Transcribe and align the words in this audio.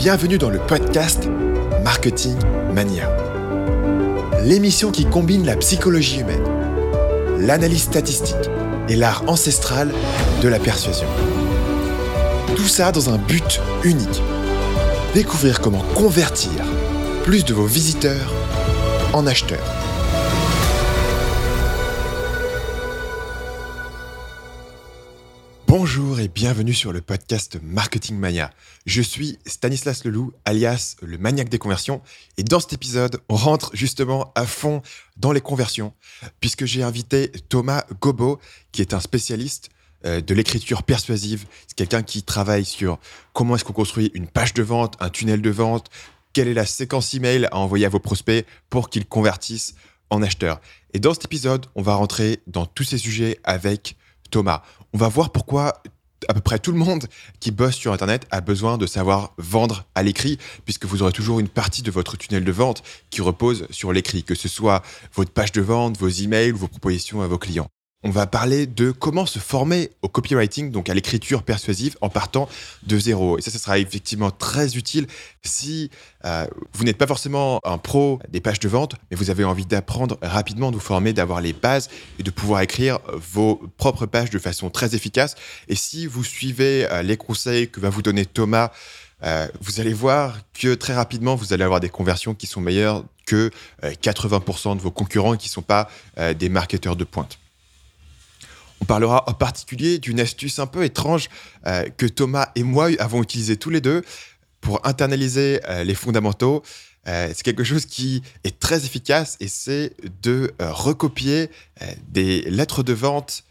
Bienvenue 0.00 0.38
dans 0.38 0.48
le 0.48 0.58
podcast 0.58 1.28
Marketing 1.84 2.34
Mania. 2.72 3.14
L'émission 4.42 4.90
qui 4.90 5.04
combine 5.04 5.44
la 5.44 5.56
psychologie 5.56 6.20
humaine, 6.20 6.42
l'analyse 7.38 7.82
statistique 7.82 8.48
et 8.88 8.96
l'art 8.96 9.24
ancestral 9.26 9.92
de 10.40 10.48
la 10.48 10.58
persuasion. 10.58 11.06
Tout 12.56 12.66
ça 12.66 12.92
dans 12.92 13.10
un 13.10 13.18
but 13.18 13.60
unique. 13.84 14.22
Découvrir 15.12 15.60
comment 15.60 15.84
convertir 15.94 16.64
plus 17.24 17.44
de 17.44 17.52
vos 17.52 17.66
visiteurs 17.66 18.32
en 19.12 19.26
acheteurs. 19.26 19.79
Bonjour 25.70 26.18
et 26.18 26.26
bienvenue 26.26 26.74
sur 26.74 26.92
le 26.92 27.00
podcast 27.00 27.60
Marketing 27.62 28.16
Mania. 28.16 28.50
Je 28.86 29.00
suis 29.00 29.38
Stanislas 29.46 30.02
Leloup, 30.02 30.32
alias 30.44 30.96
le 31.00 31.16
maniaque 31.16 31.48
des 31.48 31.60
conversions, 31.60 32.02
et 32.36 32.42
dans 32.42 32.58
cet 32.58 32.72
épisode, 32.72 33.20
on 33.28 33.36
rentre 33.36 33.70
justement 33.72 34.32
à 34.34 34.46
fond 34.46 34.82
dans 35.16 35.30
les 35.30 35.40
conversions, 35.40 35.94
puisque 36.40 36.64
j'ai 36.64 36.82
invité 36.82 37.30
Thomas 37.48 37.84
Gobo, 38.00 38.40
qui 38.72 38.80
est 38.80 38.94
un 38.94 38.98
spécialiste 38.98 39.70
euh, 40.04 40.20
de 40.20 40.34
l'écriture 40.34 40.82
persuasive. 40.82 41.46
C'est 41.68 41.76
quelqu'un 41.76 42.02
qui 42.02 42.24
travaille 42.24 42.64
sur 42.64 42.98
comment 43.32 43.54
est-ce 43.54 43.64
qu'on 43.64 43.72
construit 43.72 44.10
une 44.14 44.26
page 44.26 44.54
de 44.54 44.64
vente, 44.64 44.96
un 44.98 45.08
tunnel 45.08 45.40
de 45.40 45.50
vente, 45.50 45.88
quelle 46.32 46.48
est 46.48 46.54
la 46.54 46.66
séquence 46.66 47.14
email 47.14 47.46
à 47.52 47.58
envoyer 47.58 47.86
à 47.86 47.90
vos 47.90 48.00
prospects 48.00 48.44
pour 48.70 48.90
qu'ils 48.90 49.06
convertissent 49.06 49.76
en 50.10 50.20
acheteurs. 50.20 50.60
Et 50.94 50.98
dans 50.98 51.14
cet 51.14 51.26
épisode, 51.26 51.66
on 51.76 51.82
va 51.82 51.94
rentrer 51.94 52.40
dans 52.48 52.66
tous 52.66 52.82
ces 52.82 52.98
sujets 52.98 53.38
avec 53.44 53.94
Thomas. 54.30 54.62
On 54.92 54.98
va 54.98 55.08
voir 55.08 55.30
pourquoi 55.30 55.82
à 56.28 56.34
peu 56.34 56.40
près 56.40 56.58
tout 56.58 56.72
le 56.72 56.78
monde 56.78 57.06
qui 57.40 57.50
bosse 57.50 57.76
sur 57.76 57.92
Internet 57.92 58.26
a 58.30 58.40
besoin 58.40 58.78
de 58.78 58.86
savoir 58.86 59.32
vendre 59.38 59.86
à 59.94 60.02
l'écrit, 60.02 60.38
puisque 60.64 60.84
vous 60.84 61.02
aurez 61.02 61.12
toujours 61.12 61.40
une 61.40 61.48
partie 61.48 61.82
de 61.82 61.90
votre 61.90 62.16
tunnel 62.16 62.44
de 62.44 62.52
vente 62.52 62.82
qui 63.10 63.22
repose 63.22 63.66
sur 63.70 63.92
l'écrit, 63.92 64.22
que 64.22 64.34
ce 64.34 64.48
soit 64.48 64.82
votre 65.14 65.32
page 65.32 65.52
de 65.52 65.62
vente, 65.62 65.96
vos 65.98 66.08
emails, 66.08 66.52
vos 66.52 66.68
propositions 66.68 67.22
à 67.22 67.26
vos 67.26 67.38
clients 67.38 67.68
on 68.02 68.10
va 68.10 68.26
parler 68.26 68.66
de 68.66 68.92
comment 68.92 69.26
se 69.26 69.38
former 69.38 69.90
au 70.00 70.08
copywriting, 70.08 70.70
donc 70.70 70.88
à 70.88 70.94
l'écriture 70.94 71.42
persuasive, 71.42 71.96
en 72.00 72.08
partant 72.08 72.48
de 72.82 72.98
zéro. 72.98 73.36
Et 73.36 73.42
ça, 73.42 73.50
ça 73.50 73.58
sera 73.58 73.78
effectivement 73.78 74.30
très 74.30 74.76
utile 74.76 75.06
si 75.42 75.90
euh, 76.24 76.46
vous 76.72 76.84
n'êtes 76.84 76.96
pas 76.96 77.06
forcément 77.06 77.60
un 77.62 77.76
pro 77.76 78.18
des 78.30 78.40
pages 78.40 78.60
de 78.60 78.68
vente, 78.68 78.94
mais 79.10 79.16
vous 79.18 79.28
avez 79.28 79.44
envie 79.44 79.66
d'apprendre 79.66 80.16
rapidement, 80.22 80.70
de 80.70 80.76
vous 80.76 80.82
former, 80.82 81.12
d'avoir 81.12 81.42
les 81.42 81.52
bases 81.52 81.90
et 82.18 82.22
de 82.22 82.30
pouvoir 82.30 82.62
écrire 82.62 83.00
vos 83.12 83.60
propres 83.76 84.06
pages 84.06 84.30
de 84.30 84.38
façon 84.38 84.70
très 84.70 84.94
efficace. 84.94 85.34
Et 85.68 85.76
si 85.76 86.06
vous 86.06 86.24
suivez 86.24 86.90
euh, 86.90 87.02
les 87.02 87.18
conseils 87.18 87.68
que 87.68 87.80
va 87.80 87.90
vous 87.90 88.02
donner 88.02 88.24
Thomas, 88.24 88.70
euh, 89.22 89.46
vous 89.60 89.78
allez 89.78 89.92
voir 89.92 90.38
que 90.54 90.74
très 90.74 90.94
rapidement, 90.94 91.34
vous 91.34 91.52
allez 91.52 91.64
avoir 91.64 91.80
des 91.80 91.90
conversions 91.90 92.34
qui 92.34 92.46
sont 92.46 92.62
meilleures 92.62 93.04
que 93.26 93.50
80% 93.82 94.76
de 94.76 94.80
vos 94.80 94.90
concurrents 94.90 95.36
qui 95.36 95.48
ne 95.48 95.52
sont 95.52 95.62
pas 95.62 95.88
des 96.36 96.48
marketeurs 96.48 96.96
de 96.96 97.04
pointe. 97.04 97.38
On 98.80 98.84
parlera 98.86 99.24
en 99.28 99.34
particulier 99.34 99.98
d'une 99.98 100.20
astuce 100.20 100.58
un 100.58 100.66
peu 100.66 100.84
étrange 100.84 101.28
euh, 101.66 101.88
que 101.96 102.06
Thomas 102.06 102.48
et 102.54 102.62
moi 102.62 102.88
avons 102.98 103.22
utilisé 103.22 103.56
tous 103.56 103.70
les 103.70 103.80
deux 103.80 104.02
pour 104.60 104.86
internaliser 104.86 105.60
euh, 105.68 105.84
les 105.84 105.94
fondamentaux. 105.94 106.62
Euh, 107.06 107.28
c'est 107.28 107.42
quelque 107.42 107.64
chose 107.64 107.86
qui 107.86 108.22
est 108.44 108.58
très 108.58 108.84
efficace 108.84 109.36
et 109.40 109.48
c'est 109.48 109.92
de 110.22 110.52
recopier 110.58 111.50
des 112.08 112.42
lettres 112.42 112.82
de 112.82 112.92
vente 112.92 113.44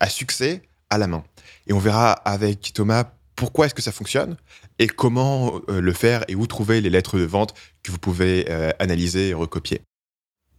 à 0.00 0.10
succès 0.10 0.60
à 0.90 0.98
la 0.98 1.06
main. 1.06 1.24
Et 1.66 1.72
on 1.72 1.78
verra 1.78 2.12
avec 2.12 2.72
Thomas 2.74 3.04
pourquoi 3.34 3.66
est-ce 3.66 3.74
que 3.74 3.80
ça 3.80 3.92
fonctionne 3.92 4.36
et 4.78 4.86
comment 4.86 5.58
le 5.68 5.92
faire 5.94 6.22
et 6.28 6.34
où 6.34 6.46
trouver 6.46 6.82
les 6.82 6.90
lettres 6.90 7.18
de 7.18 7.24
vente 7.24 7.54
que 7.82 7.90
vous 7.90 7.98
pouvez 7.98 8.46
analyser 8.78 9.30
et 9.30 9.34
recopier. 9.34 9.80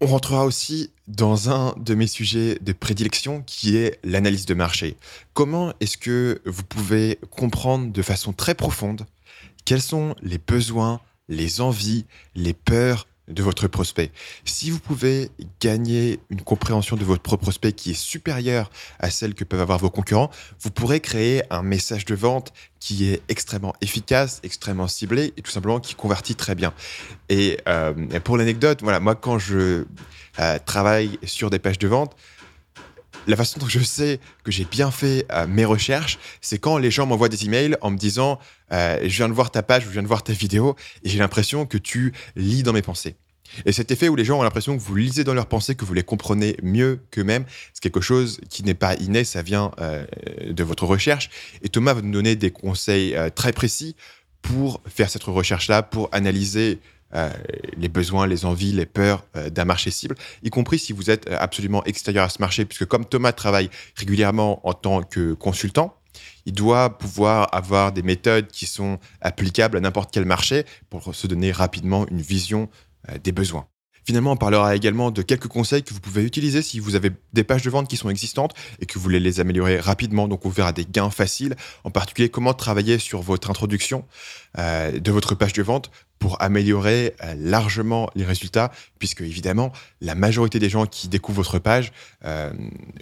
On 0.03 0.05
rentrera 0.05 0.43
aussi 0.45 0.91
dans 1.07 1.49
un 1.49 1.73
de 1.77 1.95
mes 1.95 2.07
sujets 2.07 2.57
de 2.59 2.73
prédilection 2.73 3.41
qui 3.41 3.77
est 3.77 3.99
l'analyse 4.03 4.45
de 4.45 4.53
marché. 4.53 4.97
Comment 5.33 5.71
est-ce 5.79 5.95
que 5.95 6.41
vous 6.43 6.63
pouvez 6.63 7.19
comprendre 7.31 7.89
de 7.89 8.01
façon 8.01 8.33
très 8.33 8.53
profonde 8.53 9.05
quels 9.63 9.81
sont 9.81 10.13
les 10.21 10.39
besoins, 10.39 10.99
les 11.29 11.61
envies, 11.61 12.05
les 12.35 12.51
peurs 12.51 13.07
de 13.33 13.43
votre 13.43 13.67
prospect. 13.67 14.11
Si 14.45 14.69
vous 14.69 14.79
pouvez 14.79 15.31
gagner 15.59 16.19
une 16.29 16.41
compréhension 16.41 16.95
de 16.95 17.03
votre 17.03 17.37
prospect 17.37 17.73
qui 17.73 17.91
est 17.91 17.99
supérieure 17.99 18.71
à 18.99 19.09
celle 19.09 19.33
que 19.33 19.43
peuvent 19.43 19.61
avoir 19.61 19.79
vos 19.79 19.89
concurrents, 19.89 20.29
vous 20.61 20.71
pourrez 20.71 20.99
créer 20.99 21.43
un 21.49 21.63
message 21.63 22.05
de 22.05 22.15
vente 22.15 22.53
qui 22.79 23.09
est 23.09 23.21
extrêmement 23.29 23.73
efficace, 23.79 24.41
extrêmement 24.43 24.89
ciblé 24.89 25.33
et 25.37 25.41
tout 25.41 25.51
simplement 25.51 25.79
qui 25.79 25.95
convertit 25.95 26.35
très 26.35 26.53
bien. 26.53 26.73
Et, 27.29 27.57
euh, 27.67 27.93
pour 28.23 28.37
l'anecdote, 28.37 28.79
voilà, 28.81 28.99
moi 28.99 29.15
quand 29.15 29.39
je 29.39 29.85
euh, 30.39 30.59
travaille 30.65 31.17
sur 31.23 31.49
des 31.49 31.59
pages 31.59 31.79
de 31.79 31.87
vente, 31.87 32.13
la 33.25 33.37
façon 33.37 33.57
dont 33.57 33.69
je 33.69 33.79
sais 33.79 34.19
que 34.43 34.51
j'ai 34.51 34.65
bien 34.65 34.91
fait 34.91 35.25
euh, 35.31 35.47
mes 35.47 35.63
recherches, 35.63 36.19
c'est 36.41 36.57
quand 36.57 36.77
les 36.77 36.91
gens 36.91 37.05
m'envoient 37.05 37.29
des 37.29 37.45
emails 37.45 37.77
en 37.79 37.89
me 37.89 37.97
disant 37.97 38.37
Je 38.69 39.07
viens 39.07 39.29
de 39.29 39.33
voir 39.33 39.49
ta 39.49 39.63
page, 39.63 39.83
je 39.83 39.89
viens 39.89 40.03
de 40.03 40.07
voir 40.07 40.23
ta 40.23 40.33
vidéo, 40.33 40.75
et 41.03 41.09
j'ai 41.09 41.19
l'impression 41.19 41.65
que 41.65 41.77
tu 41.77 42.11
lis 42.35 42.63
dans 42.63 42.73
mes 42.73 42.81
pensées. 42.81 43.15
Et 43.65 43.71
cet 43.71 43.91
effet 43.91 44.09
où 44.09 44.15
les 44.15 44.25
gens 44.25 44.39
ont 44.39 44.43
l'impression 44.43 44.77
que 44.77 44.81
vous 44.81 44.95
lisez 44.95 45.23
dans 45.23 45.33
leurs 45.33 45.47
pensées, 45.47 45.75
que 45.75 45.85
vous 45.85 45.93
les 45.93 46.03
comprenez 46.03 46.57
mieux 46.63 46.99
qu'eux-mêmes, 47.11 47.45
c'est 47.73 47.81
quelque 47.81 48.01
chose 48.01 48.39
qui 48.49 48.63
n'est 48.63 48.73
pas 48.73 48.95
inné, 48.95 49.23
ça 49.23 49.41
vient 49.41 49.71
euh, 49.79 50.05
de 50.49 50.63
votre 50.63 50.85
recherche. 50.85 51.29
Et 51.61 51.69
Thomas 51.69 51.93
va 51.93 52.01
nous 52.01 52.11
donner 52.11 52.35
des 52.35 52.51
conseils 52.51 53.15
très 53.35 53.53
précis 53.53 53.95
pour 54.41 54.81
faire 54.87 55.09
cette 55.09 55.23
recherche-là, 55.23 55.83
pour 55.83 56.09
analyser 56.11 56.79
euh, 57.15 57.29
les 57.77 57.89
besoins, 57.89 58.25
les 58.25 58.43
envies, 58.43 58.71
les 58.71 58.87
peurs 58.87 59.23
euh, 59.35 59.51
d'un 59.51 59.65
marché 59.65 59.91
cible, 59.91 60.15
y 60.41 60.49
compris 60.49 60.79
si 60.79 60.93
vous 60.93 61.11
êtes 61.11 61.29
euh, 61.29 61.37
absolument 61.39 61.83
extérieur 61.83 62.25
à 62.25 62.29
ce 62.29 62.39
marché, 62.39 62.65
puisque 62.65 62.85
comme 62.85 63.05
Thomas 63.05 63.33
travaille 63.33 63.69
régulièrement 63.95 64.67
en 64.67 64.73
tant 64.73 65.03
que 65.03 65.33
consultant, 65.33 65.95
il 66.47 66.53
doit 66.53 66.97
pouvoir 66.97 67.53
avoir 67.53 67.91
des 67.91 68.01
méthodes 68.01 68.47
qui 68.47 68.65
sont 68.65 68.97
applicables 69.21 69.77
à 69.77 69.79
n'importe 69.79 70.11
quel 70.11 70.25
marché 70.25 70.65
pour 70.89 71.13
se 71.13 71.27
donner 71.27 71.51
rapidement 71.51 72.07
une 72.07 72.21
vision 72.21 72.67
des 73.23 73.31
besoins. 73.31 73.67
Finalement, 74.05 74.33
on 74.33 74.37
parlera 74.37 74.75
également 74.75 75.11
de 75.11 75.21
quelques 75.21 75.47
conseils 75.47 75.83
que 75.83 75.93
vous 75.93 75.99
pouvez 75.99 76.23
utiliser 76.23 76.61
si 76.61 76.79
vous 76.79 76.95
avez 76.95 77.11
des 77.33 77.43
pages 77.43 77.63
de 77.63 77.69
vente 77.69 77.87
qui 77.87 77.97
sont 77.97 78.09
existantes 78.09 78.53
et 78.79 78.85
que 78.85 78.95
vous 78.95 79.01
voulez 79.01 79.19
les 79.19 79.39
améliorer 79.39 79.79
rapidement. 79.79 80.27
Donc, 80.27 80.45
on 80.45 80.49
verra 80.49 80.71
des 80.73 80.85
gains 80.85 81.09
faciles, 81.09 81.55
en 81.83 81.91
particulier 81.91 82.29
comment 82.29 82.53
travailler 82.53 82.99
sur 82.99 83.21
votre 83.21 83.49
introduction 83.49 84.05
de 84.55 85.11
votre 85.11 85.33
page 85.33 85.53
de 85.53 85.63
vente 85.63 85.89
pour 86.23 86.41
améliorer 86.41 87.17
euh, 87.21 87.35
largement 87.37 88.09
les 88.15 88.23
résultats, 88.23 88.71
puisque 88.97 89.19
évidemment, 89.19 89.73
la 89.99 90.15
majorité 90.15 90.57
des 90.57 90.69
gens 90.69 90.85
qui 90.85 91.09
découvrent 91.09 91.43
votre 91.43 91.59
page 91.59 91.91
euh, 92.23 92.49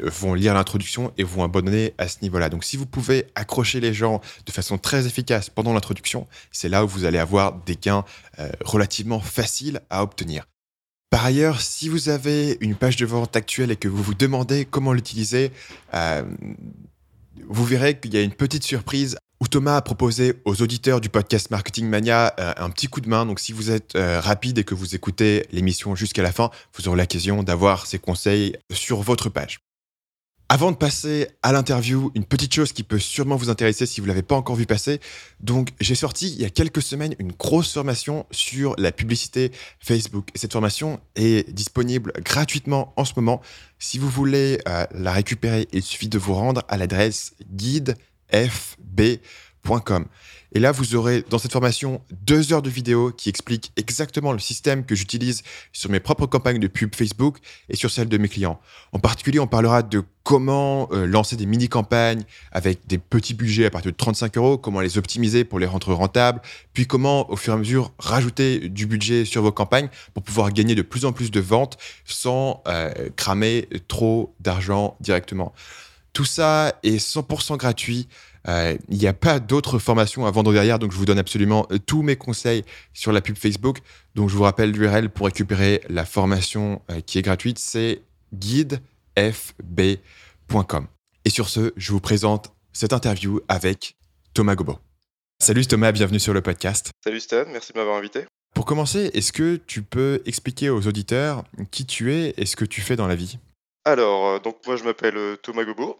vont 0.02 0.34
lire 0.34 0.56
l'introduction 0.56 1.14
et 1.20 1.24
vont 1.24 1.44
abandonner 1.44 1.94
à 2.00 2.08
ce 2.08 2.18
niveau-là. 2.24 2.50
Donc 2.50 2.64
si 2.64 2.78
vous 2.78 2.88
pouvez 2.88 3.28
accrocher 3.36 3.80
les 3.80 3.94
gens 3.94 4.22
de 4.48 4.52
façon 4.52 4.80
très 4.80 5.06
efficace 5.06 5.52
pendant 5.52 5.72
l'introduction, 5.72 6.26
c'est 6.52 6.68
là 6.68 6.84
où 6.84 6.88
vous 6.88 7.06
allez 7.06 7.20
avoir 7.20 7.54
des 7.54 7.76
gains 7.76 8.06
euh, 8.40 8.50
relativement 8.62 9.20
faciles 9.20 9.82
à 9.92 10.02
obtenir. 10.02 10.51
Par 11.12 11.24
ailleurs, 11.24 11.62
si 11.62 11.90
vous 11.90 12.10
avez 12.10 12.58
une 12.62 12.76
page 12.76 12.96
de 12.96 13.06
vente 13.06 13.36
actuelle 13.36 13.70
et 13.70 13.76
que 13.76 13.88
vous 13.88 14.02
vous 14.02 14.16
demandez 14.16 14.66
comment 14.66 14.94
l'utiliser, 14.94 15.52
vous 17.48 17.66
verrez 17.66 18.00
qu'il 18.00 18.14
y 18.14 18.18
a 18.18 18.22
une 18.22 18.32
petite 18.32 18.64
surprise 18.64 19.18
où 19.42 19.48
Thomas 19.48 19.76
a 19.76 19.82
proposé 19.82 20.36
aux 20.46 20.62
auditeurs 20.62 21.02
du 21.02 21.10
podcast 21.10 21.50
Marketing 21.50 21.88
Mania 21.88 22.34
euh, 22.40 22.54
un 22.58 22.70
petit 22.70 22.88
coup 22.88 23.02
de 23.02 23.10
main. 23.10 23.26
Donc, 23.26 23.40
si 23.40 23.54
vous 23.54 23.72
êtes 23.72 23.96
euh, 23.96 24.22
rapide 24.22 24.60
et 24.60 24.64
que 24.64 24.76
vous 24.76 24.96
écoutez 24.96 25.48
l'émission 25.52 25.96
jusqu'à 25.96 26.22
la 26.22 26.32
fin, 26.32 26.52
vous 26.78 26.88
aurez 26.88 26.98
l'occasion 26.98 27.42
d'avoir 27.42 27.88
ses 27.88 27.98
conseils 27.98 28.56
sur 28.72 29.02
votre 29.02 29.30
page. 29.30 29.60
Avant 30.54 30.70
de 30.74 30.76
passer 30.76 31.30
à 31.44 31.54
l'interview, 31.54 32.12
une 32.14 32.26
petite 32.26 32.54
chose 32.54 32.74
qui 32.74 32.84
peut 32.84 33.00
sûrement 33.00 33.38
vous 33.38 33.50
intéresser 33.50 33.86
si 33.86 34.02
vous 34.02 34.06
ne 34.06 34.10
l'avez 34.12 34.22
pas 34.22 34.36
encore 34.36 34.58
vu 34.58 34.66
passer. 34.66 35.00
Donc, 35.40 35.70
j'ai 35.80 35.96
sorti 35.96 36.28
il 36.28 36.42
y 36.42 36.44
a 36.44 36.50
quelques 36.50 36.82
semaines 36.82 37.16
une 37.20 37.32
grosse 37.32 37.72
formation 37.72 38.26
sur 38.32 38.76
la 38.78 38.92
publicité 38.92 39.54
Facebook. 39.80 40.28
cette 40.36 40.52
formation 40.52 41.00
est 41.16 41.50
disponible 41.54 42.12
gratuitement 42.18 42.94
en 42.98 43.06
ce 43.06 43.14
moment. 43.16 43.40
Si 43.80 43.98
vous 43.98 44.10
voulez 44.10 44.60
euh, 44.68 44.86
la 44.94 45.14
récupérer, 45.14 45.70
il 45.72 45.84
suffit 45.84 46.10
de 46.10 46.18
vous 46.18 46.34
rendre 46.34 46.66
à 46.68 46.76
l'adresse 46.76 47.34
guide 47.50 47.96
fb.com. 48.34 50.06
Et 50.54 50.60
là, 50.60 50.72
vous 50.72 50.96
aurez 50.96 51.24
dans 51.30 51.38
cette 51.38 51.54
formation 51.54 52.02
deux 52.12 52.52
heures 52.52 52.62
de 52.62 52.70
vidéo 52.70 53.12
qui 53.12 53.30
expliquent 53.30 53.72
exactement 53.78 54.34
le 54.34 54.40
système 54.40 54.86
que 54.86 54.96
j'utilise 54.96 55.44
sur 55.72 55.90
mes 55.90 56.02
propres 56.02 56.26
campagnes 56.26 56.60
de 56.60 56.68
pub 56.68 56.94
Facebook 56.94 57.38
et 57.70 57.76
sur 57.76 57.90
celles 57.90 58.10
de 58.10 58.18
mes 58.18 58.28
clients. 58.28 58.60
En 58.92 59.00
particulier, 59.00 59.40
on 59.40 59.48
parlera 59.48 59.82
de 59.82 60.04
comment 60.24 60.90
euh, 60.92 61.06
lancer 61.06 61.36
des 61.36 61.46
mini-campagnes 61.46 62.24
avec 62.52 62.86
des 62.86 62.98
petits 62.98 63.34
budgets 63.34 63.66
à 63.66 63.70
partir 63.70 63.92
de 63.92 63.98
35 63.98 64.38
euros, 64.38 64.58
comment 64.58 64.82
les 64.82 64.98
optimiser 64.98 65.46
pour 65.46 65.58
les 65.58 65.66
rendre 65.66 65.94
rentables, 65.94 66.42
puis 66.74 66.86
comment, 66.86 67.32
au 67.32 67.38
fur 67.38 67.54
et 67.54 67.56
à 67.56 67.60
mesure, 67.60 67.94
rajouter 67.98 68.70
du 68.70 68.86
budget 68.86 69.26
sur 69.26 69.42
vos 69.42 69.52
campagnes 69.52 69.90
pour 70.14 70.22
pouvoir 70.22 70.52
gagner 70.52 70.76
de 70.76 70.82
plus 70.82 71.06
en 71.06 71.14
plus 71.14 71.32
de 71.32 71.40
ventes 71.40 71.78
sans 72.06 72.62
euh, 72.68 72.92
cramer 73.16 73.68
trop 73.88 74.36
d'argent 74.40 74.98
directement. 75.00 75.54
Tout 76.14 76.26
ça 76.26 76.76
est 76.84 76.98
100% 76.98 77.56
gratuit. 77.58 78.10
Il 78.48 78.98
n'y 78.98 79.08
a 79.08 79.14
pas 79.14 79.40
d'autres 79.40 79.80
formations 79.80 80.26
à 80.26 80.32
vendre 80.32 80.52
derrière, 80.54 80.80
donc 80.80 80.92
je 80.92 80.98
vous 80.98 81.06
donne 81.06 81.20
absolument 81.20 81.68
tous 81.86 82.02
mes 82.02 82.16
conseils 82.16 82.64
sur 82.94 83.12
la 83.12 83.22
pub 83.22 83.38
Facebook. 83.38 83.80
Donc 84.16 84.30
je 84.30 84.36
vous 84.36 84.44
rappelle 84.44 84.72
l'URL 84.72 85.10
pour 85.10 85.26
récupérer 85.28 85.82
la 85.90 86.06
formation 86.06 86.82
qui 87.06 87.20
est 87.20 87.22
gratuite, 87.22 87.60
c'est 87.60 88.02
guidefb.com. 88.34 88.80
Et 91.26 91.30
sur 91.30 91.50
ce, 91.50 91.72
je 91.78 91.92
vous 91.92 92.00
présente 92.00 92.52
cette 92.74 92.94
interview 92.94 93.42
avec 93.48 93.96
Thomas 94.34 94.56
Gobo. 94.56 94.80
Salut 95.40 95.66
Thomas, 95.66 95.92
bienvenue 95.92 96.20
sur 96.20 96.34
le 96.34 96.42
podcast. 96.42 96.92
Salut 97.04 97.20
Stan, 97.20 97.46
merci 97.48 97.74
de 97.74 97.78
m'avoir 97.78 97.98
invité. 97.98 98.26
Pour 98.54 98.66
commencer, 98.66 99.12
est-ce 99.14 99.32
que 99.32 99.56
tu 99.56 99.82
peux 99.82 100.22
expliquer 100.26 100.70
aux 100.70 100.88
auditeurs 100.88 101.44
qui 101.72 101.86
tu 101.86 102.14
es 102.14 102.34
et 102.38 102.46
ce 102.46 102.56
que 102.56 102.66
tu 102.66 102.82
fais 102.82 102.96
dans 102.96 103.08
la 103.08 103.16
vie? 103.16 103.40
Alors, 103.86 104.28
euh, 104.28 104.40
donc 104.40 104.58
moi 104.68 104.76
je 104.76 104.84
m'appelle 104.84 105.18
euh, 105.18 105.36
Thomas 105.38 105.64
Gobo, 105.64 106.00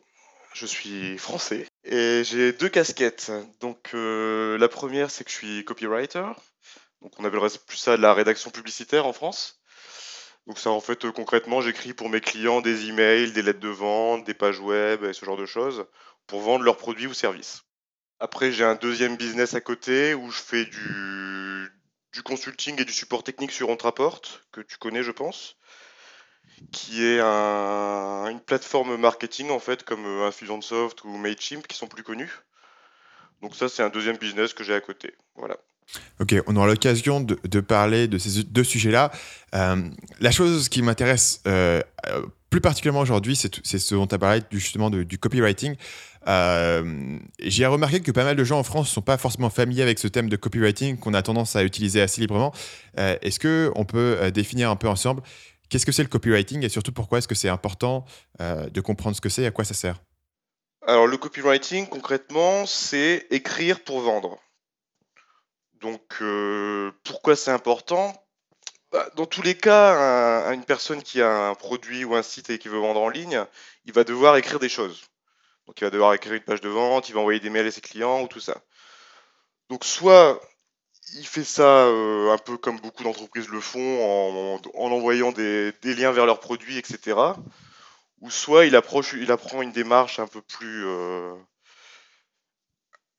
je 0.54 0.66
suis 0.66 1.18
français 1.18 1.66
et 1.84 2.24
j'ai 2.24 2.54
deux 2.54 2.70
casquettes. 2.70 3.32
Donc 3.60 3.92
euh, 3.94 4.58
la 4.58 4.68
première 4.68 5.12
c'est 5.12 5.24
que 5.24 5.32
je 5.32 5.36
suis 5.36 5.66
copywriter, 5.66 6.26
donc 7.02 7.14
on 7.20 7.26
appellerait 7.26 7.50
plus 7.68 7.78
ça 7.78 7.98
de 7.98 8.02
la 8.02 8.14
rédaction 8.14 8.52
publicitaire 8.52 9.06
en 9.06 9.14
France. 9.14 9.62
Donc 10.48 10.60
ça 10.60 10.72
en 10.72 10.82
fait 10.82 11.10
concrètement 11.12 11.62
j'écris 11.62 11.94
pour 11.94 12.10
mes 12.10 12.22
clients 12.22 12.62
des 12.62 12.88
emails, 12.90 13.32
des 13.32 13.42
lettres 13.42 13.60
de 13.60 13.70
vente, 13.70 14.26
des 14.26 14.34
pages 14.34 14.60
web 14.60 15.04
et 15.04 15.14
ce 15.14 15.26
genre 15.26 15.38
de 15.38 15.46
choses 15.46 15.86
pour 16.28 16.42
vendre 16.42 16.64
leurs 16.64 16.78
produits 16.78 17.08
ou 17.08 17.14
services. 17.14 17.64
Après, 18.22 18.52
j'ai 18.52 18.64
un 18.64 18.76
deuxième 18.76 19.18
business 19.18 19.56
à 19.56 19.62
côté 19.62 20.14
où 20.14 20.30
je 20.30 20.40
fais 20.40 20.66
du, 20.66 21.72
du 22.14 22.22
consulting 22.22 22.80
et 22.80 22.86
du 22.86 22.94
support 22.94 23.24
technique 23.24 23.52
sur 23.52 23.70
Ontraport, 23.70 24.22
que 24.52 24.62
tu 24.62 24.78
connais, 24.78 25.02
je 25.02 25.10
pense, 25.10 25.58
qui 26.72 27.04
est 27.04 27.20
une 27.20 28.40
plateforme 28.46 28.96
marketing, 28.98 29.50
en 29.50 29.60
fait, 29.60 29.84
comme 29.84 30.06
Infusionsoft 30.06 31.04
ou 31.04 31.18
Mailchimp, 31.18 31.68
qui 31.68 31.78
sont 31.78 31.88
plus 31.88 32.04
connus. 32.04 32.32
Donc 33.42 33.56
ça, 33.56 33.70
c'est 33.70 33.84
un 33.84 33.90
deuxième 33.90 34.18
business 34.18 34.54
que 34.54 34.64
j'ai 34.64 34.76
à 34.76 34.82
côté. 34.82 35.14
Voilà. 35.36 35.58
Ok, 36.20 36.36
on 36.48 36.56
aura 36.56 36.68
l'occasion 36.68 37.20
de, 37.20 37.60
parler 37.60 38.08
de 38.08 38.18
ces 38.18 38.44
deux 38.44 38.64
sujets-là. 38.64 39.12
Euh, 39.56 39.82
la 40.20 40.32
chose 40.32 40.70
qui 40.70 40.82
m'intéresse 40.82 41.42
euh, 41.48 41.82
plus 42.50 42.62
particulièrement 42.62 43.00
aujourd'hui, 43.00 43.36
c'est 43.36 43.80
ce 43.80 43.96
dont 43.96 44.08
tu 44.08 44.16
as 44.16 44.20
parlé 44.20 44.42
justement 44.52 44.90
du 44.90 45.18
copywriting. 45.18 45.76
Euh, 46.28 47.18
j'ai 47.40 47.66
remarqué 47.66 48.00
que 48.02 48.12
pas 48.12 48.24
mal 48.24 48.36
de 48.36 48.44
gens 48.44 48.60
en 48.60 48.64
France 48.64 48.90
ne 48.90 48.94
sont 48.94 49.02
pas 49.02 49.18
forcément 49.18 49.50
familiers 49.50 49.82
avec 49.82 49.98
ce 50.00 50.08
thème 50.08 50.30
de 50.30 50.36
copywriting 50.36 50.98
qu'on 50.98 51.14
a 51.14 51.22
tendance 51.22 51.56
à 51.56 51.64
utiliser 51.64 52.02
assez 52.02 52.22
librement. 52.22 52.54
Euh, 53.00 53.16
est-ce 53.22 53.40
qu'on 53.40 53.86
peut 53.86 54.18
euh, 54.20 54.32
définir 54.32 54.70
un 54.70 54.76
peu 54.76 54.88
ensemble 54.88 55.24
qu'est-ce 55.72 55.86
que 55.86 55.92
c'est 55.92 56.04
le 56.04 56.10
copywriting 56.10 56.64
et 56.64 56.70
surtout 56.70 56.92
pourquoi 56.92 57.18
est-ce 57.18 57.28
que 57.28 57.34
c'est 57.34 57.50
important 57.50 58.06
de 58.40 58.82
comprendre 58.82 59.16
ce 59.16 59.22
que 59.22 59.30
c'est 59.30 59.44
et 59.44 59.48
à 59.48 59.52
quoi 59.52 59.66
ça 59.66 59.74
sert? 59.74 60.02
Alors 60.86 61.08
le 61.08 61.18
copywriting 61.18 61.88
concrètement 61.88 62.66
c'est 62.66 63.26
écrire 63.32 63.84
pour 63.84 64.02
vendre. 64.02 64.38
Donc 65.80 66.22
pourquoi 67.04 67.36
c'est 67.36 67.52
important? 67.52 68.14
Bah, 68.92 69.10
dans 69.16 69.26
tous 69.26 69.42
les 69.42 69.56
cas, 69.56 70.52
une 70.52 70.66
personne 70.66 71.02
qui 71.02 71.22
a 71.22 71.48
un 71.48 71.56
produit 71.56 72.04
ou 72.04 72.14
un 72.16 72.22
site 72.22 72.50
et 72.50 72.60
qui 72.60 72.68
veut 72.68 72.80
vendre 72.80 73.00
en 73.00 73.08
ligne, 73.08 73.46
il 73.86 73.94
va 73.94 74.04
devoir 74.04 74.36
écrire 74.36 74.60
des 74.60 74.68
choses. 74.68 75.06
Donc 75.66 75.80
il 75.80 75.86
va 75.86 75.90
devoir 75.90 76.14
écrire 76.14 76.34
une 76.34 76.42
page 76.42 76.60
de 76.60 76.68
vente, 76.68 77.08
il 77.08 77.14
va 77.14 77.22
envoyer 77.22 77.40
des 77.40 77.50
mails 77.50 77.68
à 77.68 77.72
ses 77.72 77.80
clients 77.80 78.22
ou 78.22 78.28
tout 78.28 78.42
ça. 78.42 78.62
Donc 79.70 79.86
soit 79.86 80.42
il 81.14 81.26
fait 81.26 81.44
ça 81.44 81.86
euh, 81.86 82.32
un 82.32 82.38
peu 82.38 82.58
comme 82.58 82.80
beaucoup 82.80 83.04
d'entreprises 83.04 83.50
le 83.50 83.60
font 83.60 84.60
en, 84.76 84.92
envoyant 84.92 85.32
des, 85.32 85.74
liens 85.84 86.12
vers 86.12 86.26
leurs 86.26 86.40
produits, 86.40 86.78
etc. 86.78 87.18
Ou 88.22 88.30
soit 88.30 88.66
il, 88.66 88.76
approche, 88.76 89.14
il 89.14 89.32
apprend 89.32 89.62
une 89.62 89.72
démarche 89.72 90.20
un 90.20 90.28
peu 90.28 90.42
plus 90.42 90.86
euh, 90.86 91.34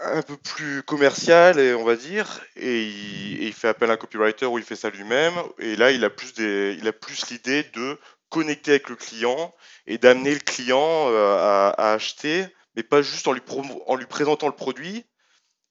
un 0.01 0.23
peu 0.23 0.37
plus 0.37 0.83
commerciale, 0.83 1.59
on 1.77 1.85
va 1.85 1.97
dire, 1.97 2.41
et 2.57 2.85
il, 2.85 3.53
fait 3.53 3.69
appel 3.69 3.91
à 3.91 3.95
un 3.95 3.97
copywriter 3.97 4.47
où 4.47 4.59
il 4.59 4.65
fait 4.65 4.77
ça 4.77 4.91
lui-même. 4.91 5.35
Et 5.59 5.77
là, 5.77 5.91
il 5.91 6.05
a 6.05 6.11
plus 6.11 6.33
il 6.39 6.87
a 6.87 6.93
plus 6.93 7.31
l'idée 7.31 7.65
de 7.75 7.99
connecter 8.29 8.73
avec 8.73 8.89
le 8.89 8.97
client 8.97 9.55
et 9.87 9.99
d'amener 9.99 10.33
le 10.35 10.41
client 10.41 11.09
euh, 11.09 11.73
à, 11.77 11.93
acheter, 11.93 12.47
mais 12.75 12.83
pas 12.83 13.03
juste 13.03 13.29
en 13.29 13.33
lui, 13.33 13.43
en 13.87 13.95
lui 13.95 14.07
présentant 14.07 14.47
le 14.47 14.55
produit, 14.55 15.05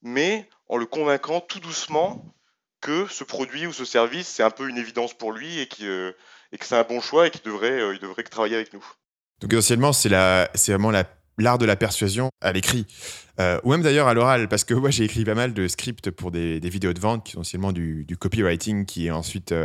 mais 0.02 0.48
en 0.72 0.78
le 0.78 0.86
convaincant 0.86 1.42
tout 1.42 1.60
doucement 1.60 2.34
que 2.80 3.06
ce 3.10 3.24
produit 3.24 3.68
ou 3.68 3.74
ce 3.74 3.86
service, 3.86 4.28
c'est 4.28 4.42
un 4.42 4.50
peu 4.50 4.68
une 4.70 4.78
évidence 4.78 5.14
pour 5.14 5.34
lui 5.34 5.60
et, 5.60 5.68
euh, 5.82 6.14
et 6.52 6.58
que 6.58 6.66
c'est 6.66 6.78
un 6.78 6.84
bon 6.84 7.02
choix 7.02 7.28
et 7.28 7.30
qu'il 7.30 7.42
devrait, 7.44 7.80
euh, 7.80 7.94
il 7.94 8.00
devrait 8.00 8.24
travailler 8.24 8.56
avec 8.56 8.74
nous. 8.74 8.84
Donc 9.42 9.54
essentiellement, 9.54 9.94
c'est 9.94 10.10
vraiment 10.10 10.90
la 10.90 11.04
l'art 11.38 11.58
de 11.58 11.66
la 11.66 11.76
persuasion 11.76 12.30
à 12.42 12.52
l'écrit, 12.52 12.86
euh, 13.40 13.60
ou 13.64 13.72
même 13.72 13.82
d'ailleurs 13.82 14.08
à 14.08 14.14
l'oral, 14.14 14.48
parce 14.48 14.64
que 14.64 14.76
moi 14.76 14.92
j'ai 14.92 15.06
écrit 15.06 15.24
pas 15.24 15.34
mal 15.34 15.56
de 15.56 15.68
scripts 15.68 16.12
pour 16.12 16.30
des, 16.30 16.60
vidéos 16.60 16.94
de 16.94 17.00
vente 17.00 17.26
qui 17.26 17.32
sont 17.32 17.42
essentiellement 17.42 17.72
du, 17.72 18.06
copywriting 18.20 18.86
qui 18.86 19.08
est 19.08 19.12
ensuite 19.12 19.56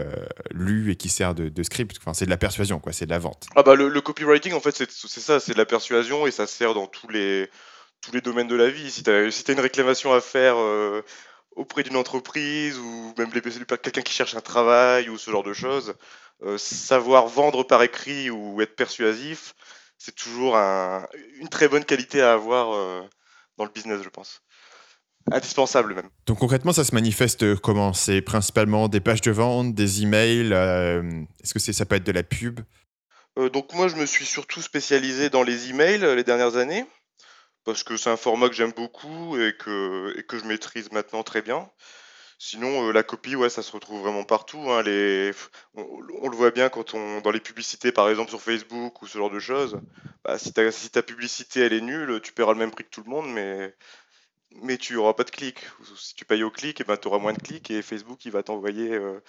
lu 0.52 0.90
et 0.90 0.96
qui 0.96 1.10
sert 1.10 1.34
de, 1.34 1.62
script. 1.62 1.96
Enfin, 1.98 2.14
c'est 2.14 2.24
de 2.24 2.30
la 2.30 2.38
persuasion, 2.38 2.78
quoi, 2.78 2.92
c'est 2.92 3.04
de 3.04 3.10
la 3.10 3.18
vente. 3.18 3.46
Ah 3.56 3.62
bah 3.62 3.74
le, 3.74 4.00
copywriting 4.00 4.54
en 4.54 4.60
fait 4.60 4.74
c'est 4.74 5.20
ça, 5.20 5.38
c'est 5.38 5.52
de 5.52 5.58
la 5.58 5.66
persuasion 5.66 6.26
et 6.26 6.30
ça 6.30 6.46
sert 6.46 6.72
dans 6.72 6.86
tous 6.86 7.08
les 7.08 7.50
tous 8.06 8.12
les 8.12 8.20
domaines 8.20 8.48
de 8.48 8.54
la 8.54 8.70
vie. 8.70 8.90
Si 8.90 9.02
tu 9.02 9.10
as, 9.10 9.30
si 9.30 9.44
une 9.50 9.60
réclamation 9.60 10.12
à 10.12 10.20
faire 10.20 10.54
euh, 10.58 11.02
auprès 11.56 11.82
d'une 11.82 11.96
entreprise 11.96 12.78
ou 12.78 13.14
même 13.18 13.30
quelqu'un 13.32 14.02
qui 14.02 14.12
cherche 14.12 14.36
un 14.36 14.40
travail 14.40 15.08
ou 15.08 15.18
ce 15.18 15.30
genre 15.30 15.42
de 15.42 15.52
choses, 15.52 15.94
savoir 16.56 17.26
vendre 17.26 17.64
par 17.64 17.82
écrit 17.82 18.30
ou 18.30 18.60
être 18.60 18.76
persuasif, 18.76 19.54
c'est 19.98 20.14
toujours 20.14 20.56
une 20.56 21.48
très 21.50 21.68
bonne 21.68 21.84
qualité 21.84 22.22
à 22.22 22.32
avoir 22.34 22.74
euh, 22.74 23.02
dans 23.56 23.64
le 23.64 23.70
business, 23.70 24.02
je 24.02 24.08
pense. 24.08 24.42
Indispensable 25.32 25.94
même. 25.94 26.08
Donc 26.26 26.38
concrètement, 26.38 26.72
ça 26.72 26.84
se 26.84 26.94
manifeste 26.94 27.56
comment? 27.56 27.92
C'est 27.92 28.20
principalement 28.20 28.86
des 28.88 29.00
pages 29.00 29.22
de 29.22 29.32
vente, 29.32 29.74
des 29.74 30.02
emails 30.02 30.52
euh, 30.52 31.02
Est-ce 31.42 31.52
que 31.52 31.58
ça 31.58 31.84
peut 31.84 31.96
être 31.96 32.06
de 32.06 32.12
la 32.12 32.22
pub? 32.22 32.60
Euh, 33.38 33.48
Donc 33.48 33.74
moi, 33.74 33.88
je 33.88 33.96
me 33.96 34.06
suis 34.06 34.26
surtout 34.26 34.62
spécialisé 34.62 35.28
dans 35.28 35.42
les 35.42 35.70
emails 35.70 36.14
les 36.14 36.22
dernières 36.22 36.56
années 36.56 36.84
parce 37.66 37.82
que 37.82 37.96
c'est 37.96 38.10
un 38.10 38.16
format 38.16 38.48
que 38.48 38.54
j'aime 38.54 38.72
beaucoup 38.72 39.36
et 39.38 39.54
que, 39.56 40.14
je 40.32 40.44
maîtrise 40.46 40.90
maintenant 40.92 41.22
très 41.22 41.42
bien. 41.42 41.68
Sinon, 42.38 42.88
euh, 42.88 42.92
la 42.92 43.02
copie, 43.02 43.34
ouais, 43.34 43.48
ça 43.50 43.62
se 43.62 43.72
retrouve 43.72 44.02
vraiment 44.02 44.24
partout. 44.24 44.70
Hein, 44.70 44.82
on, 45.74 46.28
le 46.28 46.36
voit 46.36 46.50
bien 46.50 46.68
quand 46.68 46.94
on 46.94 47.20
dans 47.20 47.30
les 47.30 47.40
publicités, 47.40 47.92
par 47.92 48.08
exemple 48.08 48.30
sur 48.30 48.42
Facebook 48.42 49.02
ou 49.02 49.06
ce 49.06 49.18
genre 49.18 49.30
de 49.30 49.40
choses. 49.40 49.80
Bah, 50.24 50.38
si, 50.38 50.52
ta, 50.52 51.02
publicité 51.02 51.60
elle 51.60 51.72
est 51.72 51.80
nulle, 51.80 52.20
tu 52.22 52.32
paieras 52.32 52.52
le 52.52 52.58
même 52.58 52.70
prix 52.70 52.84
que 52.84 52.90
tout 52.90 53.02
le 53.04 53.10
monde, 53.10 53.28
mais 54.62 54.78
tu 54.78 54.94
n'auras 54.94 55.14
pas 55.14 55.24
de 55.24 55.30
clics. 55.30 55.64
Si 55.96 56.14
tu 56.14 56.24
payes 56.24 56.42
au 56.42 56.50
clic, 56.50 56.80
eh 56.80 56.84
ben, 56.84 56.96
tu 56.96 57.08
auras 57.08 57.18
moins 57.18 57.32
de 57.32 57.42
clics 57.42 57.70
et 57.70 57.82
Facebook 57.82 58.24
il 58.24 58.32
va 58.32 58.42
t'envoyer 58.42 58.92
euh, 58.92 59.20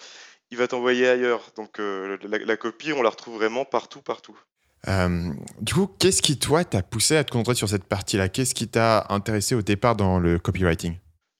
il 0.50 0.58
va 0.58 0.68
t'envoyer 0.68 1.08
ailleurs. 1.08 1.50
Donc 1.56 1.80
euh, 1.80 2.18
la, 2.22 2.56
copie, 2.56 2.92
on 2.92 3.02
la 3.02 3.10
retrouve 3.10 3.36
vraiment 3.36 3.64
partout, 3.64 4.02
partout. 4.02 4.38
Du 4.86 5.74
coup, 5.74 5.88
qu'est-ce 5.98 6.22
qui 6.22 6.38
toi 6.38 6.64
t'a 6.64 6.82
poussé 6.82 7.16
à 7.16 7.24
te 7.24 7.30
concentrer 7.30 7.54
sur 7.54 7.68
cette 7.68 7.84
partie-là? 7.84 8.28
Qu'est-ce 8.28 8.54
qui 8.54 8.68
t'a 8.68 9.06
intéressé 9.10 9.54
au 9.54 9.62
départ 9.62 9.96
dans 9.96 10.18
le 10.18 10.38
copywriting? 10.38 10.98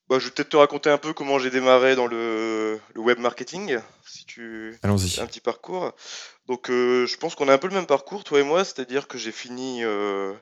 Bah, 0.09 0.19
je 0.19 0.25
vais 0.25 0.31
peut-être 0.31 0.49
te 0.49 0.57
raconter 0.57 0.89
un 0.89 0.97
peu 0.97 1.13
comment 1.13 1.39
j'ai 1.39 1.51
démarré 1.51 1.95
dans 1.95 2.07
le, 2.07 2.81
web 2.97 3.19
marketing, 3.19 3.79
si 4.07 4.25
tu 4.25 4.75
Allons-y. 4.83 5.21
un 5.21 5.27
petit 5.27 5.41
parcours. 5.41 5.93
Donc, 6.47 6.71
euh, 6.71 7.07
je 7.07 7.17
pense 7.19 7.35
qu'on 7.35 7.49
a 7.49 7.53
un 7.53 7.59
peu 7.59 7.69
le 7.69 7.75
même 7.75 7.87
parcours, 7.87 8.25
toi 8.25 8.41
et 8.41 8.43
moi, 8.43 8.65
c'est-à-dire 8.65 9.07
que 9.07 9.19
j'ai 9.19 9.33
fini, 9.33 9.85
euh, 9.85 10.33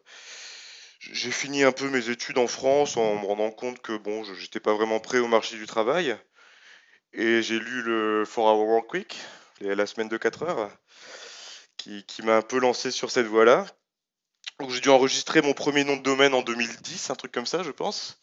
j'ai 1.01 1.33
fini 1.33 1.65
un 1.65 1.73
peu 1.73 1.89
mes 1.91 2.11
études 2.11 2.39
en 2.39 2.47
France 2.47 2.97
en 2.97 3.17
me 3.17 3.27
rendant 3.27 3.51
compte 3.51 3.81
que 3.83 3.97
bon, 3.97 4.23
je 4.23 4.41
n'étais 4.41 4.61
pas 4.61 4.73
vraiment 4.73 5.01
prêt 5.01 5.19
au 5.19 5.27
marché 5.27 5.57
du 5.57 5.67
travail. 5.67 6.17
Et 7.13 7.43
j'ai 7.43 7.59
lu 7.59 7.83
le 7.83 8.25
4 8.25 8.39
Hour 8.39 8.69
Work 8.69 8.93
Week, 8.93 9.17
la 9.61 9.87
semaine 9.87 10.09
de 10.09 10.17
4 10.17 10.45
heures, 10.45 10.71
qui, 12.07 12.23
m'a 12.23 12.37
un 12.37 12.43
peu 12.43 12.59
lancé 12.59 12.91
sur 12.91 13.11
cette 13.11 13.27
voie-là. 13.27 13.67
Donc, 14.61 14.71
j'ai 14.71 14.81
dû 14.81 14.89
enregistrer 14.89 15.43
mon 15.43 15.53
premier 15.53 15.85
nom 15.85 15.97
de 15.97 16.03
domaine 16.03 16.35
en 16.35 16.43
2010, 16.43 17.11
un 17.11 17.15
truc 17.15 17.33
comme 17.33 17.47
ça, 17.47 17.63
je 17.63 17.71
pense. 17.71 18.19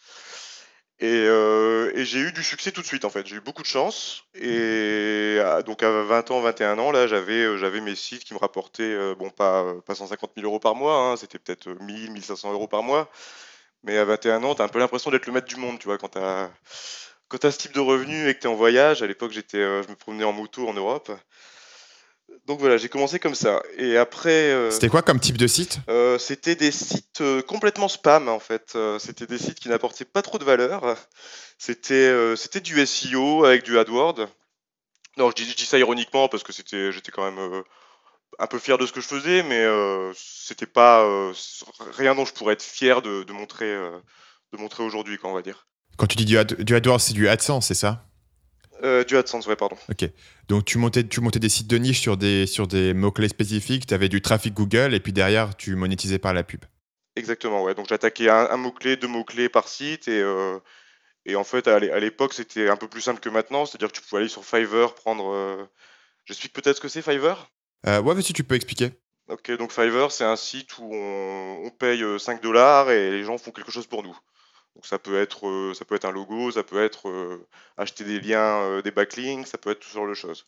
Euh, 1.01 1.91
et, 1.95 2.05
j'ai 2.05 2.19
eu 2.19 2.31
du 2.31 2.43
succès 2.43 2.71
tout 2.71 2.81
de 2.81 2.85
suite 2.85 3.03
en 3.03 3.09
fait. 3.09 3.27
J'ai 3.27 3.35
eu 3.37 3.41
beaucoup 3.41 3.61
de 3.61 3.67
chance. 3.67 4.23
Et 4.35 5.39
donc 5.65 5.83
à 5.83 6.03
20 6.03 6.31
ans, 6.31 6.41
21 6.41 6.79
ans, 6.79 6.91
là, 6.91 7.07
j'avais 7.07 7.43
euh, 7.43 7.57
j'avais 7.57 7.81
mes 7.81 7.95
sites 7.95 8.23
qui 8.23 8.33
me 8.33 8.39
rapportaient, 8.39 8.83
euh, 8.83 9.15
bon, 9.15 9.29
pas, 9.29 9.65
pas 9.85 9.95
150 9.95 10.31
000 10.35 10.47
euros 10.47 10.59
par 10.59 10.75
mois, 10.75 10.97
hein, 11.11 11.17
c'était 11.17 11.39
peut-être 11.39 11.69
1000, 11.81 12.11
1500 12.11 12.53
euros 12.53 12.67
par 12.67 12.83
mois. 12.83 13.09
Mais 13.83 13.97
à 13.97 14.05
21 14.05 14.43
ans, 14.43 14.55
tu 14.55 14.61
as 14.61 14.65
un 14.65 14.69
peu 14.69 14.79
l'impression 14.79 15.11
d'être 15.11 15.27
le 15.27 15.33
maître 15.33 15.47
du 15.47 15.57
monde, 15.57 15.79
tu 15.79 15.87
vois, 15.87 15.97
quand 15.97 16.09
tu 16.09 16.19
as 16.19 16.51
ce 17.51 17.57
type 17.57 17.73
de 17.73 17.79
revenu 17.81 18.29
et 18.29 18.35
que 18.35 18.39
tu 18.39 18.47
es 18.47 18.49
en 18.49 18.55
voyage. 18.55 19.01
À 19.03 19.07
l'époque, 19.07 19.31
j'étais, 19.31 19.59
je 19.59 19.89
me 19.89 19.95
promenais 19.95 20.23
en 20.23 20.33
moto 20.33 20.67
en 20.67 20.73
Europe 20.73 21.11
donc 22.45 22.59
voilà, 22.59 22.75
j'ai 22.75 22.89
commencé 22.89 23.19
comme 23.19 23.35
ça. 23.35 23.61
Et 23.77 23.97
après. 23.97 24.51
Euh, 24.51 24.69
c'était 24.69 24.89
quoi 24.89 25.01
comme 25.01 25.19
type 25.19 25.37
de 25.37 25.47
site? 25.47 25.79
euh, 25.89 26.17
C'était 26.17 26.55
des 26.55 26.71
sites 26.71 27.21
euh, 27.21 27.41
complètement 27.41 27.87
spam 27.87 28.27
en 28.27 28.39
fait. 28.39 28.77
c'était 28.99 29.27
des 29.27 29.37
sites 29.37 29.59
qui 29.59 29.69
n'apportaient 29.69 30.05
pas 30.05 30.21
trop 30.21 30.37
de 30.37 30.43
valeur. 30.43 30.97
C'était 31.57 32.35
c'était 32.35 32.59
du 32.59 32.85
SEO 32.85 33.45
avec 33.45 33.63
du 33.63 33.77
AdWords. 33.77 34.27
Non, 35.17 35.29
je 35.29 35.43
dis, 35.43 35.65
ça 35.65 35.77
ironiquement 35.77 36.27
parce 36.27 36.43
que 36.43 36.51
c'était 36.51 36.91
j'étais 36.91 37.11
quand 37.11 37.29
même 37.31 37.63
un 38.39 38.47
peu 38.47 38.59
fier 38.59 38.77
de 38.77 38.85
ce 38.85 38.91
que 38.91 38.99
je 38.99 39.07
faisais, 39.07 39.43
mais 39.43 39.65
c'était 40.15 40.65
pas 40.65 41.07
rien 41.95 42.15
dont 42.15 42.25
je 42.25 42.33
pourrais 42.33 42.53
être 42.53 42.63
fier 42.63 43.01
de, 43.01 43.31
montrer 43.31 43.71
de 44.51 44.57
montrer 44.57 44.83
aujourd'hui, 44.83 45.17
on 45.23 45.33
va 45.33 45.41
dire. 45.41 45.67
Quand 45.95 46.07
tu 46.07 46.17
dis 46.17 46.25
du, 46.25 46.35
du 46.43 46.75
AdWords, 46.75 46.99
c'est 46.99 47.13
du 47.13 47.29
AdSense, 47.29 47.67
c'est 47.67 47.73
ça? 47.75 48.03
Euh, 48.83 49.03
du 49.03 49.15
AdSense, 49.15 49.47
ouais, 49.47 49.55
pardon. 49.55 49.77
Ok. 49.89 50.09
Donc 50.47 50.65
tu 50.65 50.77
montais, 50.77 51.07
tu 51.07 51.21
montais 51.21 51.39
des 51.39 51.49
sites 51.49 51.67
de 51.67 51.77
niche 51.77 52.01
sur 52.01 52.17
des, 52.17 52.47
sur 52.47 52.67
des 52.67 52.93
mots-clés 52.93 53.29
spécifiques, 53.29 53.85
tu 53.85 53.93
avais 53.93 54.09
du 54.09 54.21
trafic 54.21 54.53
Google 54.53 54.93
et 54.93 54.99
puis 54.99 55.13
derrière 55.13 55.55
tu 55.55 55.75
monétisais 55.75 56.19
par 56.19 56.33
la 56.33 56.43
pub. 56.43 56.65
Exactement, 57.15 57.63
ouais. 57.63 57.75
Donc 57.75 57.87
j'attaquais 57.89 58.29
un, 58.29 58.49
un 58.49 58.57
mot-clé, 58.57 58.97
deux 58.97 59.07
mots-clés 59.07 59.47
par 59.49 59.67
site 59.67 60.07
et, 60.07 60.19
euh, 60.19 60.57
et 61.25 61.35
en 61.35 61.43
fait 61.43 61.67
à 61.67 61.79
l'époque 61.79 62.33
c'était 62.33 62.69
un 62.69 62.75
peu 62.75 62.87
plus 62.87 63.01
simple 63.01 63.19
que 63.19 63.29
maintenant, 63.29 63.65
c'est-à-dire 63.65 63.89
que 63.91 63.97
tu 63.97 64.01
pouvais 64.01 64.21
aller 64.21 64.29
sur 64.29 64.43
Fiverr 64.43 64.95
prendre. 64.95 65.31
Euh... 65.33 65.63
J'explique 66.25 66.53
peut-être 66.53 66.77
ce 66.77 66.81
que 66.81 66.87
c'est 66.87 67.01
Fiverr? 67.01 67.49
Euh, 67.85 68.01
Ouais, 68.01 68.15
mais 68.15 68.21
si 68.21 68.33
tu 68.33 68.43
peux 68.43 68.55
expliquer. 68.55 68.91
Ok, 69.29 69.51
donc 69.57 69.71
Fiverr 69.71 70.11
c'est 70.11 70.25
un 70.25 70.35
site 70.35 70.77
où 70.79 70.89
on, 70.93 71.65
on 71.65 71.69
paye 71.69 72.03
5 72.19 72.41
dollars 72.41 72.91
et 72.91 73.11
les 73.11 73.23
gens 73.23 73.37
font 73.37 73.51
quelque 73.51 73.71
chose 73.71 73.87
pour 73.87 74.03
nous. 74.03 74.17
Donc 74.75 74.85
ça 74.85 74.97
peut 74.99 75.19
être, 75.21 75.47
euh, 75.47 75.73
ça 75.73 75.85
peut 75.85 75.95
être 75.95 76.05
un 76.05 76.11
logo, 76.11 76.51
ça 76.51 76.63
peut 76.63 76.83
être 76.83 77.07
euh, 77.09 77.45
acheter 77.77 78.03
des 78.03 78.19
liens, 78.19 78.61
euh, 78.63 78.81
des 78.81 78.91
backlinks, 78.91 79.47
ça 79.47 79.57
peut 79.57 79.71
être 79.71 79.79
tout 79.79 79.89
ce 79.89 79.93
genre 79.93 80.07
de 80.07 80.13
choses. 80.13 80.47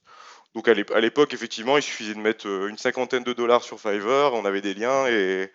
Donc 0.55 0.67
à 0.67 0.73
l'époque, 1.01 1.33
effectivement, 1.33 1.77
il 1.77 1.83
suffisait 1.83 2.13
de 2.13 2.19
mettre 2.19 2.47
une 2.47 2.77
cinquantaine 2.77 3.23
de 3.23 3.33
dollars 3.33 3.63
sur 3.63 3.79
Fiverr, 3.79 4.33
on 4.33 4.45
avait 4.45 4.61
des 4.61 4.73
liens 4.73 5.05
et, 5.07 5.51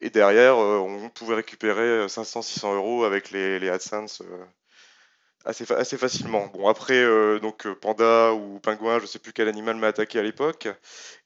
et 0.00 0.10
derrière, 0.10 0.56
on 0.58 1.10
pouvait 1.10 1.34
récupérer 1.36 2.06
500-600 2.06 2.74
euros 2.76 3.04
avec 3.04 3.30
les, 3.30 3.58
les 3.58 3.68
AdSense 3.68 4.22
assez, 5.44 5.70
assez 5.72 5.98
facilement. 5.98 6.46
Bon, 6.48 6.68
après, 6.68 7.04
donc 7.40 7.68
Panda 7.74 8.32
ou 8.32 8.58
Pingouin, 8.60 9.00
je 9.00 9.06
sais 9.06 9.18
plus 9.18 9.34
quel 9.34 9.48
animal 9.48 9.76
m'a 9.76 9.88
attaqué 9.88 10.18
à 10.18 10.22
l'époque, 10.22 10.68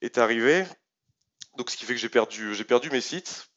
est 0.03 0.19
arrivé. 0.19 0.65
Donc 1.57 1.71
ce 1.71 1.77
qui 1.77 1.85
fait 1.85 1.95
que 1.95 2.01
j'ai 2.01 2.09
perdu, 2.09 2.55
j'ai 2.55 2.65
perdu 2.65 2.91
mes 2.91 3.01
sites. 3.01 3.49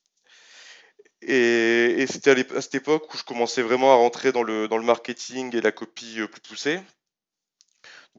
Et, 1.21 2.05
c'était 2.07 2.31
à, 2.31 2.61
cette 2.61 2.75
époque 2.75 3.13
où 3.13 3.17
je 3.17 3.23
commençais 3.23 3.61
vraiment 3.61 3.91
à 3.91 3.95
rentrer 3.95 4.31
dans 4.31 4.43
le, 4.43 4.67
dans 4.67 4.77
le 4.77 4.85
marketing 4.85 5.55
et 5.55 5.61
la 5.61 5.71
copie 5.71 6.19
euh, 6.19 6.27
plus 6.27 6.41
poussée. 6.41 6.79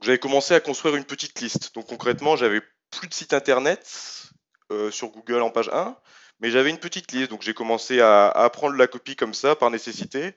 J'avais 0.03 0.19
commencé 0.19 0.55
à 0.55 0.61
construire 0.61 0.97
une 0.97 1.05
petite 1.05 1.41
liste. 1.41 1.75
Donc 1.75 1.87
concrètement, 1.87 2.37
j'avais 2.37 2.61
plus 2.91 3.09
de 3.09 3.15
site 3.15 3.33
internet 3.33 4.31
euh, 4.73 4.91
sur 4.91 5.09
Google 5.09 5.43
en 5.43 5.51
page 5.51 5.71
1, 5.73 5.97
mais 6.41 6.51
j'avais 6.51 6.71
une 6.71 6.79
petite 6.79 7.13
liste. 7.13 7.31
Donc 7.31 7.43
j'ai 7.43 7.55
commencé 7.55 8.01
à, 8.01 8.29
apprendre 8.29 8.77
la 8.77 8.87
copie 8.87 9.17
comme 9.17 9.35
ça, 9.35 9.57
par 9.57 9.71
nécessité, 9.71 10.35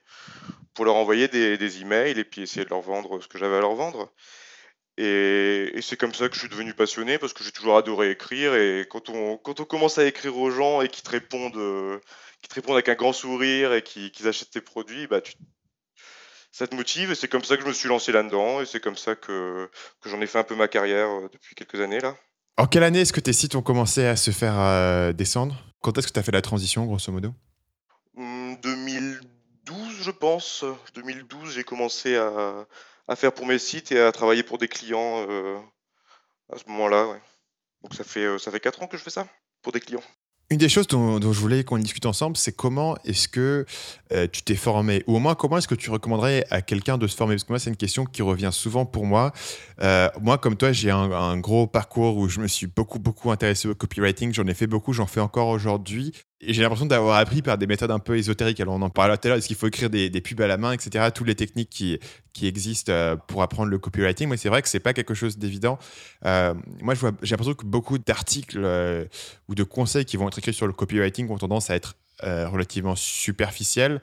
pour 0.74 0.84
leur 0.84 0.96
envoyer 0.96 1.28
des, 1.28 1.56
des 1.58 1.80
emails 1.82 2.18
et 2.18 2.24
puis 2.24 2.42
essayer 2.42 2.64
de 2.64 2.70
leur 2.70 2.80
vendre 2.80 3.20
ce 3.20 3.28
que 3.28 3.38
j'avais 3.38 3.56
à 3.56 3.60
leur 3.60 3.74
vendre. 3.74 4.12
Et, 4.96 5.72
et 5.74 5.82
c'est 5.82 5.96
comme 5.96 6.14
ça 6.14 6.28
que 6.28 6.34
je 6.34 6.40
suis 6.40 6.48
devenu 6.48 6.72
passionné 6.72 7.18
parce 7.18 7.32
que 7.32 7.42
j'ai 7.42 7.50
toujours 7.50 7.76
adoré 7.76 8.10
écrire. 8.10 8.54
Et 8.54 8.86
quand 8.88 9.08
on, 9.08 9.36
quand 9.38 9.60
on 9.60 9.64
commence 9.64 9.98
à 9.98 10.06
écrire 10.06 10.36
aux 10.38 10.50
gens 10.50 10.82
et 10.82 10.88
qu'ils 10.88 11.02
te 11.02 11.10
répondent 11.10 11.56
euh, 11.56 12.00
qui 12.44 12.48
te 12.48 12.54
répondent 12.56 12.76
avec 12.76 12.90
un 12.90 12.94
grand 12.94 13.14
sourire 13.14 13.72
et 13.72 13.80
qui, 13.80 14.12
achètent 14.26 14.50
tes 14.50 14.60
produits, 14.60 15.06
bah, 15.06 15.22
tu, 15.22 15.32
ça 16.52 16.66
te 16.66 16.76
motive 16.76 17.10
et 17.10 17.14
c'est 17.14 17.26
comme 17.26 17.42
ça 17.42 17.56
que 17.56 17.62
je 17.62 17.68
me 17.68 17.72
suis 17.72 17.88
lancé 17.88 18.12
là-dedans 18.12 18.60
et 18.60 18.66
c'est 18.66 18.80
comme 18.80 18.98
ça 18.98 19.16
que, 19.16 19.70
que 20.02 20.10
j'en 20.10 20.20
ai 20.20 20.26
fait 20.26 20.38
un 20.38 20.44
peu 20.44 20.54
ma 20.54 20.68
carrière 20.68 21.08
euh, 21.08 21.30
depuis 21.32 21.54
quelques 21.54 21.80
années 21.80 22.00
là. 22.00 22.14
En 22.58 22.66
quelle 22.66 22.82
année 22.82 23.00
est-ce 23.00 23.14
que 23.14 23.20
tes 23.20 23.32
sites 23.32 23.54
ont 23.54 23.62
commencé 23.62 24.04
à 24.04 24.14
se 24.14 24.30
faire 24.30 24.58
euh, 24.58 25.14
descendre? 25.14 25.56
Quand 25.80 25.96
est-ce 25.96 26.06
que 26.06 26.12
tu 26.12 26.18
as 26.18 26.22
fait 26.22 26.32
la 26.32 26.42
transition 26.42 26.84
grosso 26.84 27.10
modo? 27.10 27.32
2012 28.14 29.22
hmm, 29.70 30.02
je 30.02 30.10
pense. 30.10 30.66
2012 30.94 31.50
j'ai 31.50 31.64
commencé 31.64 32.14
à, 32.16 32.66
à, 33.08 33.16
faire 33.16 33.32
pour 33.32 33.46
mes 33.46 33.58
sites 33.58 33.90
et 33.90 33.98
à 33.98 34.12
travailler 34.12 34.42
pour 34.42 34.58
des 34.58 34.68
clients 34.68 35.24
euh, 35.30 35.58
à 36.52 36.58
ce 36.58 36.68
moment-là. 36.68 37.06
Ouais. 37.06 37.22
Donc 37.82 37.94
ça 37.94 38.04
fait, 38.04 38.38
ça 38.38 38.50
fait 38.50 38.60
4 38.60 38.82
ans 38.82 38.86
que 38.86 38.98
je 38.98 39.02
fais 39.02 39.08
ça 39.08 39.26
pour 39.62 39.72
des 39.72 39.80
clients. 39.80 40.04
Une 40.54 40.60
des 40.60 40.68
choses 40.68 40.86
dont, 40.86 41.20
je 41.20 41.40
voulais 41.40 41.64
qu'on 41.64 41.78
discute 41.78 42.06
ensemble, 42.06 42.36
c'est 42.36 42.54
comment 42.54 42.96
est-ce 43.04 43.26
que 43.26 43.66
euh, 44.12 44.28
tu 44.30 44.42
t'es 44.42 44.54
formé? 44.54 45.02
Ou 45.08 45.16
au 45.16 45.18
moins, 45.18 45.34
comment 45.34 45.58
est-ce 45.58 45.66
que 45.66 45.74
tu 45.74 45.90
recommanderais 45.90 46.46
à 46.48 46.62
quelqu'un 46.62 46.96
de 46.96 47.08
se 47.08 47.16
former? 47.16 47.34
Parce 47.34 47.42
que 47.42 47.52
moi, 47.52 47.58
c'est 47.58 47.70
une 47.70 47.76
question 47.76 48.04
qui 48.04 48.22
revient 48.22 48.50
souvent 48.52 48.86
pour 48.86 49.04
moi. 49.04 49.32
Euh, 49.82 50.08
moi, 50.20 50.38
comme 50.38 50.56
toi, 50.56 50.70
j'ai 50.70 50.92
un, 50.92 51.38
gros 51.38 51.66
parcours 51.66 52.18
où 52.18 52.28
je 52.28 52.38
me 52.38 52.46
suis 52.46 52.68
beaucoup, 52.68 53.00
beaucoup 53.00 53.32
intéressé 53.32 53.66
au 53.66 53.74
copywriting. 53.74 54.32
J'en 54.32 54.46
ai 54.46 54.54
fait 54.54 54.68
beaucoup, 54.68 54.92
j'en 54.92 55.06
fais 55.06 55.18
encore 55.18 55.48
aujourd'hui. 55.48 56.12
J'ai 56.46 56.62
l'impression 56.62 56.86
d'avoir 56.86 57.18
appris 57.18 57.42
par 57.42 57.58
des 57.58 57.66
méthodes 57.66 57.90
un 57.90 57.98
peu 57.98 58.16
ésotériques. 58.16 58.60
Alors, 58.60 58.74
on 58.74 58.82
en 58.82 58.90
parlait 58.90 59.16
tout 59.16 59.26
à 59.26 59.28
l'heure, 59.28 59.38
est-ce 59.38 59.46
qu'il 59.46 59.56
faut 59.56 59.66
écrire 59.66 59.90
des, 59.90 60.10
pubs 60.20 60.40
à 60.40 60.46
la 60.46 60.56
main, 60.56 60.72
etc. 60.72 61.08
Toutes 61.14 61.26
les 61.26 61.34
techniques 61.34 61.70
qui, 61.70 61.98
qui 62.32 62.46
existent 62.46 62.92
euh, 62.92 63.16
pour 63.16 63.42
apprendre 63.42 63.70
le 63.70 63.78
copywriting. 63.78 64.28
Mais 64.28 64.36
c'est 64.36 64.48
vrai 64.48 64.62
que 64.62 64.68
c'est 64.68 64.80
pas 64.80 64.92
quelque 64.92 65.14
chose 65.14 65.38
d'évident. 65.38 65.78
Euh, 66.24 66.54
moi, 66.80 66.94
j'ai 66.94 67.30
l'impression 67.30 67.54
que 67.54 67.64
beaucoup 67.64 67.98
d'articles 67.98 68.60
euh, 68.62 69.04
ou 69.48 69.54
de 69.54 69.62
conseils 69.62 70.04
qui 70.04 70.16
vont 70.16 70.28
être 70.28 70.38
écrits 70.38 70.54
sur 70.54 70.66
le 70.66 70.72
copywriting 70.72 71.30
ont 71.30 71.38
tendance 71.38 71.70
à 71.70 71.76
être 71.76 71.96
relativement 72.22 72.94
superficiels. 72.96 74.00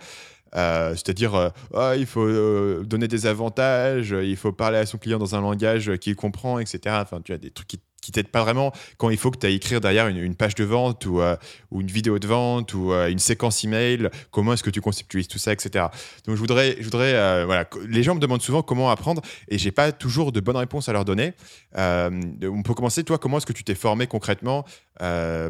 c'est-à-dire 0.53 1.51
ah, 1.73 1.95
il 1.97 2.05
faut 2.05 2.83
donner 2.83 3.07
des 3.07 3.25
avantages, 3.25 4.11
il 4.11 4.35
faut 4.35 4.51
parler 4.51 4.77
à 4.77 4.85
son 4.85 4.99
client 4.99 5.17
dans 5.17 5.33
un 5.33 5.41
langage 5.41 5.97
qu'il 5.97 6.15
comprend, 6.15 6.59
etc. 6.59 6.97
Enfin, 7.01 7.21
tu 7.23 7.33
as 7.33 7.39
des 7.39 7.49
trucs 7.49 7.67
qui 7.67 7.79
qui 8.01 8.11
t'aide 8.11 8.27
pas 8.27 8.43
vraiment 8.43 8.73
quand 8.97 9.09
il 9.09 9.17
faut 9.17 9.31
que 9.31 9.37
tu 9.37 9.45
ailles 9.45 9.55
écrire 9.55 9.79
derrière 9.79 10.07
une, 10.07 10.35
page 10.35 10.55
de 10.55 10.63
vente 10.63 11.05
ou, 11.05 11.21
euh, 11.21 11.37
ou, 11.69 11.81
une 11.81 11.87
vidéo 11.87 12.19
de 12.19 12.27
vente 12.27 12.73
ou 12.73 12.91
euh, 12.91 13.09
une 13.09 13.19
séquence 13.19 13.63
email, 13.63 14.09
comment 14.31 14.53
est-ce 14.53 14.63
que 14.63 14.69
tu 14.69 14.81
conceptualises 14.81 15.27
tout 15.27 15.37
ça, 15.37 15.53
etc. 15.53 15.85
Donc 16.25 16.35
je 16.35 16.39
voudrais, 16.39 16.75
je 16.79 16.83
voudrais 16.83 17.13
euh, 17.13 17.45
voilà, 17.45 17.69
les 17.87 18.03
gens 18.03 18.15
me 18.15 18.19
demandent 18.19 18.41
souvent 18.41 18.63
comment 18.63 18.89
apprendre 18.89 19.21
et 19.47 19.57
j'ai 19.57 19.71
pas 19.71 19.91
toujours 19.91 20.31
de 20.31 20.39
bonnes 20.39 20.57
réponses 20.57 20.89
à 20.89 20.93
leur 20.93 21.05
donner. 21.05 21.33
on 21.75 22.63
peut 22.63 22.73
commencer, 22.73 23.03
toi, 23.03 23.17
comment 23.17 23.37
est-ce 23.37 23.45
que 23.45 23.53
tu 23.53 23.63
t'es 23.63 23.75
formé 23.75 24.07
concrètement 24.07 24.65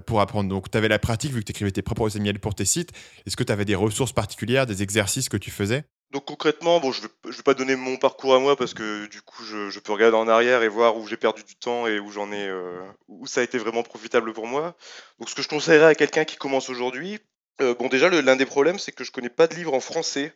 pour 0.05 0.21
apprendre? 0.21 0.49
Donc 0.49 0.69
tu 0.69 0.77
avais 0.77 0.89
la 0.89 0.99
pratique 0.99 1.31
vu 1.31 1.39
que 1.39 1.45
tu 1.45 1.51
écrivais 1.51 1.71
tes 1.71 1.81
propres 1.81 2.15
emails 2.17 2.39
pour 2.39 2.53
tes 2.53 2.65
sites. 2.65 2.91
Est-ce 3.25 3.37
que 3.37 3.43
tu 3.43 3.53
avais 3.53 3.65
des 3.65 3.75
ressources 3.75 4.13
particulières, 4.13 4.65
des 4.65 4.83
exercices 4.83 5.29
que 5.29 5.37
tu 5.37 5.51
faisais? 5.51 5.85
Donc 6.11 6.25
concrètement, 6.25 6.81
bon, 6.81 6.91
je 6.91 7.01
ne 7.01 7.31
vais, 7.31 7.43
pas 7.43 7.53
donner 7.53 7.77
mon 7.77 7.95
parcours 7.95 8.35
à 8.35 8.39
moi 8.39 8.57
parce 8.57 8.73
que 8.73 9.05
du 9.07 9.21
coup, 9.21 9.43
je, 9.45 9.79
peux 9.79 9.93
regarder 9.93 10.17
en 10.17 10.27
arrière 10.27 10.61
et 10.61 10.67
voir 10.67 10.97
où 10.97 11.07
j'ai 11.07 11.15
perdu 11.15 11.43
du 11.43 11.55
temps 11.55 11.87
et 11.87 11.99
euh, 11.99 12.81
où 13.07 13.27
ça 13.27 13.39
a 13.39 13.43
été 13.43 13.57
vraiment 13.57 13.81
profitable 13.81 14.33
pour 14.33 14.45
moi. 14.45 14.75
Donc, 15.19 15.29
ce 15.29 15.35
que 15.35 15.41
je 15.41 15.47
conseillerais 15.47 15.85
à 15.85 15.95
quelqu'un 15.95 16.25
qui 16.25 16.35
commence 16.35 16.69
aujourd'hui, 16.69 17.19
euh, 17.61 17.75
bon, 17.75 17.87
déjà, 17.87 18.09
l'un 18.09 18.35
des 18.35 18.45
problèmes, 18.45 18.77
c'est 18.77 18.91
que 18.91 19.05
je 19.05 19.11
connais 19.11 19.29
pas 19.29 19.47
de 19.47 19.55
livres 19.55 19.73
en 19.73 19.79
français, 19.79 20.33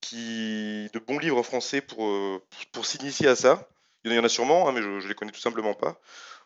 qui, 0.00 0.88
de 0.94 0.98
bons 0.98 1.18
livres 1.18 1.38
en 1.38 1.42
français 1.42 1.82
pour, 1.82 2.06
euh, 2.06 2.42
pour 2.72 2.86
s'initier 2.86 3.28
à 3.28 3.36
ça. 3.36 3.68
Il 4.04 4.12
y 4.12 4.18
en 4.18 4.24
a 4.24 4.28
sûrement, 4.30 4.68
hein, 4.68 4.72
mais 4.72 4.80
je, 4.82 4.88
ne 4.88 5.06
les 5.06 5.14
connais 5.14 5.32
tout 5.32 5.40
simplement 5.40 5.74
pas. 5.74 6.00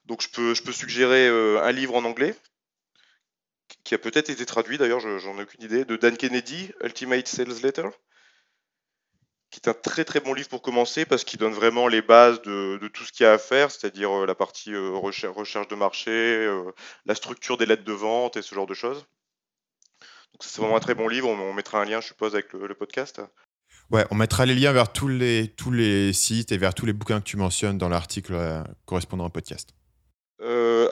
Donc, 0.07 0.21
je 0.21 0.31
peux, 0.31 0.55
je 0.55 0.63
peux 0.63 0.73
suggérer 0.73 1.29
un 1.29 1.73
livre 1.73 1.95
en 1.95 2.05
anglais 2.05 2.35
qui 3.85 3.95
a 3.95 3.99
peut-être 3.99 4.31
été 4.31 4.45
traduit, 4.47 4.79
d'ailleurs, 4.79 5.01
j'en 5.01 5.39
ai 5.39 5.43
aucune 5.43 5.63
idée, 5.63 5.85
de 5.85 5.97
Dan 5.97 6.17
Kennedy, 6.17 6.73
Ultimate 6.83 7.29
Sales 7.29 7.63
Letter 7.63 7.89
qui 9.51 9.61
est 9.61 9.69
un 9.69 9.75
très 9.75 10.05
très 10.05 10.21
bon 10.21 10.35
livre 10.35 10.49
pour 10.49 10.63
commencer 10.63 11.05
parce 11.07 11.25
qu'il 11.25 11.39
donne 11.39 11.53
vraiment 11.53 11.89
les 11.89 12.03
bases 12.03 12.43
de, 12.43 12.79
tout 12.93 13.05
ce 13.05 13.13
qu'il 13.13 13.25
y 13.25 13.27
a 13.27 13.33
à 13.33 13.39
faire, 13.39 13.71
c'est-à-dire 13.71 14.11
euh, 14.11 14.27
la 14.27 14.35
partie 14.35 14.73
euh, 14.73 14.91
recherche, 14.91 15.69
de 15.69 15.75
marché, 15.75 16.11
euh, 16.11 16.71
la 17.07 17.15
structure 17.15 17.57
des 17.57 17.67
lettres 17.67 17.85
de 17.85 17.93
vente 17.93 18.37
et 18.37 18.43
ce 18.43 18.55
genre 18.55 18.67
de 18.67 18.75
choses. 18.75 19.07
Donc 20.33 20.43
c'est 20.43 20.61
vraiment 20.61 20.77
un 20.77 20.81
très 20.81 20.95
bon 20.95 21.09
livre, 21.09 21.29
on, 21.29 21.53
mettra 21.55 21.81
un 21.81 21.85
lien 21.85 22.01
je 22.01 22.09
suppose 22.09 22.35
avec 22.35 22.53
le, 22.53 22.75
podcast. 22.75 23.23
Ouais, 23.91 24.05
on 24.11 24.15
mettra 24.15 24.45
les 24.45 24.55
liens 24.55 24.73
vers 24.73 24.93
tous 24.93 25.09
les, 25.09 25.49
tous 25.57 25.71
les 25.71 26.13
sites 26.13 26.53
et 26.53 26.59
vers 26.59 26.75
tous 26.75 26.85
les 26.85 26.93
bouquins 26.93 27.21
que 27.21 27.25
tu 27.25 27.39
mentionnes 27.39 27.79
dans 27.79 27.89
l'article 27.89 28.63
correspondant 28.85 29.27
au 29.27 29.31
podcast. 29.31 29.71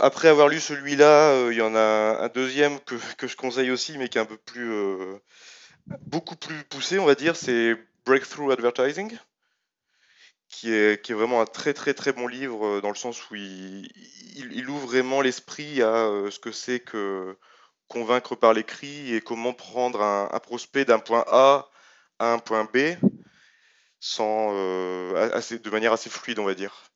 après 0.00 0.28
avoir 0.28 0.48
lu 0.48 0.60
celui-là, 0.60 1.50
il 1.50 1.56
y 1.56 1.62
en 1.62 1.74
a 1.74 2.18
un 2.22 2.28
deuxième 2.28 2.80
que, 2.80 2.94
que, 3.18 3.26
je 3.26 3.36
conseille 3.36 3.70
aussi, 3.70 3.98
mais 3.98 4.08
qui 4.08 4.16
est 4.16 4.22
un 4.22 4.26
peu 4.26 4.38
plus, 4.38 4.72
beaucoup 6.06 6.36
plus 6.36 6.64
poussé, 6.64 6.98
on 6.98 7.04
va 7.04 7.14
dire, 7.14 7.36
c'est 7.36 7.76
Breakthrough 8.06 8.52
Advertising, 8.52 9.18
qui 10.48 10.72
est, 10.72 11.10
vraiment 11.10 11.40
un 11.40 11.44
très 11.44 11.74
très 11.74 11.92
très 11.92 12.12
bon 12.12 12.28
livre 12.28 12.64
euh, 12.66 12.80
dans 12.80 12.90
le 12.90 12.94
sens 12.94 13.30
où 13.30 13.34
il, 13.34 14.70
ouvre 14.70 14.86
vraiment 14.86 15.20
l'esprit 15.20 15.82
à 15.82 16.06
euh, 16.06 16.30
ce 16.30 16.38
que 16.38 16.52
c'est 16.52 16.80
que 16.80 17.36
convaincre 17.88 18.36
par 18.36 18.52
l'écrit 18.52 19.14
et 19.14 19.20
comment 19.20 19.52
prendre 19.52 20.02
un, 20.02 20.38
prospect 20.40 20.84
d'un 20.84 20.98
point 20.98 21.24
A 21.28 21.68
à 22.18 22.32
un 22.32 22.38
point 22.38 22.68
B 22.72 22.96
sans, 24.00 24.50
euh, 24.52 25.30
assez, 25.32 25.58
de 25.58 25.70
manière 25.70 25.92
assez 25.92 26.10
fluide, 26.10 26.38
on 26.38 26.44
va 26.44 26.54
dire. 26.54 26.90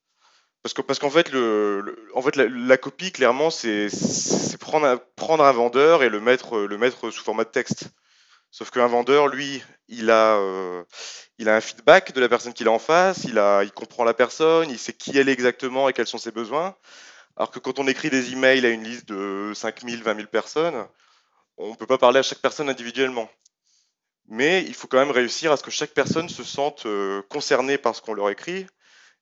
Parce 0.62 0.75
qu'en 0.75 0.83
parce 0.83 0.99
qu'en 0.99 1.11
fait, 1.11 1.33
le, 1.33 2.09
en 2.14 2.23
fait 2.23 2.37
la, 2.37 2.76
copie, 2.76 3.12
clairement, 3.12 3.50
c'est 3.50 3.88
prendre, 4.61 5.00
prendre 5.17 5.45
un 5.45 5.52
vendeur 5.52 6.02
et 6.02 6.09
le 6.09 6.21
mettre, 6.21 6.59
le 6.59 6.79
mettre 6.79 7.11
sous 7.11 7.25
format 7.25 7.45
de 7.45 7.50
texte. 7.50 7.90
Sauf 8.50 8.71
qu'un 8.71 8.87
vendeur, 8.87 9.28
lui, 9.28 9.62
il 9.88 10.11
a, 10.11 10.37
euh, 10.37 10.85
il 11.38 11.49
a 11.49 11.57
un 11.57 11.61
feedback 11.61 12.12
de 12.12 12.21
la 12.21 12.28
personne 12.28 12.52
qu'il 12.52 12.66
a 12.69 12.73
en 12.73 12.80
face, 12.80 13.25
il, 13.25 13.38
a, 13.38 13.62
il 13.62 13.71
comprend 13.71 14.04
la 14.04 14.14
personne, 14.14 14.71
il 14.71 14.78
sait 14.78 14.92
qui 14.92 15.16
elle 15.16 15.28
est 15.28 15.33
exactement 15.33 15.88
et 15.88 15.92
quels 15.92 16.09
sont 16.09 16.19
ses 16.19 16.33
besoins. 16.33 16.75
Alors 17.37 17.50
que 17.50 17.61
quand 17.61 17.78
on 17.78 17.87
écrit 17.87 18.11
des 18.11 18.33
emails 18.33 18.66
à 18.66 18.71
une 18.71 18.83
liste 18.83 19.09
de 19.09 19.52
5000, 19.54 20.02
20 20.02 20.14
000 20.16 20.26
personnes, 20.28 20.87
on 21.57 21.71
ne 21.71 21.76
peut 21.76 21.87
pas 21.87 21.99
parler 21.99 22.19
à 22.19 22.23
chaque 22.23 22.40
personne 22.40 22.69
individuellement. 22.69 23.30
Mais 24.26 24.64
il 24.64 24.75
faut 24.75 24.88
quand 24.88 24.99
même 24.99 25.11
réussir 25.11 25.52
à 25.52 25.57
ce 25.57 25.62
que 25.62 25.71
chaque 25.71 25.92
personne 25.92 26.28
se 26.28 26.45
sente 26.45 26.87
euh, 26.87 27.23
concernée 27.28 27.78
par 27.78 27.95
ce 27.95 28.02
qu'on 28.02 28.14
leur 28.14 28.30
écrit. 28.30 28.66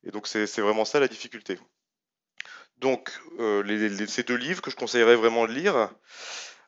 Et 0.05 0.11
donc 0.11 0.27
c'est 0.27 0.61
vraiment 0.61 0.85
ça 0.85 1.01
la 1.01 1.09
difficulté. 1.09 1.59
Donc 2.77 3.11
euh, 3.41 4.07
ces 4.07 4.23
deux 4.23 4.37
livres 4.37 4.63
que 4.63 4.71
je 4.71 4.77
conseillerais 4.77 5.17
vraiment 5.17 5.47
de 5.47 5.53
lire. 5.53 5.91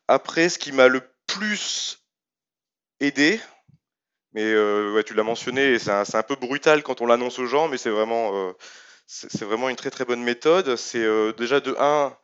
Après, 0.07 0.49
ce 0.49 0.59
qui 0.59 0.71
m'a 0.71 0.87
le 0.87 1.01
plus 1.27 2.00
aider. 3.01 3.39
Mais 4.33 4.43
euh, 4.43 5.03
tu 5.03 5.13
l'as 5.13 5.23
mentionné, 5.23 5.77
c'est 5.77 5.91
un, 5.91 6.23
peu 6.23 6.35
brutal 6.35 6.83
quand 6.83 7.01
on 7.01 7.05
l'annonce 7.05 7.39
aux 7.39 7.47
gens, 7.47 7.67
mais 7.67 7.77
c'est 7.77 7.89
vraiment, 7.89 8.31
euh, 8.33 8.53
vraiment 9.41 9.67
une 9.67 9.75
très 9.75 9.91
très 9.91 10.05
bonne 10.05 10.23
méthode. 10.23 10.77
C'est 10.77 11.03
euh, 11.03 11.33
déjà 11.33 11.59
de 11.59 11.75
1, 11.77 12.15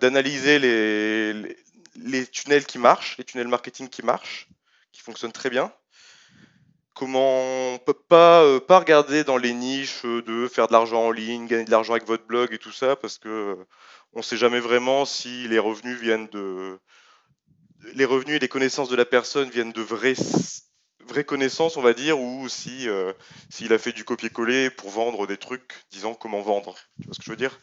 d'analyser 0.00 0.58
les, 0.58 2.26
tunnels 2.28 2.64
qui 2.64 2.78
marchent, 2.78 3.18
les 3.18 3.24
tunnels 3.24 3.48
marketing 3.48 3.88
qui 3.88 4.02
marchent, 4.02 4.48
qui 4.92 5.02
fonctionnent 5.02 5.32
très 5.32 5.50
bien. 5.50 5.70
Comment 6.94 7.74
on 7.74 7.78
peut 7.78 7.94
pas, 7.94 8.60
pas 8.60 8.78
regarder 8.78 9.22
dans 9.24 9.36
les 9.36 9.52
niches 9.52 10.04
de 10.04 10.48
faire 10.48 10.66
de 10.66 10.72
l'argent 10.72 11.06
en 11.06 11.10
ligne, 11.10 11.46
gagner 11.46 11.64
de 11.64 11.70
l'argent 11.70 11.92
avec 11.92 12.06
votre 12.06 12.26
blog 12.26 12.52
et 12.52 12.58
tout 12.58 12.72
ça, 12.72 12.96
parce 12.96 13.18
que 13.18 13.56
on 14.12 14.18
ne 14.18 14.24
sait 14.24 14.36
jamais 14.36 14.60
vraiment 14.60 15.04
si 15.04 15.46
les 15.48 15.58
revenus 15.58 15.98
viennent 16.00 16.26
de, 16.28 16.78
les 17.94 18.04
revenus 18.04 18.36
et 18.36 18.38
les 18.38 18.48
connaissances 18.48 18.88
de 18.88 18.96
la 18.96 19.04
personne 19.04 19.50
viennent 19.50 19.72
de 19.72 19.82
vraies, 19.82 20.14
connaissances, 21.26 21.76
on 21.76 21.82
va 21.82 21.92
dire, 21.92 22.20
ou 22.20 22.48
si 22.48 22.88
euh, 22.88 23.12
s'il 23.50 23.72
a 23.72 23.78
fait 23.78 23.92
du 23.92 24.04
copier-coller 24.04 24.70
pour 24.70 24.90
vendre 24.90 25.26
des 25.26 25.36
trucs, 25.36 25.72
disant 25.90 26.14
comment 26.14 26.40
vendre. 26.40 26.76
Tu 27.00 27.06
vois 27.06 27.14
ce 27.14 27.18
que 27.18 27.24
je 27.24 27.30
veux 27.30 27.36
dire? 27.36 27.58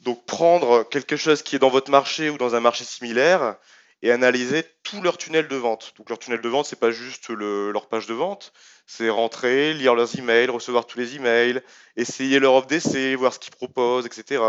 Donc 0.00 0.24
prendre 0.26 0.84
quelque 0.84 1.16
chose 1.16 1.42
qui 1.42 1.56
est 1.56 1.58
dans 1.58 1.70
votre 1.70 1.90
marché 1.90 2.30
ou 2.30 2.38
dans 2.38 2.54
un 2.54 2.60
marché 2.60 2.84
similaire 2.84 3.56
et 4.02 4.12
analyser 4.12 4.64
tout 4.84 5.02
leur 5.02 5.18
tunnel 5.18 5.48
de 5.48 5.56
vente. 5.56 5.92
Donc 5.96 6.08
leur 6.08 6.18
tunnel 6.18 6.40
de 6.40 6.48
vente, 6.48 6.66
c'est 6.66 6.78
pas 6.78 6.92
juste 6.92 7.30
leur 7.30 7.88
page 7.88 8.06
de 8.06 8.14
vente, 8.14 8.52
c'est 8.86 9.10
rentrer, 9.10 9.74
lire 9.74 9.94
leurs 9.94 10.16
emails, 10.16 10.50
recevoir 10.50 10.86
tous 10.86 10.98
les 10.98 11.16
emails, 11.16 11.60
essayer 11.96 12.38
leur 12.38 12.54
offre 12.54 12.68
d'essai, 12.68 13.16
voir 13.16 13.32
ce 13.32 13.40
qu'ils 13.40 13.54
proposent, 13.54 14.06
etc. 14.06 14.42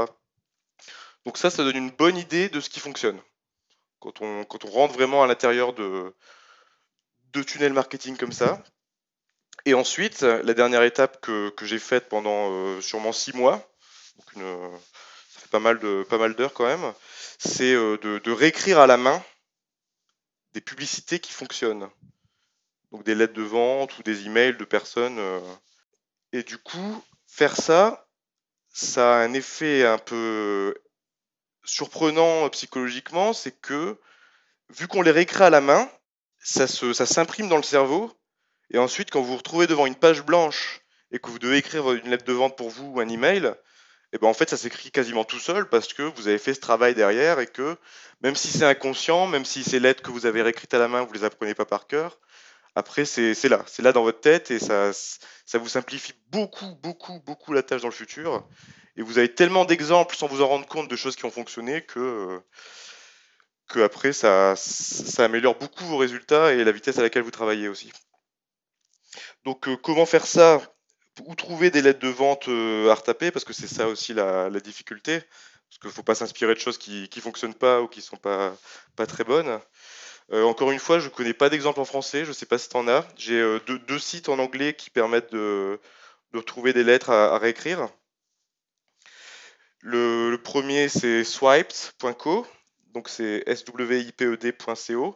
Donc 1.26 1.38
ça, 1.38 1.50
ça 1.50 1.64
donne 1.64 1.78
une 1.78 1.92
bonne 1.92 2.18
idée 2.18 2.50
de 2.50 2.60
ce 2.60 2.70
qui 2.70 2.80
fonctionne 2.80 3.20
quand 4.00 4.22
on, 4.22 4.44
quand 4.46 4.66
on 4.66 4.70
rentre 4.70 4.94
vraiment 4.94 5.24
à 5.24 5.28
l'intérieur 5.28 5.74
de, 5.74 6.14
de 7.34 7.44
tunnels 7.44 7.74
marketing 7.74 8.18
comme 8.18 8.32
ça. 8.32 8.64
Et 9.66 9.74
ensuite, 9.74 10.22
la 10.22 10.54
dernière 10.54 10.84
étape 10.84 11.20
que, 11.22 11.50
que 11.50 11.66
j'ai 11.66 11.80
faite 11.80 12.10
pendant 12.10 12.52
euh, 12.52 12.82
sûrement 12.82 13.12
six 13.12 13.34
mois, 13.36 13.70
donc 14.18 14.34
une, 14.36 14.80
ça 15.30 15.42
fait 15.42 15.50
pas 15.50 15.60
mal 15.60 15.80
de 15.80 16.06
pas 16.10 16.18
mal 16.18 16.36
d'heures 16.36 16.54
quand 16.54 16.66
même, 16.66 16.94
c'est 17.38 17.74
euh, 17.74 17.98
de, 17.98 18.32
réécrire 18.32 18.80
à 18.80 18.88
la 18.88 18.98
main 18.98 19.24
des 20.54 20.62
publicités 20.62 21.20
qui 21.20 21.32
fonctionnent. 21.32 21.90
Donc 22.92 23.04
des 23.04 23.16
lettres 23.16 23.34
de 23.34 23.44
vente 23.44 23.98
ou 23.98 24.04
des 24.04 24.26
emails 24.26 24.58
de 24.58 24.66
personnes. 24.66 25.20
Euh. 25.20 25.40
Et 26.34 26.44
du 26.44 26.58
coup, 26.58 27.04
faire 27.28 27.56
ça, 27.56 28.08
ça 28.70 29.18
a 29.18 29.24
un 29.24 29.34
effet 29.34 29.86
un 29.86 29.98
peu 29.98 30.76
surprenant 31.70 32.46
euh, 32.46 32.50
psychologiquement, 32.50 33.34
c'est 33.34 33.52
que 33.52 33.98
vu 34.70 34.88
qu'on 34.88 35.02
les 35.02 35.12
réécrit 35.12 35.44
à 35.44 35.50
la 35.50 35.62
main, 35.62 35.90
ça, 36.40 36.68
s'imprime 36.68 37.50
dans 37.50 37.58
le 37.58 37.64
cerveau. 37.64 38.12
Et 38.72 38.78
ensuite, 38.78 39.12
quand 39.12 39.22
vous 39.22 39.32
vous 39.32 39.38
retrouvez 39.38 39.68
devant 39.68 39.86
une 39.86 39.96
page 39.96 40.24
blanche 40.24 40.82
et 41.12 41.20
que 41.20 41.30
vous 41.30 41.40
devez 41.40 41.58
écrire 41.58 41.92
une 41.92 42.10
lettre 42.10 42.26
de 42.26 42.34
vente 42.34 42.56
pour 42.56 42.70
vous 42.70 42.94
ou 42.94 43.00
un 43.00 43.10
email, 43.10 43.46
et 44.12 44.16
eh 44.16 44.18
ben 44.18 44.28
en 44.28 44.34
fait, 44.34 44.50
ça 44.50 44.58
s'écrit 44.58 44.90
quasiment 44.90 45.24
tout 45.24 45.40
seul 45.40 45.70
parce 45.70 45.94
que 45.94 46.02
vous 46.02 46.28
avez 46.28 46.40
fait 46.40 46.56
ce 46.56 46.60
travail 46.60 46.96
derrière 46.96 47.40
et 47.40 47.46
que 47.46 47.78
même 48.22 48.36
si 48.36 48.48
c'est 48.48 48.66
inconscient, 48.66 49.28
même 49.28 49.46
si 49.46 49.64
ces 49.64 49.80
lettres 49.80 50.02
que 50.02 50.10
vous 50.10 50.26
avez 50.26 50.42
réécrites 50.42 50.74
à 50.74 50.80
la 50.80 50.88
main, 50.88 51.04
vous 51.04 51.14
les 51.14 51.24
apprenez 51.24 51.54
pas 51.54 51.66
par 51.66 51.86
cœur, 51.86 52.18
après, 52.76 53.06
c'est 53.06 53.50
là, 53.50 53.64
c'est 53.68 53.82
là 53.82 53.92
dans 53.92 54.04
votre 54.04 54.22
tête 54.22 54.52
et 54.52 54.60
ça 54.60 54.92
vous 55.56 55.68
simplifie 55.68 56.14
beaucoup, 56.30 56.76
beaucoup, 56.82 57.20
beaucoup 57.26 57.54
la 57.54 57.64
tâche 57.64 57.82
dans 57.82 57.90
le 57.90 57.94
futur. 57.94 58.48
Et 58.98 59.02
vous 59.02 59.18
avez 59.18 59.34
tellement 59.34 59.66
d'exemples 59.66 60.16
sans 60.16 60.28
vous 60.28 60.42
en 60.42 60.48
rendre 60.48 60.68
compte 60.68 60.90
de 60.90 60.96
choses 60.96 61.16
qui 61.16 61.26
ont 61.26 61.32
fonctionné 61.32 61.82
que, 61.84 62.42
que 63.70 63.80
après, 63.80 64.14
ça, 64.14 64.56
ça 64.56 65.26
améliore 65.26 65.56
beaucoup 65.56 65.86
vos 65.86 65.98
résultats 65.98 66.54
et 66.54 66.64
la 66.64 66.72
vitesse 66.72 66.98
à 66.98 67.02
laquelle 67.02 67.24
vous 67.24 67.32
travaillez 67.32 67.68
aussi. 67.68 67.92
Donc, 69.46 69.68
euh, 69.68 69.78
comment 69.78 70.06
faire 70.06 70.26
ça? 70.26 70.62
Où 71.26 71.36
trouver 71.36 71.70
des 71.70 71.82
lettres 71.82 72.00
de 72.00 72.08
vente 72.08 72.48
euh, 72.48 72.90
à 72.90 72.96
retaper? 72.96 73.32
Parce 73.32 73.46
que 73.46 73.54
c'est 73.54 73.68
ça 73.68 73.88
aussi 73.88 74.14
la, 74.14 74.50
difficulté. 74.60 75.20
Parce 75.20 75.80
qu'il 75.80 75.88
ne 75.90 75.94
faut 75.94 76.04
pas 76.04 76.16
s'inspirer 76.16 76.54
de 76.56 76.60
choses 76.60 76.78
qui 76.78 77.10
ne 77.14 77.22
fonctionnent 77.22 77.54
pas 77.54 77.82
ou 77.82 77.88
qui 77.88 78.00
ne 78.00 78.04
sont 78.04 78.18
pas, 78.18 78.56
pas 78.96 79.06
très 79.06 79.24
bonnes. 79.24 79.60
Euh, 80.32 80.44
encore 80.44 80.72
une 80.72 80.80
fois, 80.80 81.00
je 81.00 81.06
ne 81.06 81.14
connais 81.14 81.34
pas 81.34 81.50
d'exemple 81.50 81.80
en 81.80 81.86
français, 81.86 82.24
je 82.24 82.30
ne 82.30 82.34
sais 82.34 82.46
pas 82.46 82.58
si 82.58 82.70
tu 82.70 82.78
en 82.78 82.88
as. 82.88 83.06
J'ai 83.18 83.60
deux, 83.66 84.00
sites 84.00 84.30
en 84.30 84.40
anglais 84.40 84.74
qui 84.76 84.90
permettent 84.90 85.32
de, 85.32 85.80
de 86.34 86.40
trouver 86.42 86.74
des 86.74 86.84
lettres 86.84 87.10
à 87.12 87.38
réécrire. 87.38 87.90
Le, 89.82 90.36
premier, 90.44 90.90
c'est 90.90 91.24
swiped.co, 91.24 92.46
donc 92.94 93.08
c'est 93.10 93.44
swiped.co, 93.56 95.16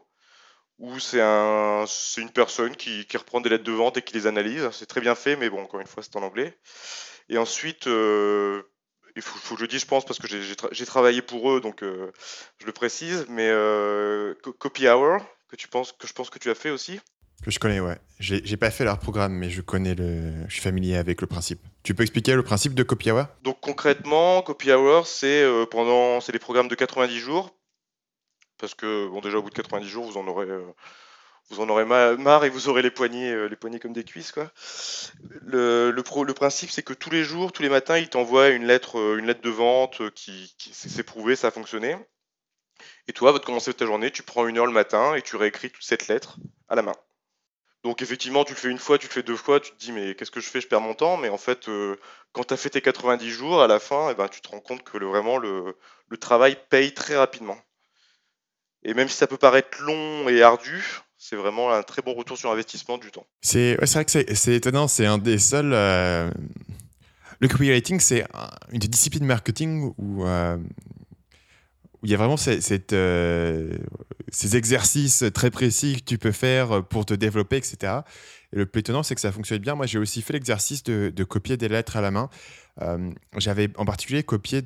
où 0.79 0.99
c'est 0.99 1.21
un, 1.21 1.85
une 2.17 2.31
personne 2.31 2.75
qui, 2.75 3.05
reprend 3.13 3.41
des 3.41 3.49
lettres 3.49 3.63
de 3.63 3.71
vente 3.71 3.97
et 3.97 4.01
qui 4.01 4.13
les 4.13 4.27
analyse. 4.27 4.69
C'est 4.71 4.85
très 4.85 5.01
bien 5.01 5.15
fait, 5.15 5.35
mais 5.35 5.49
bon, 5.49 5.61
encore 5.61 5.79
une 5.79 5.87
fois, 5.87 6.03
c'est 6.03 6.15
en 6.15 6.23
anglais. 6.23 6.57
Et 7.29 7.37
ensuite, 7.37 7.87
euh, 7.87 8.63
il 9.15 9.21
faut, 9.21 9.55
que 9.55 9.61
je 9.61 9.65
dise, 9.65 9.81
je 9.81 9.85
pense, 9.85 10.05
parce 10.05 10.19
que 10.19 10.27
j'ai 10.27 10.85
travaillé 10.85 11.21
pour 11.21 11.51
eux, 11.51 11.61
donc 11.61 11.83
euh, 11.83 12.11
je 12.59 12.65
le 12.65 12.71
précise, 12.71 13.25
mais 13.29 13.49
euh, 13.49 14.33
Copy 14.59 14.87
Hour, 14.87 15.23
que, 15.49 15.55
tu 15.55 15.67
penses, 15.67 15.91
que 15.93 16.07
je 16.07 16.13
pense 16.13 16.29
que 16.29 16.39
tu 16.39 16.49
as 16.49 16.55
fait 16.55 16.71
aussi? 16.71 16.99
Que 17.41 17.51
je 17.51 17.59
connais, 17.59 17.79
ouais. 17.79 17.97
J'ai 18.19 18.55
pas 18.55 18.71
fait 18.71 18.85
leur 18.85 18.99
programme, 18.99 19.33
mais 19.33 19.49
je 19.49 19.61
connais 19.61 19.95
le. 19.95 20.31
Je 20.47 20.53
suis 20.53 20.61
familier 20.61 20.95
avec 20.95 21.19
le 21.19 21.27
principe. 21.27 21.59
Tu 21.83 21.93
peux 21.93 22.03
expliquer 22.03 22.35
le 22.35 22.43
principe 22.43 22.73
de 22.73 22.83
Copy 22.83 23.11
Hour? 23.11 23.25
Donc 23.43 23.59
concrètement, 23.59 24.41
Copy 24.41 24.71
Hour, 24.71 25.05
c'est 25.05 25.43
euh, 25.43 25.65
pendant, 25.65 26.21
c'est 26.21 26.31
des 26.31 26.39
programmes 26.39 26.69
de 26.69 26.75
90 26.75 27.19
jours, 27.19 27.53
parce 28.57 28.75
que 28.75 29.09
bon 29.09 29.19
déjà 29.19 29.39
au 29.39 29.41
bout 29.41 29.49
de 29.49 29.55
90 29.55 29.89
jours, 29.89 30.05
vous 30.05 30.17
en 30.17 30.25
aurez, 30.25 30.47
euh, 30.47 30.63
vous 31.49 31.59
en 31.59 31.67
aurez 31.67 31.83
marre 31.83 32.45
et 32.45 32.49
vous 32.49 32.69
aurez 32.69 32.81
les 32.81 32.91
poignets, 32.91 33.33
euh, 33.33 33.47
les 33.49 33.57
poignets 33.57 33.79
comme 33.79 33.91
des 33.91 34.05
cuisses, 34.05 34.31
quoi. 34.31 34.49
Le, 35.41 35.93
pro, 36.01 36.23
le 36.23 36.33
principe, 36.33 36.71
c'est 36.71 36.83
que 36.83 36.93
tous 36.93 37.09
les 37.09 37.25
jours, 37.25 37.51
tous 37.51 37.61
les 37.61 37.67
matins, 37.69 37.97
il 37.97 38.07
t'envoie 38.07 38.49
une 38.49 38.65
lettre, 38.65 39.17
une 39.19 39.25
lettre 39.25 39.41
de 39.41 39.49
vente 39.49 40.09
qui, 40.11 40.55
qui 40.57 40.73
c'est 40.73 41.03
prouvé, 41.03 41.35
ça 41.35 41.47
a 41.47 41.51
fonctionné. 41.51 41.97
Et 43.09 43.11
toi, 43.11 43.29
avant 43.29 43.39
de 43.39 43.43
commencer 43.43 43.73
ta 43.73 43.85
journée, 43.85 44.11
tu 44.11 44.23
prends 44.23 44.47
une 44.47 44.57
heure 44.57 44.65
le 44.65 44.71
matin 44.71 45.15
et 45.15 45.21
tu 45.21 45.35
réécris 45.35 45.71
toute 45.71 45.83
cette 45.83 46.07
lettre 46.07 46.37
à 46.69 46.75
la 46.75 46.83
main. 46.83 46.95
Donc 47.83 48.01
effectivement, 48.01 48.45
tu 48.45 48.53
le 48.53 48.57
fais 48.57 48.69
une 48.69 48.79
fois, 48.79 48.97
tu 48.97 49.07
le 49.07 49.11
fais 49.11 49.23
deux 49.23 49.35
fois, 49.35 49.59
tu 49.59 49.71
te 49.71 49.77
dis 49.77 49.91
mais 49.91 50.15
qu'est-ce 50.15 50.31
que 50.31 50.39
je 50.39 50.47
fais, 50.47 50.61
je 50.61 50.67
perds 50.67 50.81
mon 50.81 50.93
temps. 50.93 51.17
Mais 51.17 51.29
en 51.29 51.37
fait, 51.37 51.67
euh, 51.67 51.97
quand 52.31 52.45
tu 52.45 52.53
as 52.53 52.57
fait 52.57 52.69
tes 52.69 52.81
90 52.81 53.29
jours, 53.29 53.61
à 53.61 53.67
la 53.67 53.79
fin, 53.79 54.09
eh 54.09 54.15
ben, 54.15 54.27
tu 54.29 54.41
te 54.41 54.47
rends 54.49 54.61
compte 54.61 54.83
que 54.83 54.97
vraiment 54.97 55.37
le, 55.37 55.75
travail 56.19 56.57
paye 56.69 56.93
très 56.93 57.17
rapidement. 57.17 57.57
Et 58.83 58.93
même 58.93 59.09
si 59.09 59.17
ça 59.17 59.27
peut 59.27 59.37
paraître 59.37 59.81
long 59.81 60.29
et 60.29 60.41
ardu, 60.43 60.85
c'est 61.17 61.35
vraiment 61.35 61.71
un 61.71 61.81
très 61.83 62.01
bon 62.01 62.13
retour 62.13 62.37
sur 62.37 62.51
investissement 62.51 62.97
du 62.97 63.11
temps. 63.11 63.25
C'est 63.41 63.75
vrai 63.75 64.05
que 64.05 64.11
c'est 64.11 64.53
étonnant, 64.53 64.87
c'est 64.87 65.05
un 65.05 65.17
des 65.17 65.39
seuls... 65.39 65.73
Euh, 65.73 66.29
le 67.39 67.47
copywriting, 67.47 67.99
c'est 67.99 68.23
une 68.71 68.79
discipline 68.79 69.25
marketing 69.25 69.93
où 69.97 70.25
euh, 70.25 70.57
il 72.03 72.09
y 72.09 72.13
a 72.13 72.17
vraiment 72.17 72.35
euh, 72.93 73.77
ces 74.29 74.57
exercices 74.57 75.23
très 75.33 75.51
précis 75.51 75.95
que 75.97 76.03
tu 76.05 76.17
peux 76.17 76.31
faire 76.31 76.83
pour 76.85 77.05
te 77.05 77.13
développer, 77.13 77.57
etc. 77.57 78.01
Et 78.51 78.57
le 78.57 78.65
plus 78.65 78.81
étonnant, 78.81 79.03
c'est 79.03 79.15
que 79.15 79.21
ça 79.21 79.31
fonctionne 79.31 79.59
bien. 79.59 79.75
Moi, 79.75 79.85
j'ai 79.85 79.97
aussi 79.97 80.21
fait 80.21 80.33
l'exercice 80.33 80.83
de, 80.83 81.23
copier 81.23 81.57
des 81.57 81.69
lettres 81.69 81.95
à 81.95 82.01
la 82.01 82.11
main. 82.11 82.29
Euh, 82.81 83.11
j'avais 83.37 83.69
en 83.77 83.85
particulier 83.85 84.23
copié 84.23 84.61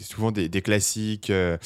souvent 0.00 0.32
des, 0.32 0.62
classiques, 0.62 1.30
euh, 1.30 1.58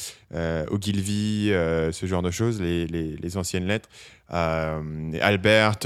Ogilvy, 0.69 1.47
ce 1.47 2.05
genre 2.05 2.21
de 2.21 2.31
choses, 2.31 2.61
les, 2.61 2.85
les 2.85 3.37
anciennes 3.37 3.65
lettres. 3.65 3.89
Albert, 4.29 5.79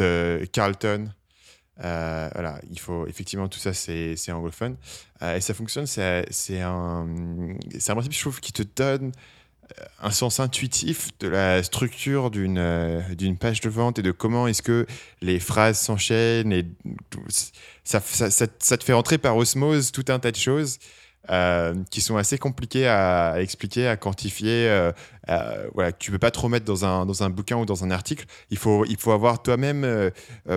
Carlton. 0.52 1.10
Euh, 1.84 2.30
voilà, 2.34 2.60
il 2.72 2.80
faut 2.80 3.06
effectivement 3.08 3.48
tout 3.48 3.60
ça, 3.60 3.74
c'est 3.74 4.32
anglophone. 4.32 4.76
Euh, 5.22 5.38
et 5.38 5.42
ça 5.42 5.54
fonctionne, 5.54 5.88
c'est 5.88 6.62
un, 6.62 7.08
un 7.08 7.94
principe, 7.94 8.14
je 8.14 8.20
trouve, 8.20 8.40
qui 8.40 8.54
te 8.54 8.64
donne 8.64 9.12
euh, 9.80 9.84
un 10.02 10.12
sens 10.12 10.40
intuitif 10.40 11.10
de 11.20 11.28
la 11.28 11.62
structure 11.64 12.32
d'une 12.32 13.38
page 13.40 13.62
de 13.62 13.70
vente 13.70 14.00
et 14.00 14.02
de 14.02 14.12
comment 14.12 14.48
est-ce 14.48 14.62
que 14.62 14.86
les 15.22 15.40
phrases 15.40 15.80
s'enchaînent 15.80 16.54
et 16.54 16.66
ça, 17.84 18.00
ça, 18.00 18.30
ça, 18.32 18.48
ça, 18.60 18.78
te 18.78 18.84
fait 18.84 18.94
rentrer 18.94 19.18
par 19.18 19.36
osmose 19.38 19.92
tout 19.92 20.06
un 20.10 20.20
tas 20.20 20.32
de 20.32 20.38
choses 20.38 20.80
euh, 21.30 21.74
qui 21.92 22.02
sont 22.02 22.18
assez 22.18 22.38
compliqués 22.38 22.88
à, 22.88 23.42
expliquer, 23.42 23.88
à 23.88 23.98
quantifier. 23.98 24.68
Euh, 24.70 24.92
euh, 25.30 25.68
voilà, 25.74 25.92
tu 25.92 26.12
peux 26.12 26.20
pas 26.20 26.32
trop 26.32 26.48
mettre 26.50 26.66
dans 26.66 26.86
un, 26.86 27.06
dans 27.06 27.24
un 27.24 27.30
bouquin 27.30 27.58
ou 27.58 27.66
dans 27.66 27.84
un 27.84 27.92
article. 27.92 28.26
Il 28.50 28.58
faut, 28.58 28.86
il 28.86 28.98
faut 28.98 29.12
avoir 29.12 29.42
toi-même 29.42 29.84
euh, 29.84 30.10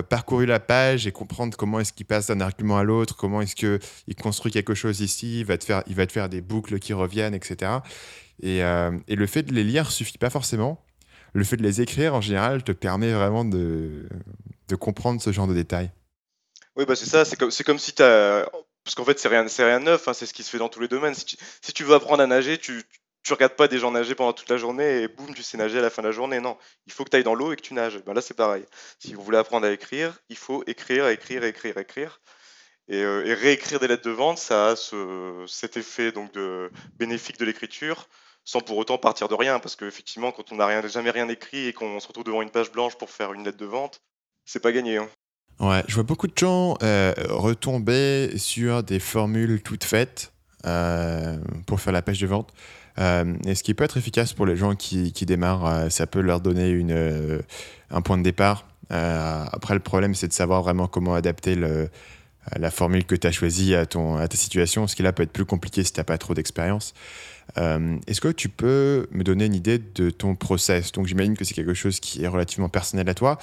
parcouru 0.09 0.45
la 0.45 0.59
page 0.59 1.07
et 1.07 1.11
comprendre 1.11 1.57
comment 1.57 1.79
est-ce 1.79 1.93
qu'il 1.93 2.05
passe 2.05 2.27
d'un 2.27 2.41
argument 2.41 2.77
à 2.77 2.83
l'autre, 2.83 3.15
comment 3.15 3.41
est-ce 3.41 3.55
qu'il 3.55 4.15
construit 4.21 4.51
quelque 4.51 4.73
chose 4.73 5.01
ici, 5.01 5.41
il 5.41 5.45
va, 5.45 5.57
te 5.57 5.65
faire, 5.65 5.83
il 5.87 5.95
va 5.95 6.05
te 6.07 6.11
faire 6.11 6.29
des 6.29 6.41
boucles 6.41 6.79
qui 6.79 6.93
reviennent, 6.93 7.33
etc. 7.33 7.71
Et, 8.41 8.59
et 8.59 9.15
le 9.15 9.27
fait 9.27 9.43
de 9.43 9.53
les 9.53 9.63
lire 9.63 9.91
suffit 9.91 10.17
pas 10.17 10.29
forcément. 10.29 10.83
Le 11.33 11.43
fait 11.43 11.57
de 11.57 11.63
les 11.63 11.79
écrire, 11.81 12.13
en 12.15 12.21
général, 12.21 12.63
te 12.63 12.71
permet 12.71 13.13
vraiment 13.13 13.45
de, 13.45 14.09
de 14.67 14.75
comprendre 14.75 15.21
ce 15.21 15.31
genre 15.31 15.47
de 15.47 15.53
détails. 15.53 15.91
Oui, 16.75 16.85
bah 16.85 16.95
c'est 16.95 17.05
ça, 17.05 17.25
c'est 17.25 17.37
comme, 17.37 17.51
comme 17.65 17.79
si 17.79 17.93
tu 17.93 18.01
as 18.01 18.49
parce 18.83 18.95
qu'en 18.95 19.05
fait, 19.05 19.19
c'est 19.19 19.27
rien, 19.27 19.45
rien 19.45 19.79
de 19.79 19.85
neuf, 19.85 20.07
hein, 20.07 20.13
c'est 20.13 20.25
ce 20.25 20.33
qui 20.33 20.43
se 20.43 20.49
fait 20.49 20.57
dans 20.57 20.69
tous 20.69 20.79
les 20.79 20.87
domaines. 20.87 21.13
Si 21.15 21.73
tu, 21.73 21.83
veux 21.83 21.93
apprendre 21.93 22.23
à 22.23 22.27
nager, 22.27 22.57
tu, 22.57 22.83
tu 23.23 23.33
regardes 23.33 23.55
pas 23.55 23.67
des 23.67 23.77
gens 23.77 23.91
nager 23.91 24.15
pendant 24.15 24.33
toute 24.33 24.49
la 24.49 24.57
journée 24.57 25.03
et 25.03 25.07
boum, 25.07 25.33
tu 25.35 25.43
sais 25.43 25.57
nager 25.57 25.79
à 25.79 25.81
la 25.81 25.89
fin 25.89 26.01
de 26.01 26.07
la 26.07 26.13
journée. 26.13 26.39
Non, 26.39 26.57
il 26.87 26.93
faut 26.93 27.03
que 27.03 27.09
tu 27.09 27.17
ailles 27.17 27.23
dans 27.23 27.35
l'eau 27.35 27.53
et 27.53 27.55
que 27.55 27.61
tu 27.61 27.73
nages. 27.73 27.99
Ben 27.99 28.13
là, 28.13 28.21
c'est 28.21 28.33
pareil. 28.33 28.65
Si 28.99 29.13
vous 29.13 29.23
voulez 29.23 29.37
apprendre 29.37 29.67
à 29.67 29.71
écrire, 29.71 30.17
il 30.29 30.37
faut 30.37 30.63
écrire, 30.67 31.07
écrire, 31.09 31.43
écrire, 31.43 31.77
écrire. 31.77 32.21
Et, 32.87 33.01
euh, 33.03 33.23
réécrire 33.39 33.79
des 33.79 33.87
lettres 33.87 34.03
de 34.03 34.11
vente, 34.11 34.37
ça 34.39 34.69
a 34.69 34.75
ce, 34.75 35.45
cet 35.47 35.77
effet 35.77 36.11
donc 36.11 36.33
de 36.33 36.71
bénéfique 36.95 37.37
de 37.37 37.45
l'écriture, 37.45 38.07
sans 38.43 38.61
pour 38.61 38.77
autant 38.77 38.97
partir 38.97 39.27
de 39.29 39.35
rien, 39.35 39.59
parce 39.59 39.75
qu'effectivement, 39.75 40.31
quand 40.31 40.51
on 40.51 40.55
n'a 40.55 40.87
jamais 40.87 41.11
rien 41.11 41.29
écrit 41.29 41.67
et 41.67 41.73
qu'on 41.73 41.99
se 41.99 42.07
retrouve 42.07 42.23
devant 42.25 42.41
une 42.41 42.51
page 42.51 42.71
blanche 42.71 42.97
pour 42.97 43.11
faire 43.11 43.33
une 43.33 43.45
lettre 43.45 43.57
de 43.57 43.65
vente, 43.65 44.01
c'est 44.45 44.59
pas 44.61 44.71
gagné. 44.71 44.97
hein. 44.97 45.09
Ouais, 45.61 45.83
je 45.87 45.93
vois 45.93 46.03
beaucoup 46.03 46.25
de 46.25 46.35
gens 46.35 46.75
euh, 46.81 47.13
retomber 47.29 48.31
sur 48.37 48.81
des 48.81 48.99
formules 48.99 49.61
toutes 49.61 49.83
faites 49.83 50.33
euh, 50.65 51.37
pour 51.67 51.79
faire 51.79 51.93
la 51.93 52.01
page 52.01 52.19
de 52.19 52.25
vente. 52.25 52.51
Euh, 52.97 53.35
et 53.45 53.53
ce 53.53 53.61
qui 53.61 53.75
peut 53.75 53.83
être 53.83 53.95
efficace 53.95 54.33
pour 54.33 54.47
les 54.47 54.55
gens 54.55 54.73
qui, 54.73 55.13
qui 55.13 55.27
démarrent, 55.27 55.91
ça 55.91 56.07
peut 56.07 56.19
leur 56.19 56.41
donner 56.41 56.69
une, 56.69 57.43
un 57.91 58.01
point 58.01 58.17
de 58.17 58.23
départ. 58.23 58.65
Après, 58.89 59.75
le 59.75 59.79
problème, 59.79 60.15
c'est 60.15 60.27
de 60.27 60.33
savoir 60.33 60.63
vraiment 60.63 60.87
comment 60.87 61.13
adapter 61.13 61.55
la 61.55 62.71
formule 62.71 63.05
que 63.05 63.15
tu 63.15 63.27
as 63.27 63.31
choisie 63.31 63.75
à, 63.75 63.85
ton, 63.85 64.17
à 64.17 64.27
ta 64.27 64.37
situation, 64.37 64.87
ce 64.87 64.95
qui 64.95 65.03
là 65.03 65.13
peut 65.13 65.23
être 65.23 65.31
plus 65.31 65.45
compliqué 65.45 65.83
si 65.83 65.93
tu 65.93 65.99
n'as 65.99 66.05
pas 66.05 66.17
trop 66.17 66.33
d'expérience. 66.33 66.95
Euh, 67.57 67.97
Est-ce 68.07 68.21
que 68.21 68.29
tu 68.29 68.49
peux 68.49 69.07
me 69.11 69.23
donner 69.23 69.45
une 69.45 69.55
idée 69.55 69.79
de 69.79 70.09
ton 70.09 70.35
process? 70.35 70.91
Donc 70.91 71.07
j'imagine 71.07 71.35
que 71.35 71.45
c'est 71.45 71.53
quelque 71.53 71.73
chose 71.73 71.99
qui 71.99 72.23
est 72.23 72.27
relativement 72.27 72.69
personnel 72.69 73.09
à 73.09 73.13
toi, 73.13 73.37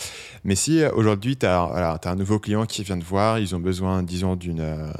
mais 0.44 0.54
si 0.54 0.82
euh, 0.82 0.90
aujourd'hui 0.92 1.36
tu 1.36 1.46
as, 1.46 1.66
voilà, 1.66 2.00
un 2.04 2.16
nouveau 2.16 2.38
client 2.38 2.66
qui 2.66 2.82
vient 2.82 2.98
te 2.98 3.04
voir, 3.04 3.38
ils 3.38 3.54
ont 3.54 3.60
besoin, 3.60 4.02
disons, 4.02 4.36
d'une 4.36 4.60
euh, 4.60 4.92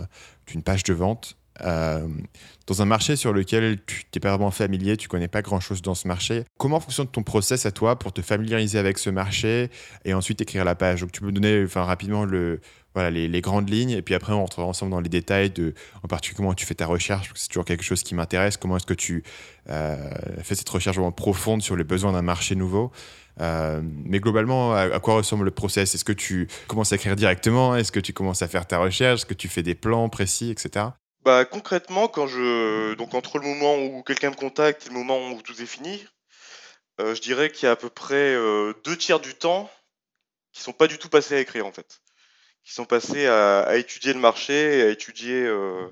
page 0.64 0.82
de 0.84 0.94
vente. 0.94 1.36
dans 1.60 2.82
un 2.82 2.84
marché 2.84 3.16
sur 3.16 3.32
lequel 3.32 3.78
tu 3.86 4.04
n'es 4.14 4.20
pas 4.20 4.30
vraiment 4.30 4.50
familier, 4.50 4.96
tu 4.96 5.08
connais 5.08 5.28
pas 5.28 5.42
grand 5.42 5.60
chose 5.60 5.82
dans 5.82 5.94
ce 5.94 6.06
marché, 6.06 6.44
comment 6.58 6.80
fonctionne 6.80 7.08
ton 7.08 7.22
process 7.22 7.66
à 7.66 7.72
toi 7.72 7.98
pour 7.98 8.12
te 8.12 8.22
familiariser 8.22 8.78
avec 8.78 8.98
ce 8.98 9.10
marché 9.10 9.70
et 10.04 10.14
ensuite 10.14 10.40
écrire 10.40 10.64
la 10.64 10.74
page? 10.74 11.00
Donc 11.00 11.12
tu 11.12 11.20
peux 11.20 11.26
me 11.26 11.32
donner 11.32 11.66
rapidement 11.74 12.24
le, 12.24 12.60
voilà, 12.98 13.10
les, 13.10 13.40
grandes 13.40 13.70
lignes. 13.70 13.90
Et 13.90 14.02
puis 14.02 14.14
après 14.14 14.32
on 14.32 14.40
rentrera 14.40 14.66
ensemble 14.66 14.90
dans 14.90 15.00
les 15.00 15.08
détails 15.08 15.50
de 15.50 15.72
en 16.02 16.08
particulier 16.08 16.36
comment 16.36 16.54
tu 16.54 16.66
fais 16.66 16.74
ta 16.74 16.86
recherche 16.86 17.30
c'est 17.36 17.48
toujours 17.48 17.64
quelque 17.64 17.84
chose 17.84 18.02
qui 18.02 18.16
m'intéresse. 18.16 18.56
Comment 18.56 18.76
est-ce 18.76 18.86
que 18.86 18.94
tu 18.94 19.22
euh, 19.70 19.96
fais 20.42 20.56
cette 20.56 20.68
recherche 20.68 20.96
vraiment 20.96 21.12
profonde 21.12 21.62
sur 21.62 21.76
les 21.76 21.84
besoins 21.84 22.12
d'un 22.12 22.22
marché 22.22 22.56
nouveau? 22.56 22.90
Euh, 23.40 23.80
mais 23.82 24.18
globalement 24.18 24.74
à, 24.74 24.98
quoi 24.98 25.14
ressemble 25.14 25.44
le 25.44 25.52
process? 25.52 25.94
Est-ce 25.94 26.04
que 26.04 26.12
tu 26.12 26.48
commences 26.66 26.92
à 26.92 26.96
écrire 26.96 27.14
directement? 27.14 27.76
Est-ce 27.76 27.92
que 27.92 28.00
tu 28.00 28.12
commences 28.12 28.42
à 28.42 28.48
faire 28.48 28.66
ta 28.66 28.78
recherche? 28.78 29.20
Est-ce 29.20 29.26
que 29.26 29.34
tu 29.34 29.46
fais 29.46 29.62
des 29.62 29.76
plans 29.76 30.08
précis 30.08 30.50
etc 30.50 30.86
Bah, 31.24 31.44
concrètement, 31.44 32.08
quand 32.08 32.26
je 32.26 32.94
donc 32.94 33.14
entre 33.14 33.38
le 33.38 33.46
moment 33.46 33.76
où 33.78 34.02
quelqu'un 34.02 34.30
me 34.30 34.36
contacte 34.36 34.86
et 34.86 34.88
le 34.88 34.96
moment 34.96 35.30
où 35.30 35.40
tout 35.42 35.62
est 35.62 35.66
fini, 35.66 36.04
euh, 37.00 37.14
je 37.14 37.20
dirais 37.20 37.50
qu'il 37.50 37.66
y 37.66 37.68
a 37.68 37.72
à 37.72 37.76
peu 37.76 37.90
près 37.90 38.34
deux 38.84 38.96
tiers 38.96 39.20
du 39.20 39.34
temps 39.34 39.70
qui 40.52 40.62
sont 40.62 40.72
pas 40.72 40.88
du 40.88 40.98
tout 40.98 41.08
passés 41.08 41.36
à 41.36 41.40
écrire 41.40 41.66
en 41.66 41.72
fait, 41.72 42.00
qui 42.68 42.74
sont 42.74 42.84
passés 42.84 43.26
à, 43.26 43.78
étudier 43.78 44.12
le 44.12 44.20
marché, 44.20 44.82
à 44.82 44.90
étudier, 44.90 45.42
euh, 45.42 45.88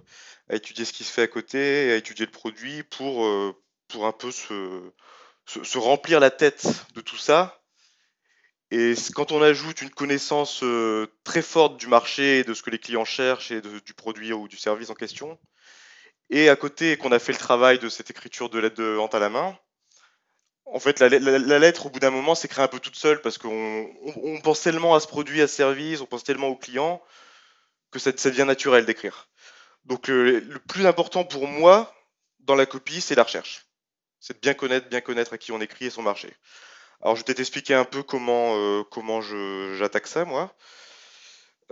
à 0.51 0.57
étudier 0.57 0.85
ce 0.85 0.93
qui 0.93 1.05
se 1.05 1.13
fait 1.13 1.23
à 1.23 1.27
côté, 1.27 1.91
à 1.91 1.97
étudier 1.97 2.27
le 2.27 2.31
produit 2.31 2.83
pour 2.83 3.25
euh, 3.25 3.55
pour 3.89 4.05
un 4.05 4.13
peu 4.13 4.31
se, 4.31 4.93
se 5.47 5.79
remplir 5.79 6.21
la 6.21 6.31
tête 6.31 6.67
de 6.95 7.01
tout 7.01 7.17
ça. 7.17 7.63
Et 8.71 8.93
quand 9.15 9.33
on 9.33 9.41
ajoute 9.41 9.81
une 9.81 9.91
connaissance 9.91 10.63
euh, 10.65 11.07
très 11.25 11.41
forte 11.41 11.79
du 11.79 11.87
marché, 11.87 12.45
de 12.45 12.53
ce 12.53 12.63
que 12.63 12.69
les 12.69 12.79
clients 12.79 13.07
cherchent 13.07 13.53
et 13.53 13.63
du 13.63 13.95
produit 13.95 14.35
ou 14.35 14.47
du 14.47 14.59
service 14.59 14.91
en 14.91 14.95
question, 14.95 15.39
et 16.29 16.51
à 16.51 16.57
côté 16.57 16.99
qu'on 16.99 17.13
a 17.13 17.19
fait 17.19 17.33
le 17.33 17.39
travail 17.39 17.79
de 17.79 17.89
cette 17.89 18.11
écriture 18.11 18.51
de 18.51 18.59
lettre 18.59 18.77
de 18.77 18.85
vente 18.85 19.15
à 19.15 19.19
la 19.19 19.31
main, 19.31 19.59
en 20.67 20.81
fait, 20.81 21.01
la, 21.01 21.09
lettre, 21.59 21.87
au 21.87 21.91
bout 21.91 22.01
d'un 22.01 22.11
moment, 22.11 22.35
s'écrit 22.35 22.63
un 22.63 22.69
peu 22.69 22.81
toute 22.81 22.97
seule 22.97 23.21
parce 23.23 23.39
qu'on 23.39 23.49
on, 24.05 24.13
on 24.23 24.41
pense 24.41 24.61
tellement 24.63 24.95
à 24.95 25.01
ce 25.01 25.07
produit, 25.07 25.41
à 25.41 25.49
ce 25.49 25.55
service, 25.55 26.01
on 26.01 26.07
pense 26.07 26.25
tellement 26.25 26.49
au 26.49 26.57
client 26.57 27.03
que 27.91 27.99
ça, 27.99 28.13
devient 28.13 28.45
naturel 28.45 28.85
d'écrire. 28.87 29.29
Donc, 29.85 30.09
le, 30.09 30.41
le 30.41 30.59
plus 30.59 30.87
important 30.87 31.25
pour 31.25 31.47
moi 31.47 31.95
dans 32.41 32.57
la 32.57 32.67
copie, 32.67 33.01
c'est 33.01 33.15
la 33.15 33.23
recherche. 33.23 33.67
C'est 34.21 34.35
de 34.35 34.41
bien 34.41 34.55
connaître, 34.55 34.89
bien 34.89 35.01
connaître 35.01 35.33
à 35.35 35.39
qui 35.39 35.53
on 35.53 35.61
écrit 35.61 35.87
et 35.87 35.91
son 35.91 36.03
marché. 36.03 36.35
Alors, 37.03 37.15
je 37.17 37.21
vais 37.21 37.27
peut-être 37.27 37.41
expliquer 37.41 37.75
un 37.75 37.85
peu 37.85 38.03
comment, 38.03 38.57
euh, 38.57 38.83
comment 38.91 39.21
j'attaque 39.21 40.07
ça, 40.07 40.25
moi. 40.25 40.55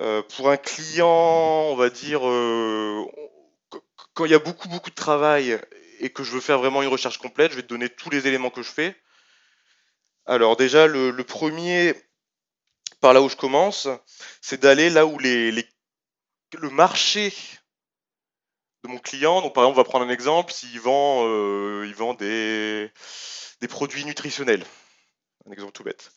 Euh, 0.01 0.23
pour 0.23 0.51
un 0.51 0.57
client, 0.57 1.69
on 1.71 1.77
va 1.77 1.89
dire, 1.89 2.27
euh, 2.29 3.05
qu- 3.71 3.79
quand 4.15 4.25
il 4.25 4.33
y 4.33 4.35
a 4.35 4.41
beaucoup, 4.41 4.69
beaucoup 4.69 4.91
de 4.91 4.95
travail 4.95 5.59
et 6.05 6.11
que 6.13 6.23
je 6.23 6.33
veux 6.33 6.41
faire 6.41 6.59
vraiment 6.59 6.83
une 6.83 6.89
recherche 6.89 7.17
complète, 7.17 7.53
je 7.53 7.57
vais 7.57 7.63
te 7.63 7.69
donner 7.69 7.89
tous 7.89 8.11
les 8.11 8.27
éléments 8.27 8.51
que 8.51 8.63
je 8.63 8.71
fais. 8.71 8.95
Alors 10.27 10.55
déjà, 10.55 10.87
le, 10.87 11.11
premier, 11.25 11.95
par 13.01 13.15
là 13.15 13.23
où 13.23 13.31
je 13.31 13.37
commence, 13.37 13.89
c'est 14.43 14.61
d'aller 14.61 14.91
là 14.91 15.07
où 15.07 15.19
les- 15.19 15.51
le 16.59 16.69
marché 16.69 17.33
de 18.83 18.89
mon 18.89 18.99
client, 18.99 19.41
donc 19.41 19.55
par 19.55 19.65
exemple, 19.65 19.79
on 19.79 19.83
va 19.83 19.89
prendre 19.89 20.05
un 20.05 20.11
exemple, 20.11 20.53
s'il 20.53 20.79
vend, 20.79 21.25
euh, 21.27 21.87
il 21.87 21.95
vend 21.95 22.13
des, 22.13 22.93
des 23.63 23.69
produits 23.69 24.05
nutritionnels, 24.05 24.65
un 25.47 25.53
exemple 25.53 25.73
tout 25.73 25.85
bête. 25.85 26.13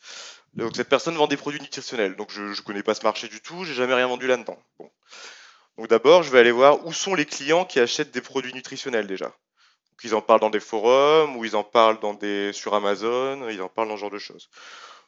Donc 0.52 0.76
cette 0.76 0.90
personne 0.90 1.16
vend 1.16 1.28
des 1.28 1.38
produits 1.38 1.62
nutritionnels, 1.62 2.14
donc 2.14 2.30
je 2.30 2.42
ne 2.42 2.54
connais 2.62 2.82
pas 2.82 2.94
ce 2.94 3.04
marché 3.04 3.28
du 3.28 3.40
tout, 3.40 3.64
j'ai 3.64 3.72
jamais 3.72 3.94
rien 3.94 4.06
vendu 4.06 4.26
là-dedans. 4.26 4.62
Bon. 4.78 4.90
Donc 5.78 5.88
d'abord, 5.88 6.24
je 6.24 6.30
vais 6.30 6.40
aller 6.40 6.52
voir 6.52 6.84
où 6.86 6.92
sont 6.92 7.14
les 7.14 7.24
clients 7.24 7.64
qui 7.64 7.80
achètent 7.80 8.10
des 8.10 8.20
produits 8.20 8.52
nutritionnels 8.52 9.06
déjà. 9.06 9.34
Donc, 9.98 10.04
ils 10.04 10.14
en 10.14 10.22
parlent 10.22 10.38
dans 10.38 10.50
des 10.50 10.60
forums, 10.60 11.36
ou 11.36 11.44
ils 11.44 11.56
en 11.56 11.64
parlent 11.64 11.98
sur 12.52 12.74
Amazon, 12.74 13.48
ils 13.48 13.60
en 13.60 13.68
parlent 13.68 13.88
dans 13.88 13.96
ce 13.96 14.02
genre 14.02 14.12
de 14.12 14.18
choses. 14.18 14.48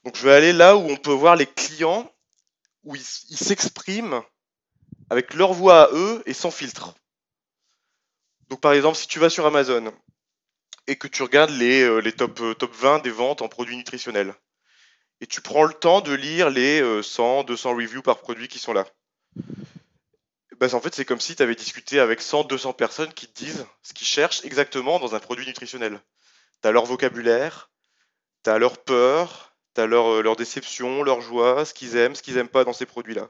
Donc 0.04 0.16
je 0.16 0.24
vais 0.24 0.32
aller 0.32 0.52
là 0.52 0.76
où 0.76 0.80
on 0.80 0.96
peut 0.96 1.12
voir 1.12 1.36
les 1.36 1.46
clients, 1.46 2.10
où 2.82 2.96
ils 2.96 3.04
s'expriment 3.04 4.20
avec 5.08 5.34
leur 5.34 5.52
voix 5.52 5.84
à 5.84 5.92
eux 5.92 6.24
et 6.26 6.32
sans 6.32 6.50
filtre. 6.50 6.92
Donc 8.48 8.60
par 8.60 8.72
exemple, 8.72 8.96
si 8.96 9.06
tu 9.06 9.20
vas 9.20 9.30
sur 9.30 9.46
Amazon 9.46 9.92
et 10.88 10.96
que 10.96 11.06
tu 11.06 11.22
regardes 11.22 11.50
les, 11.50 11.82
euh, 11.82 12.02
top, 12.10 12.40
euh, 12.40 12.54
top 12.54 12.74
20 12.74 12.98
des 12.98 13.10
ventes 13.10 13.42
en 13.42 13.48
produits 13.48 13.76
nutritionnels, 13.76 14.34
et 15.20 15.28
tu 15.28 15.40
prends 15.40 15.64
le 15.64 15.74
temps 15.74 16.00
de 16.00 16.14
lire 16.14 16.50
les 16.50 16.80
euh, 16.80 17.00
100, 17.00 17.44
200 17.44 17.76
reviews 17.76 18.02
par 18.02 18.18
produit 18.18 18.48
qui 18.48 18.58
sont 18.58 18.72
là. 18.72 18.86
Bah, 20.60 20.66
en 20.74 20.80
fait, 20.80 20.94
c'est 20.94 21.06
comme 21.06 21.20
si 21.20 21.34
tu 21.34 21.42
avais 21.42 21.54
discuté 21.54 22.00
avec 22.00 22.20
100, 22.20 22.44
200 22.44 22.74
personnes 22.74 23.12
qui 23.14 23.26
te 23.26 23.44
disent 23.44 23.66
ce 23.82 23.94
qu'ils 23.94 24.06
cherchent 24.06 24.44
exactement 24.44 24.98
dans 25.00 25.14
un 25.14 25.18
produit 25.18 25.46
nutritionnel. 25.46 26.00
Tu 26.62 26.68
as 26.68 26.70
leur 26.70 26.84
vocabulaire, 26.84 27.70
tu 28.44 28.50
as 28.50 28.58
leur 28.58 28.76
peur, 28.84 29.54
tu 29.74 29.80
as 29.80 29.86
leur, 29.86 30.06
euh, 30.12 30.22
leur 30.22 30.36
déception, 30.36 31.02
leur 31.02 31.22
joie, 31.22 31.64
ce 31.64 31.72
qu'ils 31.72 31.96
aiment, 31.96 32.14
ce 32.14 32.22
qu'ils 32.22 32.34
n'aiment 32.34 32.48
pas 32.48 32.64
dans 32.64 32.74
ces 32.74 32.84
produits-là. 32.84 33.26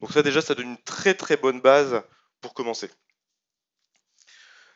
Donc 0.00 0.12
ça 0.12 0.22
déjà, 0.22 0.40
ça 0.40 0.54
donne 0.54 0.68
une 0.70 0.82
très 0.84 1.14
très 1.14 1.36
bonne 1.36 1.60
base 1.60 2.02
pour 2.40 2.54
commencer. 2.54 2.88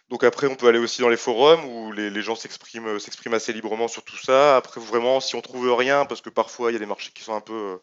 Donc 0.08 0.24
après, 0.24 0.48
on 0.48 0.56
peut 0.56 0.66
aller 0.66 0.80
aussi 0.80 1.00
dans 1.00 1.08
les 1.08 1.16
forums 1.16 1.64
où 1.64 1.92
les, 1.92 2.10
les 2.10 2.22
gens 2.22 2.34
s'expriment 2.34 2.88
euh, 2.88 2.98
s'expriment 2.98 3.34
assez 3.34 3.52
librement 3.52 3.86
sur 3.86 4.02
tout 4.04 4.18
ça. 4.18 4.56
Après, 4.56 4.80
vraiment, 4.80 5.20
si 5.20 5.36
on 5.36 5.40
trouve 5.40 5.72
rien, 5.72 6.06
parce 6.06 6.20
que 6.20 6.30
parfois 6.30 6.72
il 6.72 6.74
y 6.74 6.76
a 6.76 6.80
des 6.80 6.86
marchés 6.86 7.12
qui 7.12 7.22
sont 7.22 7.34
un 7.34 7.40
peu, 7.40 7.54
euh, 7.54 7.76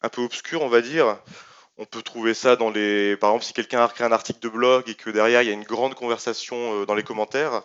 un 0.00 0.08
peu 0.08 0.22
obscurs, 0.22 0.62
on 0.62 0.68
va 0.68 0.80
dire, 0.80 1.18
on 1.80 1.86
peut 1.86 2.02
trouver 2.02 2.34
ça 2.34 2.56
dans 2.56 2.70
les. 2.70 3.16
Par 3.16 3.30
exemple, 3.30 3.46
si 3.46 3.52
quelqu'un 3.54 3.82
a 3.82 3.86
écrit 3.86 4.04
un 4.04 4.12
article 4.12 4.38
de 4.40 4.50
blog 4.50 4.88
et 4.88 4.94
que 4.94 5.08
derrière 5.08 5.42
il 5.42 5.48
y 5.48 5.50
a 5.50 5.54
une 5.54 5.64
grande 5.64 5.94
conversation 5.94 6.82
euh, 6.82 6.86
dans 6.86 6.94
les 6.94 7.02
commentaires, 7.02 7.62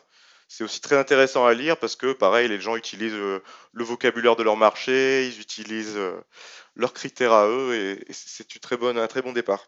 c'est 0.48 0.64
aussi 0.64 0.80
très 0.80 0.98
intéressant 0.98 1.46
à 1.46 1.54
lire 1.54 1.78
parce 1.78 1.98
que, 1.98 2.14
pareil, 2.14 2.48
les 2.48 2.62
gens 2.62 2.78
utilisent 2.78 3.14
euh, 3.14 3.44
le 3.74 3.84
vocabulaire 3.84 4.38
de 4.38 4.44
leur 4.44 4.56
marché, 4.56 5.28
ils 5.28 5.42
utilisent 5.42 5.98
euh, 5.98 6.18
leurs 6.76 6.94
critères 6.94 7.34
à 7.34 7.48
eux 7.48 7.76
et, 7.76 8.06
c'est 8.14 8.46
un 8.46 9.08
très 9.08 9.22
bon 9.22 9.34
départ. 9.34 9.68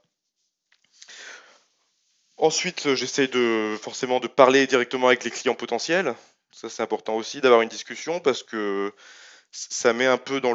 Ensuite, 2.37 2.93
j'essaie 2.95 3.27
de 3.27 3.75
forcément 3.81 4.21
de 4.21 4.27
parler 4.27 4.65
directement 4.65 5.07
avec 5.07 5.25
les 5.25 5.31
clients 5.31 5.55
potentiels. 5.55 6.15
Ça, 6.51 6.69
c'est 6.69 6.83
important 6.83 7.15
aussi 7.15 7.41
d'avoir 7.41 7.61
une 7.61 7.69
discussion 7.69 8.21
parce 8.21 8.43
que 8.43 8.93
ça 9.51 9.91
met 9.91 10.05
un 10.05 10.17
peu 10.17 10.39
dans 10.39 10.53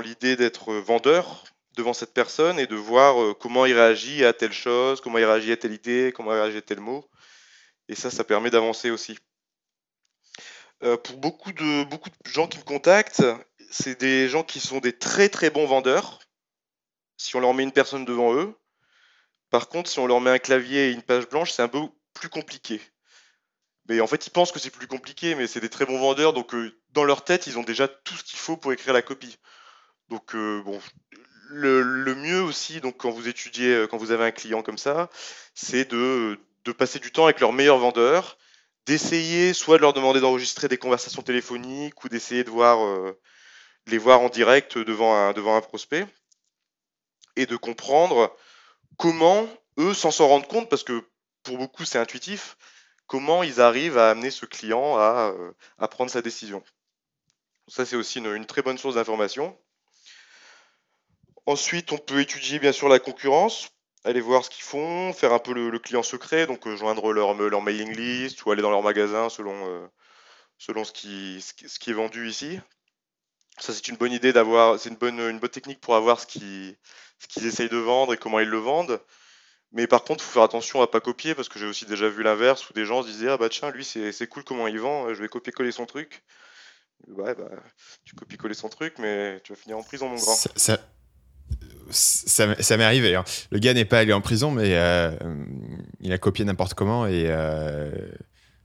l'idée 0.00 0.36
d'être 0.36 0.72
vendeur 0.72 1.44
devant 1.76 1.92
cette 1.92 2.14
personne 2.14 2.58
et 2.58 2.66
de 2.66 2.74
voir 2.74 3.22
euh, 3.22 3.34
comment 3.34 3.66
il 3.66 3.74
réagit 3.74 4.24
à 4.24 4.32
telle 4.32 4.52
chose, 4.52 5.00
comment 5.00 5.18
il 5.18 5.24
réagit 5.24 5.52
à 5.52 5.56
telle 5.56 5.74
idée, 5.74 6.12
comment 6.14 6.32
il 6.32 6.40
réagit 6.40 6.58
à 6.58 6.62
tel 6.62 6.80
mot. 6.80 7.08
Et 7.88 7.94
ça, 7.94 8.10
ça 8.10 8.24
permet 8.24 8.50
d'avancer 8.50 8.90
aussi. 8.90 9.18
Euh, 10.82 10.96
pour 10.96 11.18
beaucoup 11.18 11.52
de 11.52 11.84
beaucoup 11.84 12.10
de 12.10 12.30
gens 12.30 12.48
qui 12.48 12.58
me 12.58 12.64
contactent, 12.64 13.24
c'est 13.70 13.98
des 14.00 14.28
gens 14.28 14.42
qui 14.42 14.60
sont 14.60 14.78
des 14.78 14.98
très 14.98 15.28
très 15.28 15.50
bons 15.50 15.66
vendeurs. 15.66 16.18
Si 17.18 17.36
on 17.36 17.40
leur 17.40 17.54
met 17.54 17.62
une 17.62 17.72
personne 17.72 18.04
devant 18.04 18.34
eux, 18.34 18.54
par 19.50 19.68
contre, 19.68 19.88
si 19.88 19.98
on 19.98 20.06
leur 20.06 20.20
met 20.20 20.30
un 20.30 20.38
clavier 20.38 20.88
et 20.88 20.92
une 20.92 21.02
page 21.02 21.28
blanche, 21.28 21.52
c'est 21.52 21.62
un 21.62 21.68
peu 21.68 21.80
plus 22.14 22.28
compliqué. 22.28 22.80
Mais 23.88 24.00
en 24.00 24.06
fait, 24.06 24.26
ils 24.26 24.30
pensent 24.30 24.52
que 24.52 24.58
c'est 24.58 24.70
plus 24.70 24.88
compliqué, 24.88 25.34
mais 25.34 25.46
c'est 25.46 25.60
des 25.60 25.70
très 25.70 25.86
bons 25.86 25.98
vendeurs, 25.98 26.32
donc 26.32 26.54
euh, 26.54 26.76
dans 26.90 27.04
leur 27.04 27.24
tête, 27.24 27.46
ils 27.46 27.58
ont 27.58 27.62
déjà 27.62 27.86
tout 27.86 28.16
ce 28.16 28.24
qu'il 28.24 28.38
faut 28.38 28.56
pour 28.56 28.72
écrire 28.72 28.92
la 28.92 29.02
copie. 29.02 29.38
Donc 30.08 30.34
bon, 30.34 30.80
le, 31.48 32.14
mieux 32.14 32.42
aussi, 32.42 32.80
donc 32.80 32.96
quand 32.96 33.10
vous 33.10 33.28
étudiez, 33.28 33.72
euh, 33.74 33.86
quand 33.86 33.98
vous 33.98 34.10
avez 34.10 34.24
un 34.24 34.30
client 34.30 34.62
comme 34.62 34.78
ça, 34.78 35.10
c'est 35.54 35.90
de, 35.90 36.38
passer 36.78 36.98
du 36.98 37.12
temps 37.12 37.24
avec 37.24 37.40
leur 37.40 37.52
meilleur 37.52 37.78
vendeur, 37.78 38.38
d'essayer 38.86 39.52
soit 39.52 39.76
de 39.76 39.82
leur 39.82 39.92
demander 39.92 40.20
d'enregistrer 40.20 40.68
des 40.68 40.78
conversations 40.78 41.22
téléphoniques 41.22 42.04
ou 42.04 42.08
d'essayer 42.08 42.44
de 42.44 42.50
voir 42.50 42.78
les 43.86 43.98
voir 43.98 44.20
en 44.20 44.28
direct 44.28 44.78
devant 44.78 45.14
un, 45.14 45.32
devant 45.32 45.56
un 45.56 45.60
prospect 45.60 46.06
et 47.36 47.46
de 47.46 47.56
comprendre 47.56 48.36
comment 48.96 49.48
eux, 49.78 49.94
sans 49.94 50.10
s'en 50.10 50.28
rendre 50.28 50.48
compte, 50.48 50.68
parce 50.68 50.84
que 50.84 51.04
pour 51.42 51.58
beaucoup 51.58 51.84
c'est 51.84 51.98
intuitif, 51.98 52.56
comment 53.06 53.42
ils 53.42 53.60
arrivent 53.60 53.98
à 53.98 54.10
amener 54.10 54.30
ce 54.30 54.46
client 54.46 54.96
à, 54.96 55.34
à 55.78 55.88
prendre 55.88 56.10
sa 56.10 56.22
décision. 56.22 56.62
Ça, 57.68 57.84
c'est 57.84 57.96
aussi 57.96 58.18
une, 58.20 58.46
très 58.46 58.62
bonne 58.62 58.78
source 58.78 58.94
d'information. 58.94 59.58
Ensuite, 61.46 61.92
on 61.92 61.98
peut 61.98 62.20
étudier 62.20 62.58
bien 62.58 62.72
sûr 62.72 62.88
la 62.88 62.98
concurrence, 62.98 63.70
aller 64.04 64.20
voir 64.20 64.44
ce 64.44 64.50
qu'ils 64.50 64.64
font, 64.64 65.12
faire 65.12 65.32
un 65.32 65.38
peu 65.38 65.52
le, 65.52 65.78
client 65.78 66.02
secret, 66.02 66.46
donc 66.46 66.66
euh, 66.66 66.76
joindre 66.76 67.12
leur, 67.12 67.34
leur, 67.34 67.62
mailing 67.62 67.92
list 67.94 68.44
ou 68.44 68.50
aller 68.50 68.62
dans 68.62 68.70
leur 68.70 68.82
magasin 68.82 69.28
selon, 69.28 69.54
euh, 69.68 69.86
selon 70.58 70.84
ce, 70.84 70.92
qui, 70.92 71.40
ce, 71.40 71.78
qui, 71.78 71.90
est 71.90 71.94
vendu 71.94 72.28
ici. 72.28 72.58
Ça, 73.58 73.72
c'est 73.72 73.88
une 73.88 73.96
bonne 73.96 74.12
idée 74.12 74.32
d'avoir, 74.32 74.78
c'est 74.78 74.90
une 74.90 74.96
bonne, 74.96 75.20
une 75.20 75.38
bonne 75.38 75.50
technique 75.50 75.80
pour 75.80 75.94
avoir 75.94 76.20
ce 76.20 76.26
qu'ils 76.26 76.76
ce 77.30 77.46
essayent 77.46 77.68
de 77.68 77.76
vendre 77.76 78.12
et 78.12 78.16
comment 78.16 78.40
ils 78.40 78.48
le 78.48 78.58
vendent. 78.58 79.00
Mais 79.72 79.86
par 79.86 80.02
contre, 80.04 80.24
il 80.24 80.26
faut 80.26 80.32
faire 80.34 80.42
attention 80.42 80.82
à 80.82 80.88
pas 80.88 81.00
copier 81.00 81.34
parce 81.34 81.48
que 81.48 81.58
j'ai 81.58 81.66
aussi 81.66 81.86
déjà 81.86 82.08
vu 82.08 82.22
l'inverse 82.22 82.68
où 82.68 82.72
des 82.72 82.84
gens 82.84 83.02
se 83.02 83.08
disaient 83.08 83.30
Ah 83.30 83.36
bah 83.36 83.48
tiens, 83.48 83.70
lui 83.70 83.84
c'est 83.84 84.26
cool 84.28 84.44
comment 84.44 84.66
il 84.68 84.80
vend, 84.80 85.12
je 85.14 85.20
vais 85.20 85.28
copier-coller 85.28 85.72
son 85.72 85.86
truc. 85.86 86.24
Ouais, 87.08 87.34
bah, 87.34 87.48
tu 88.04 88.14
copies-coller 88.14 88.54
son 88.54 88.68
truc, 88.68 88.98
mais 88.98 89.40
tu 89.44 89.52
vas 89.52 89.58
finir 89.58 89.78
en 89.78 89.82
prison, 89.82 90.08
mon 90.08 90.16
grand. 90.16 90.36
M'est 91.86 92.84
arrivé. 92.84 93.14
Hein. 93.14 93.24
Le 93.50 93.58
gars 93.58 93.74
n'est 93.74 93.84
pas 93.84 94.00
allé 94.00 94.12
en 94.12 94.20
prison, 94.20 94.50
mais 94.50 94.74
euh, 94.74 95.10
il 96.00 96.12
a 96.12 96.18
copié 96.18 96.44
n'importe 96.44 96.74
comment 96.74 97.06
et, 97.06 97.26
euh, 97.28 97.90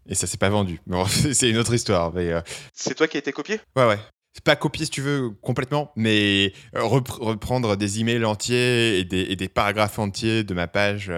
et 0.08 0.16
ça 0.16 0.28
s'est 0.28 0.38
pas 0.38 0.50
vendu. 0.50 0.82
Bon, 0.88 1.06
c'est 1.34 1.50
une 1.50 1.58
autre 1.58 1.74
histoire. 1.74 2.12
Euh, 2.16 2.42
c'est 2.74 2.96
toi 2.96 3.08
qui 3.08 3.18
as 3.18 3.20
été 3.20 3.32
copié? 3.32 3.60
Ouais, 3.76 3.88
ouais. 3.88 4.00
C'est 4.34 4.44
pas 4.46 4.56
copier 4.56 4.86
si 4.86 4.92
tu 4.92 5.02
veux 5.02 5.32
complètement, 5.42 5.92
mais 5.98 6.54
reprendre 6.74 7.76
des 7.76 8.00
emails 8.00 8.24
entiers 8.24 9.00
et 9.00 9.04
des, 9.04 9.24
et 9.24 9.36
des, 9.36 9.50
paragraphes 9.50 10.00
entiers 10.00 10.46
de 10.46 10.54
ma 10.54 10.68
page 10.68 11.12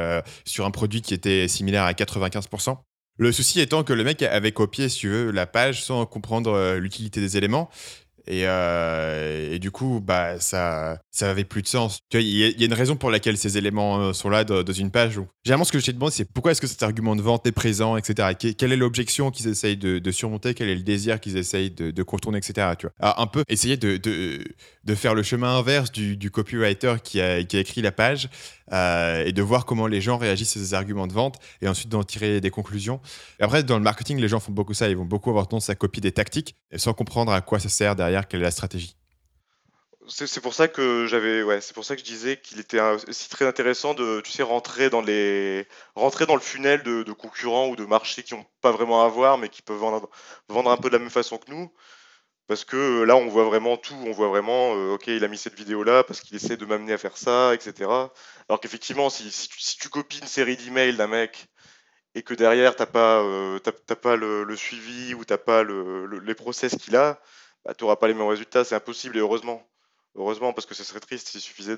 sur 0.46 0.66
un 0.66 0.72
produit 0.72 1.04
qui 1.04 1.13
était 1.13 1.48
similaire 1.48 1.84
à 1.84 1.92
95%. 1.92 2.80
Le 3.18 3.32
souci 3.32 3.62
étant 3.62 3.84
que 3.84 3.94
le 3.94 4.04
mec 4.04 4.24
avait 4.24 4.52
copié, 4.52 4.89
si 4.89 5.00
tu 5.00 5.10
veux, 5.10 5.30
la 5.30 5.46
page 5.46 5.84
sans 5.84 6.04
comprendre 6.08 6.52
euh, 6.54 6.80
l'utilité 6.80 7.20
des 7.20 7.38
éléments. 7.38 7.70
Et, 8.26 8.44
euh, 8.46 9.54
et, 9.54 9.60
du 9.60 9.72
coup, 9.72 10.02
bah, 10.02 10.40
ça, 10.40 10.98
ça 11.12 11.30
avait 11.30 11.44
plus 11.44 11.62
de 11.62 11.68
sens. 11.68 12.00
Il 12.14 12.22
y, 12.22 12.64
a 12.64 12.66
une 12.66 12.74
raison 12.74 12.96
pour 12.96 13.12
laquelle 13.12 13.38
ces 13.38 13.58
éléments 13.58 14.00
euh, 14.00 14.14
sont 14.14 14.30
là 14.30 14.46
dans, 14.46 14.64
une 14.64 14.92
page. 14.92 15.20
Généralement, 15.44 15.66
ce 15.66 15.72
que 15.72 15.80
je 15.80 15.86
te 15.86 15.92
demande, 15.92 16.12
c'est 16.12 16.26
pourquoi 16.26 16.52
est-ce 16.52 16.62
que 16.62 16.68
cet 16.68 16.84
argument 16.84 17.16
de 17.16 17.22
vente 17.22 17.46
est 17.46 17.52
présent, 17.52 17.98
etc. 17.98 18.30
Quelle 18.58 18.72
est 18.72 18.78
l'objection 18.78 19.30
qu'ils 19.30 19.48
essayent 19.48 19.78
de, 19.78 20.12
surmonter? 20.12 20.54
Quel 20.54 20.70
est 20.70 20.76
le 20.76 20.84
désir 20.84 21.20
qu'ils 21.20 21.38
essayent 21.38 21.72
de, 21.72 22.04
contourner, 22.04 22.38
etc. 22.38 22.68
Tu 22.80 22.88
vois? 22.88 23.22
Un 23.22 23.28
peu 23.28 23.44
essayer 23.50 23.76
de, 23.76 24.40
faire 24.96 25.16
le 25.16 25.24
chemin 25.24 25.58
inverse 25.58 25.92
du, 25.92 26.32
copywriter 26.32 26.96
qui 27.04 27.20
a, 27.20 27.40
écrit 27.40 27.82
la 27.82 27.92
page 27.92 28.30
euh, 28.72 29.26
et 29.26 29.34
de 29.34 29.42
voir 29.42 29.66
comment 29.66 29.88
les 29.88 30.00
gens 30.00 30.18
réagissent 30.18 30.56
à 30.56 30.60
ces 30.60 30.74
arguments 30.74 31.08
de 31.08 31.14
vente 31.14 31.38
et 31.62 31.68
ensuite 31.68 31.90
d'en 31.90 32.04
tirer 32.04 32.40
des 32.40 32.50
conclusions. 32.50 33.02
Après, 33.42 33.64
dans 33.64 33.78
le 33.78 33.84
marketing, 33.84 34.20
les 34.20 34.30
gens 34.30 34.40
font 34.40 34.54
beaucoup 34.54 34.74
ça. 34.74 34.90
Ils 34.90 34.96
vont 34.96 35.06
beaucoup 35.06 35.30
avoir 35.30 35.48
tendance 35.48 35.70
à 35.70 35.76
copier 35.76 36.02
des 36.02 36.14
tactiques 36.14 36.56
sans 36.76 36.94
comprendre 36.94 37.32
à 37.32 37.42
quoi 37.42 37.60
ça 37.60 37.70
sert 37.70 37.96
derrière, 37.96 38.12
quelle 38.21 38.41
est 38.41 38.43
la 38.43 38.52
stratégie? 38.52 38.95
C'est 40.08 40.41
pour 40.41 40.54
ça 40.54 40.67
que 40.67 41.06
j'avais, 41.08 41.62
c'est 41.62 41.73
pour 41.73 41.86
ça 41.86 41.95
que 41.95 42.02
je 42.02 42.06
disais 42.06 42.38
qu'il 42.38 42.60
était 42.60 42.82
aussi 43.08 43.30
très 43.30 43.45
intéressant 43.45 43.93
de, 43.93 44.21
tu 44.21 44.32
sais, 44.32 44.43
rentrer 44.43 44.89
dans 44.89 45.02
les, 45.02 45.65
rentrer 45.95 46.26
dans 46.26 46.36
le 46.36 46.41
funnel 46.41 46.84
de, 46.84 47.12
concurrents 47.13 47.69
ou 47.69 47.76
de 47.78 47.86
marchés 47.86 48.23
qui 48.23 48.34
n'ont 48.34 48.45
pas 48.62 48.71
vraiment 48.71 49.06
à 49.06 49.08
voir, 49.08 49.38
mais 49.38 49.47
qui 49.47 49.62
peuvent 49.62 49.78
vendre, 49.78 50.10
un 50.49 50.78
peu 50.78 50.89
de 50.89 50.93
la 50.93 50.99
même 50.99 51.10
façon 51.10 51.38
que 51.38 51.49
nous. 51.49 51.71
Parce 52.47 52.65
que 52.65 53.04
là, 53.04 53.15
on 53.15 53.28
voit 53.28 53.45
vraiment 53.45 53.78
tout. 53.78 53.95
On 54.06 54.12
voit 54.12 54.28
vraiment, 54.28 54.76
euh, 54.76 54.95
ok, 54.95 55.08
il 55.08 55.23
a 55.23 55.28
mis 55.30 55.38
cette 55.38 55.56
vidéo-là 55.56 56.04
parce 56.04 56.19
qu'il 56.21 56.36
essaie 56.36 56.58
de 56.58 56.65
m'amener 56.65 56.93
à 56.93 56.97
faire 56.97 57.17
ça, 57.17 57.54
etc. 57.54 57.89
Alors 58.49 58.60
qu'effectivement, 58.62 59.10
si, 59.10 59.32
si, 59.32 59.78
tu, 59.78 59.89
copies 59.89 60.19
une 60.19 60.28
série 60.28 60.58
d'emails 60.58 60.97
d'un 60.97 61.08
mec 61.08 61.47
et 62.15 62.23
que 62.23 62.34
derrière, 62.34 62.76
t'as 62.76 62.86
pas, 62.86 63.21
euh, 63.21 63.60
pas 64.02 64.15
le, 64.17 64.56
suivi 64.58 65.13
ou 65.13 65.23
t'as 65.26 65.38
pas 65.38 65.63
le, 65.63 66.06
les 66.19 66.36
process 66.36 66.76
qu'il 66.76 66.95
a, 66.97 67.21
bah, 67.65 67.73
tu 67.73 67.84
n'auras 67.84 67.95
pas 67.95 68.08
les 68.08 68.13
mêmes 68.13 68.28
résultats. 68.28 68.63
C'est 68.63 68.76
impossible 68.76 69.17
et 69.17 69.19
heureusement. 69.19 69.65
Heureusement, 70.15 70.54
parce 70.54 70.67
que 70.67 70.76
ce 70.76 70.84
serait 70.84 70.99
triste 70.99 71.30
s'il 71.30 71.41
suffisait 71.41 71.78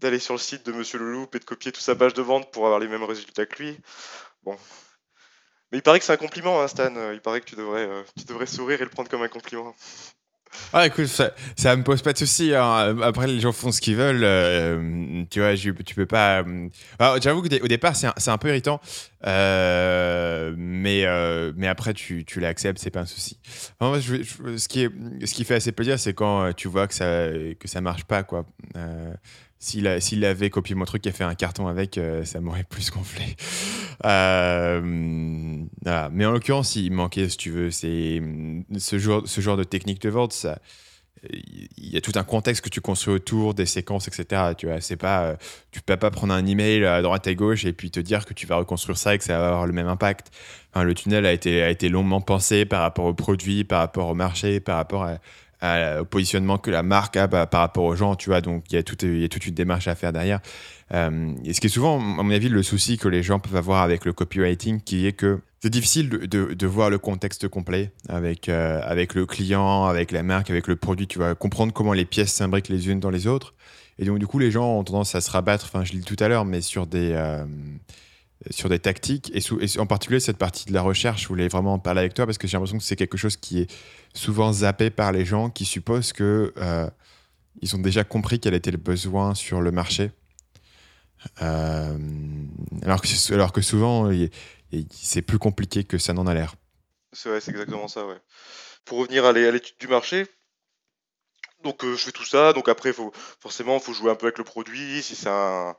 d'aller 0.00 0.18
sur 0.18 0.32
le 0.34 0.40
site 0.40 0.64
de 0.64 0.72
Monsieur 0.72 0.98
Leloup 0.98 1.28
et 1.34 1.38
de 1.38 1.44
copier 1.44 1.72
toute 1.72 1.82
sa 1.82 1.94
page 1.94 2.14
de 2.14 2.22
vente 2.22 2.50
pour 2.52 2.64
avoir 2.64 2.80
les 2.80 2.88
mêmes 2.88 3.04
résultats 3.04 3.44
que 3.44 3.62
lui. 3.62 3.78
Bon. 4.44 4.56
Mais 5.70 5.78
il 5.78 5.82
paraît 5.82 5.98
que 5.98 6.06
c'est 6.06 6.12
un 6.12 6.16
compliment, 6.16 6.62
hein, 6.62 6.68
Stan. 6.68 7.12
Il 7.12 7.20
paraît 7.20 7.40
que 7.40 7.46
tu 7.46 7.56
devrais, 7.56 7.86
euh, 7.86 8.02
tu 8.16 8.24
devrais 8.24 8.46
sourire 8.46 8.80
et 8.80 8.84
le 8.84 8.90
prendre 8.90 9.10
comme 9.10 9.22
un 9.22 9.28
compliment. 9.28 9.74
Ah, 10.72 10.86
écoute, 10.86 11.06
ça, 11.06 11.32
ça 11.56 11.76
me 11.76 11.82
pose 11.82 12.02
pas 12.02 12.12
de 12.12 12.18
soucis. 12.18 12.54
Hein. 12.54 12.96
Après, 13.02 13.26
les 13.26 13.40
gens 13.40 13.52
font 13.52 13.70
ce 13.70 13.80
qu'ils 13.80 13.96
veulent. 13.96 14.24
Euh, 14.24 15.24
tu 15.30 15.40
vois, 15.40 15.54
tu 15.54 15.94
peux 15.94 16.06
pas. 16.06 16.42
Euh, 16.42 16.68
j'avoue 17.22 17.42
qu'au 17.42 17.68
départ, 17.68 17.94
c'est 17.94 18.08
un, 18.08 18.32
un, 18.32 18.38
peu 18.38 18.48
irritant. 18.48 18.80
Euh, 19.26 20.52
mais, 20.56 21.04
mais 21.56 21.68
après, 21.68 21.94
tu, 21.94 22.24
tu 22.24 22.40
l'acceptes, 22.40 22.78
c'est 22.78 22.90
pas 22.90 23.00
un 23.00 23.06
souci. 23.06 23.38
ce, 23.80 24.68
qui 24.68 24.82
est, 24.82 24.90
ce 25.24 25.34
qui 25.34 25.44
fait 25.44 25.54
assez 25.54 25.72
plaisir, 25.72 25.98
c'est 25.98 26.14
quand 26.14 26.52
tu 26.54 26.68
vois 26.68 26.88
que 26.88 26.94
ça, 26.94 27.28
que 27.58 27.68
ça 27.68 27.80
marche 27.80 28.04
pas, 28.04 28.22
quoi. 28.22 28.44
S'il 29.64 30.24
avait 30.24 30.50
copié 30.50 30.74
mon 30.74 30.84
truc 30.84 31.06
et 31.06 31.12
fait 31.12 31.24
un 31.24 31.34
carton 31.34 31.68
avec, 31.68 31.98
ça 32.24 32.40
m'aurait 32.40 32.64
plus 32.64 32.90
gonflé. 32.90 33.36
Euh, 34.04 34.80
Mais 34.82 36.26
en 36.26 36.32
l'occurrence, 36.32 36.76
il 36.76 36.90
manquait, 36.92 37.28
si 37.28 37.36
tu 37.36 37.50
veux, 37.50 37.70
c'est 37.70 38.20
ce 38.76 38.98
genre, 38.98 39.22
ce 39.24 39.40
genre 39.40 39.56
de 39.56 39.64
technique 39.64 40.00
de 40.02 40.10
vente. 40.10 40.46
Il 41.30 41.88
y 41.88 41.96
a 41.96 42.02
tout 42.02 42.12
un 42.16 42.22
contexte 42.22 42.62
que 42.62 42.68
tu 42.68 42.82
construis 42.82 43.14
autour 43.14 43.54
des 43.54 43.64
séquences, 43.64 44.08
etc. 44.08 44.52
Tu 44.58 44.66
vois, 44.66 44.82
c'est 44.82 44.96
pas, 44.96 45.24
euh, 45.24 45.36
peux 45.86 45.96
pas 45.96 46.10
prendre 46.10 46.34
un 46.34 46.44
email 46.44 46.84
à 46.84 47.00
droite 47.00 47.26
et 47.26 47.34
gauche 47.34 47.64
et 47.64 47.72
puis 47.72 47.90
te 47.90 48.00
dire 48.00 48.26
que 48.26 48.34
tu 48.34 48.46
vas 48.46 48.56
reconstruire 48.56 48.98
ça 48.98 49.14
et 49.14 49.18
que 49.18 49.24
ça 49.24 49.38
va 49.38 49.48
avoir 49.48 49.66
le 49.66 49.72
même 49.72 49.88
impact. 49.88 50.30
Le 50.76 50.92
tunnel 50.92 51.24
a 51.24 51.32
été 51.32 51.88
longuement 51.88 52.20
pensé 52.20 52.66
par 52.66 52.82
rapport 52.82 53.06
au 53.06 53.14
produit, 53.14 53.64
par 53.64 53.78
rapport 53.78 54.08
au 54.08 54.14
marché, 54.14 54.60
par 54.60 54.76
rapport 54.76 55.04
à, 55.04 55.18
au 56.00 56.04
positionnement 56.04 56.58
que 56.58 56.70
la 56.70 56.82
marque 56.82 57.16
a 57.16 57.26
bah, 57.26 57.46
par 57.46 57.60
rapport 57.60 57.84
aux 57.84 57.96
gens, 57.96 58.16
tu 58.16 58.30
vois. 58.30 58.40
Donc, 58.40 58.64
il 58.70 58.74
y, 58.74 58.78
a 58.78 58.82
toute, 58.82 59.02
y 59.02 59.24
a 59.24 59.28
toute 59.28 59.46
une 59.46 59.54
démarche 59.54 59.88
à 59.88 59.94
faire 59.94 60.12
derrière. 60.12 60.40
Euh, 60.92 61.32
et 61.44 61.52
ce 61.52 61.60
qui 61.60 61.66
est 61.66 61.70
souvent, 61.70 61.96
à 61.96 62.22
mon 62.22 62.30
avis, 62.30 62.48
le 62.48 62.62
souci 62.62 62.98
que 62.98 63.08
les 63.08 63.22
gens 63.22 63.38
peuvent 63.38 63.56
avoir 63.56 63.82
avec 63.82 64.04
le 64.04 64.12
copywriting, 64.12 64.80
qui 64.80 65.06
est 65.06 65.12
que 65.12 65.40
c'est 65.60 65.70
difficile 65.70 66.10
de, 66.10 66.66
voir 66.66 66.90
le 66.90 66.98
contexte 66.98 67.48
complet 67.48 67.90
avec, 68.08 68.50
euh, 68.50 68.80
avec 68.84 69.14
le 69.14 69.24
client, 69.24 69.86
avec 69.86 70.12
la 70.12 70.22
marque, 70.22 70.50
avec 70.50 70.66
le 70.68 70.76
produit. 70.76 71.06
Tu 71.06 71.18
vas 71.18 71.34
comprendre 71.34 71.72
comment 71.72 71.94
les 71.94 72.04
pièces 72.04 72.34
s'imbriquent 72.34 72.68
les 72.68 72.90
unes 72.90 73.00
dans 73.00 73.10
les 73.10 73.26
autres. 73.26 73.54
Et 73.98 74.04
donc, 74.04 74.18
du 74.18 74.26
coup, 74.26 74.38
les 74.38 74.50
gens 74.50 74.78
ont 74.78 74.84
tendance 74.84 75.14
à 75.14 75.20
se 75.20 75.30
rabattre, 75.30 75.64
enfin, 75.66 75.84
je 75.84 75.92
l'ai 75.92 76.00
dit 76.00 76.04
tout 76.04 76.22
à 76.22 76.28
l'heure, 76.28 76.44
mais 76.44 76.60
sur 76.60 76.86
des, 76.86 77.12
euh, 77.12 77.44
sur 78.50 78.68
des 78.68 78.78
tactiques, 78.78 79.32
et, 79.34 79.78
en 79.78 79.86
particulier 79.86 80.20
cette 80.20 80.38
partie 80.38 80.66
de 80.66 80.72
la 80.72 80.82
recherche, 80.82 81.22
je 81.22 81.28
voulais 81.28 81.48
vraiment 81.48 81.74
en 81.74 81.78
parler 81.78 82.00
avec 82.00 82.14
toi 82.14 82.26
parce 82.26 82.38
que 82.38 82.46
j'ai 82.46 82.56
l'impression 82.56 82.78
que 82.78 82.84
c'est 82.84 82.96
quelque 82.96 83.16
chose 83.16 83.36
qui 83.36 83.60
est 83.60 83.70
souvent 84.14 84.52
zappé 84.52 84.90
par 84.90 85.12
les 85.12 85.24
gens 85.24 85.50
qui 85.50 85.64
supposent 85.64 86.12
que 86.12 86.52
ils 87.62 87.76
ont 87.76 87.78
déjà 87.78 88.04
compris 88.04 88.40
quel 88.40 88.54
était 88.54 88.70
le 88.70 88.78
besoin 88.78 89.34
sur 89.34 89.60
le 89.60 89.70
marché 89.70 90.10
euh, 91.42 91.98
alors, 92.82 93.00
que, 93.52 93.60
souvent, 93.60 94.10
c'est 94.90 95.22
plus 95.22 95.38
compliqué 95.38 95.84
que 95.84 95.98
ça 95.98 96.12
n'en 96.12 96.26
a 96.26 96.34
l'air. 96.34 96.54
C'est 97.12 97.30
exactement 97.30 97.88
ça. 97.88 98.04
Pour 98.84 98.98
revenir 98.98 99.24
à 99.24 99.32
l'étude 99.32 99.76
du 99.78 99.88
marché, 99.88 100.26
donc 101.62 101.82
euh, 101.84 101.96
je 101.96 102.04
fais 102.04 102.12
tout 102.12 102.24
ça, 102.24 102.52
donc 102.52 102.68
après, 102.68 102.92
forcément, 103.40 103.76
il 103.76 103.80
faut 103.82 103.94
jouer 103.94 104.10
un 104.10 104.14
peu 104.14 104.26
avec 104.26 104.38
le 104.38 104.44
produit. 104.44 105.02
Si 105.02 105.16
c'est 105.16 105.30
un, 105.30 105.74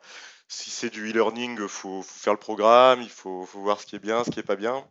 si 0.47 0.69
c'est 0.69 0.89
du 0.89 1.09
e-learning, 1.09 1.57
il 1.61 1.67
faut, 1.67 2.03
faire 2.03 2.33
le 2.33 2.39
programme, 2.39 3.01
il 3.01 3.09
faut, 3.09 3.43
voir 3.53 3.79
ce 3.79 3.85
qui 3.85 3.95
est 3.95 3.99
bien, 3.99 4.23
ce 4.23 4.31
qui 4.31 4.39
est 4.39 4.43
pas 4.43 4.55
bien. 4.55 4.85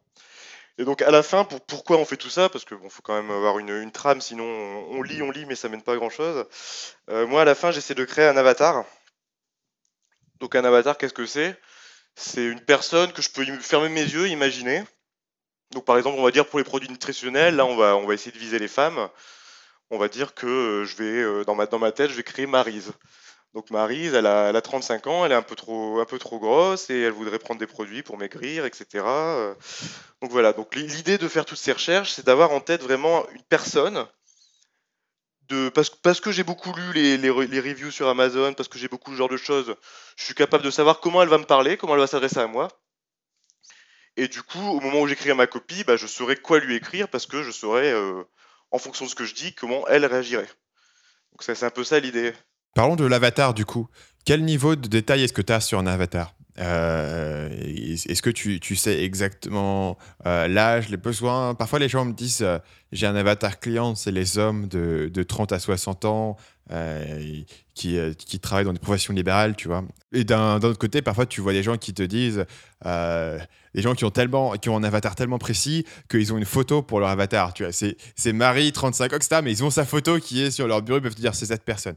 Et 0.78 0.84
donc 0.84 1.02
à 1.02 1.10
la 1.10 1.22
fin, 1.22 1.44
pour, 1.44 1.60
pourquoi 1.60 1.98
on 1.98 2.04
fait 2.04 2.16
tout 2.16 2.30
ça? 2.30 2.48
Parce 2.48 2.64
qu'il 2.64 2.76
bon, 2.76 2.88
faut 2.88 3.02
quand 3.02 3.14
même 3.14 3.30
avoir 3.30 3.58
une, 3.58 3.92
trame, 3.92 4.20
sinon 4.20 4.44
on, 4.44 5.02
lit, 5.02 5.22
on 5.22 5.30
lit, 5.30 5.46
mais 5.46 5.54
ça 5.54 5.68
mène 5.68 5.82
pas 5.82 5.92
à 5.92 5.96
grand 5.96 6.10
chose. 6.10 6.46
Euh, 7.10 7.26
moi, 7.26 7.42
à 7.42 7.44
la 7.44 7.54
fin, 7.54 7.70
j'essaie 7.70 7.94
de 7.94 8.04
créer 8.04 8.26
un 8.26 8.36
avatar 8.36 8.84
donc 10.40 10.54
un 10.56 10.64
avatar, 10.64 10.98
qu'est-ce 10.98 11.14
que 11.14 11.26
c'est? 11.26 11.58
C'est 12.16 12.44
une 12.44 12.60
personne 12.60 13.12
que 13.12 13.22
je 13.22 13.30
peux 13.30 13.44
fermer 13.60 13.88
mes 13.88 14.02
yeux, 14.02 14.28
imaginer. 14.28 14.84
Donc 15.70 15.84
par 15.86 15.96
exemple, 15.96 16.18
on 16.18 16.22
va 16.22 16.30
dire 16.30 16.46
pour 16.46 16.58
les 16.58 16.64
produits 16.64 16.90
nutritionnels, 16.90 17.56
là 17.56 17.64
on 17.66 17.76
va, 17.76 17.96
on 17.96 18.06
va 18.06 18.14
essayer 18.14 18.30
de 18.30 18.38
viser 18.38 18.58
les 18.58 18.68
femmes. 18.68 19.08
On 19.90 19.98
va 19.98 20.08
dire 20.08 20.34
que 20.34 20.46
euh, 20.46 20.84
je 20.84 20.96
vais, 20.96 21.22
euh, 21.22 21.44
dans 21.44 21.54
ma, 21.54 21.66
dans 21.66 21.78
ma 21.78 21.92
tête, 21.92 22.10
je 22.10 22.16
vais 22.16 22.22
créer 22.22 22.46
Marise. 22.46 22.92
Donc 23.54 23.70
Marise, 23.70 24.14
elle 24.14 24.26
a, 24.26 24.48
elle 24.50 24.56
a 24.56 24.60
35 24.60 25.06
ans, 25.06 25.24
elle 25.24 25.32
est 25.32 25.36
un 25.36 25.42
peu, 25.42 25.54
trop, 25.54 26.38
grosse 26.38 26.90
et 26.90 27.00
elle 27.02 27.12
voudrait 27.12 27.38
prendre 27.38 27.60
des 27.60 27.68
produits 27.68 28.02
pour 28.02 28.18
maigrir, 28.18 28.66
etc. 28.66 29.04
Donc 30.20 30.30
voilà, 30.32 30.52
donc 30.52 30.74
l'idée 30.74 31.18
de 31.18 31.28
faire 31.28 31.44
toutes 31.44 31.58
ces 31.58 31.72
recherches, 31.72 32.12
c'est 32.12 32.26
d'avoir 32.26 32.50
en 32.50 32.60
tête 32.60 32.82
vraiment 32.82 33.24
une 33.30 33.42
personne 33.44 34.06
parce, 35.74 35.90
parce 35.90 36.20
que 36.20 36.32
j'ai 36.32 36.42
beaucoup 36.42 36.72
lu 36.72 36.92
les, 36.92 37.16
les, 37.18 37.30
reviews 37.30 37.90
sur 37.90 38.08
Amazon, 38.08 38.54
parce 38.54 38.68
que 38.68 38.78
j'ai 38.78 38.88
beaucoup 38.88 39.12
ce 39.12 39.16
genre 39.16 39.28
de 39.28 39.36
choses, 39.36 39.76
je 40.16 40.24
suis 40.24 40.34
capable 40.34 40.64
de 40.64 40.70
savoir 40.70 41.00
comment 41.00 41.22
elle 41.22 41.28
va 41.28 41.38
me 41.38 41.44
parler, 41.44 41.76
comment 41.76 41.94
elle 41.94 42.00
va 42.00 42.06
s'adresser 42.06 42.38
à 42.38 42.46
moi. 42.46 42.68
Et 44.16 44.28
du 44.28 44.42
coup, 44.42 44.60
au 44.60 44.80
moment 44.80 45.00
où 45.00 45.06
j'écrirai 45.06 45.34
ma 45.34 45.46
copie, 45.46 45.84
bah, 45.84 45.96
je 45.96 46.06
saurai 46.06 46.36
quoi 46.36 46.60
lui 46.60 46.76
écrire 46.76 47.08
parce 47.08 47.26
que 47.26 47.42
je 47.42 47.50
saurai, 47.50 47.90
euh, 47.90 48.22
en 48.70 48.78
fonction 48.78 49.04
de 49.04 49.10
ce 49.10 49.14
que 49.14 49.24
je 49.24 49.34
dis, 49.34 49.54
comment 49.54 49.86
elle 49.88 50.06
réagirait. 50.06 50.48
Donc 51.32 51.42
c'est 51.42 51.62
un 51.64 51.70
peu 51.70 51.84
ça 51.84 51.98
l'idée. 51.98 52.32
Parlons 52.74 52.96
de 52.96 53.04
l'avatar 53.04 53.54
du 53.54 53.64
coup. 53.64 53.88
Quel 54.24 54.44
niveau 54.44 54.74
de 54.74 54.88
détail 54.88 55.22
est-ce 55.22 55.32
que 55.32 55.42
tu 55.42 55.52
as 55.52 55.60
sur 55.60 55.78
un 55.78 55.86
avatar? 55.86 56.34
Euh, 56.60 57.48
Est-ce 57.50 58.22
que 58.22 58.30
tu, 58.30 58.60
tu, 58.60 58.76
sais 58.76 59.02
exactement 59.02 59.98
euh, 60.26 60.46
l'âge, 60.46 60.88
les 60.88 60.96
besoins? 60.96 61.54
Parfois 61.54 61.78
les 61.78 61.88
gens 61.88 62.04
me 62.04 62.12
disent 62.12 62.46
j'ai 62.92 63.06
un 63.06 63.16
avatar 63.16 63.58
client, 63.58 63.94
c'est 63.94 64.12
les 64.12 64.38
hommes 64.38 64.68
de, 64.68 65.10
de, 65.12 65.22
30 65.22 65.52
à 65.52 65.58
60 65.58 66.04
ans 66.04 66.36
qui, 67.74 67.98
qui 68.16 68.40
travaillent 68.40 68.64
dans 68.64 68.72
des 68.72 68.78
professions 68.78 69.12
libérales, 69.12 69.56
tu 69.56 69.68
vois. 69.68 69.84
Et 70.12 70.24
d'un 70.24 70.56
autre 70.56 70.78
côté, 70.78 71.02
parfois 71.02 71.26
tu 71.26 71.40
vois 71.40 71.52
des 71.52 71.62
gens 71.62 71.76
qui 71.76 71.92
te 71.92 72.02
disent 72.02 72.46
des 73.74 73.82
gens 73.82 73.94
qui 73.94 74.04
ont 74.04 74.10
tellement 74.10 74.52
qui 74.52 74.68
ont 74.68 74.76
un 74.76 74.84
avatar 74.84 75.14
tellement 75.14 75.38
précis 75.38 75.84
qu'ils 76.08 76.32
ont 76.32 76.38
une 76.38 76.44
photo 76.44 76.82
pour 76.82 77.00
leur 77.00 77.08
avatar 77.08 77.52
tu 77.52 77.64
vois 77.64 77.72
c'est 77.72 78.32
Marie 78.32 78.72
35 78.72 79.12
ans 79.12 79.16
etc 79.16 79.40
mais 79.42 79.52
ils 79.52 79.64
ont 79.64 79.70
sa 79.70 79.84
photo 79.84 80.18
qui 80.18 80.42
est 80.42 80.50
sur 80.50 80.66
leur 80.66 80.82
bureau 80.82 80.98
ils 80.98 81.02
peuvent 81.02 81.14
te 81.14 81.20
dire 81.20 81.34
c'est 81.34 81.46
cette 81.46 81.64
personne 81.64 81.96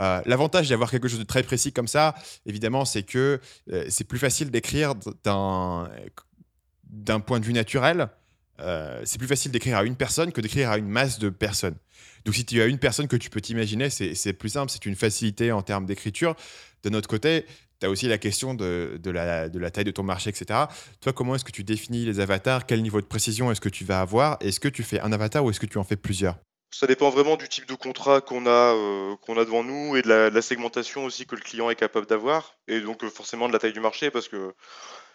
euh, 0.00 0.20
l'avantage 0.26 0.68
d'avoir 0.68 0.90
quelque 0.90 1.08
chose 1.08 1.18
de 1.18 1.24
très 1.24 1.42
précis 1.42 1.72
comme 1.72 1.88
ça 1.88 2.14
évidemment 2.44 2.84
c'est 2.84 3.02
que 3.02 3.40
euh, 3.72 3.84
c'est 3.88 4.04
plus 4.04 4.18
facile 4.18 4.50
d'écrire 4.50 4.94
d'un 5.24 5.88
d'un 6.84 7.20
point 7.20 7.40
de 7.40 7.44
vue 7.44 7.52
naturel 7.52 8.08
euh, 8.60 9.02
c'est 9.04 9.18
plus 9.18 9.26
facile 9.26 9.50
d'écrire 9.50 9.76
à 9.76 9.84
une 9.84 9.96
personne 9.96 10.32
que 10.32 10.40
d'écrire 10.40 10.70
à 10.70 10.78
une 10.78 10.88
masse 10.88 11.18
de 11.18 11.28
personnes. 11.28 11.76
Donc 12.24 12.34
si 12.34 12.44
tu 12.44 12.60
as 12.60 12.66
une 12.66 12.78
personne 12.78 13.08
que 13.08 13.16
tu 13.16 13.30
peux 13.30 13.40
t'imaginer, 13.40 13.90
c'est 13.90 14.32
plus 14.32 14.48
simple, 14.48 14.70
c'est 14.70 14.86
une 14.86 14.96
facilité 14.96 15.52
en 15.52 15.62
termes 15.62 15.86
d'écriture. 15.86 16.34
De 16.82 16.90
notre 16.90 17.08
côté, 17.08 17.46
tu 17.80 17.86
as 17.86 17.90
aussi 17.90 18.08
la 18.08 18.18
question 18.18 18.54
de, 18.54 18.98
la, 19.04 19.70
taille 19.70 19.84
de 19.84 19.90
ton 19.90 20.02
marché, 20.02 20.30
etc. 20.30 20.64
Toi, 21.00 21.12
comment 21.12 21.34
est-ce 21.34 21.44
que 21.44 21.52
tu 21.52 21.64
définis 21.64 22.04
les 22.04 22.20
avatars? 22.20 22.66
Quel 22.66 22.82
niveau 22.82 23.00
de 23.00 23.06
précision 23.06 23.52
est-ce 23.52 23.60
que 23.60 23.68
tu 23.68 23.84
vas 23.84 24.00
avoir? 24.00 24.38
Est-ce 24.40 24.60
que 24.60 24.68
tu 24.68 24.82
fais 24.82 25.00
un 25.00 25.12
avatar 25.12 25.44
ou 25.44 25.50
est-ce 25.50 25.60
que 25.60 25.66
tu 25.66 25.78
en 25.78 25.84
fais 25.84 25.96
plusieurs? 25.96 26.36
Ça 26.78 26.86
dépend 26.86 27.08
vraiment 27.08 27.38
du 27.38 27.48
type 27.48 27.64
de 27.64 27.74
contrat 27.74 28.20
qu'on 28.20 28.44
a, 28.44 28.74
euh, 28.74 29.16
qu'on 29.22 29.38
a 29.38 29.46
devant 29.46 29.64
nous 29.64 29.96
et 29.96 30.02
de 30.02 30.08
la, 30.10 30.42
segmentation 30.42 31.06
aussi 31.06 31.24
que 31.24 31.34
le 31.34 31.40
client 31.40 31.70
est 31.70 31.74
capable 31.74 32.04
d'avoir. 32.04 32.54
Et 32.68 32.80
donc 32.80 33.02
euh, 33.02 33.08
forcément 33.08 33.48
de 33.48 33.54
la 33.54 33.58
taille 33.58 33.72
du 33.72 33.80
marché 33.80 34.10
parce 34.10 34.28
que 34.28 34.52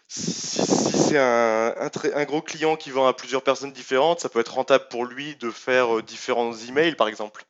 si, 0.08 0.60
c'est 0.60 1.19
un, 1.19 1.76
un, 2.15 2.26
gros 2.26 2.41
client 2.41 2.78
qui 2.78 2.89
vend 2.89 3.06
à 3.06 3.13
plusieurs 3.13 3.43
personnes 3.43 3.71
différentes, 3.71 4.21
ça 4.21 4.30
peut 4.30 4.39
être 4.39 4.56
rentable 4.56 4.88
pour 4.89 5.06
lui 5.06 5.36
de 5.36 5.52
faire 5.52 5.97
euh, 5.97 6.02
différents 6.02 6.52
emails, 6.52 6.95
par 6.95 7.08
exemple, 7.08 7.45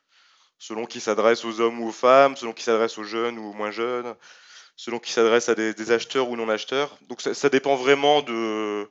selon 0.59 0.85
qui 0.85 0.99
s'adresse 0.99 1.45
aux 1.45 1.61
hommes 1.61 1.79
ou 1.79 1.87
aux 1.87 1.93
femmes, 1.93 2.35
selon 2.35 2.51
qui 2.51 2.63
s'adresse 2.63 2.97
aux 2.97 3.05
jeunes 3.05 3.39
ou 3.39 3.51
aux 3.51 3.53
moins 3.53 3.71
jeunes 3.71 4.13
selon 4.75 4.99
qui 4.99 5.11
s'adresse 5.11 5.47
à 5.47 5.55
des, 5.55 5.91
acheteurs 5.91 6.29
ou 6.29 6.35
non 6.35 6.49
acheteurs. 6.49 6.97
Donc 7.07 7.21
ça, 7.21 7.49
dépend 7.49 7.75
vraiment 7.75 8.23
de, 8.23 8.89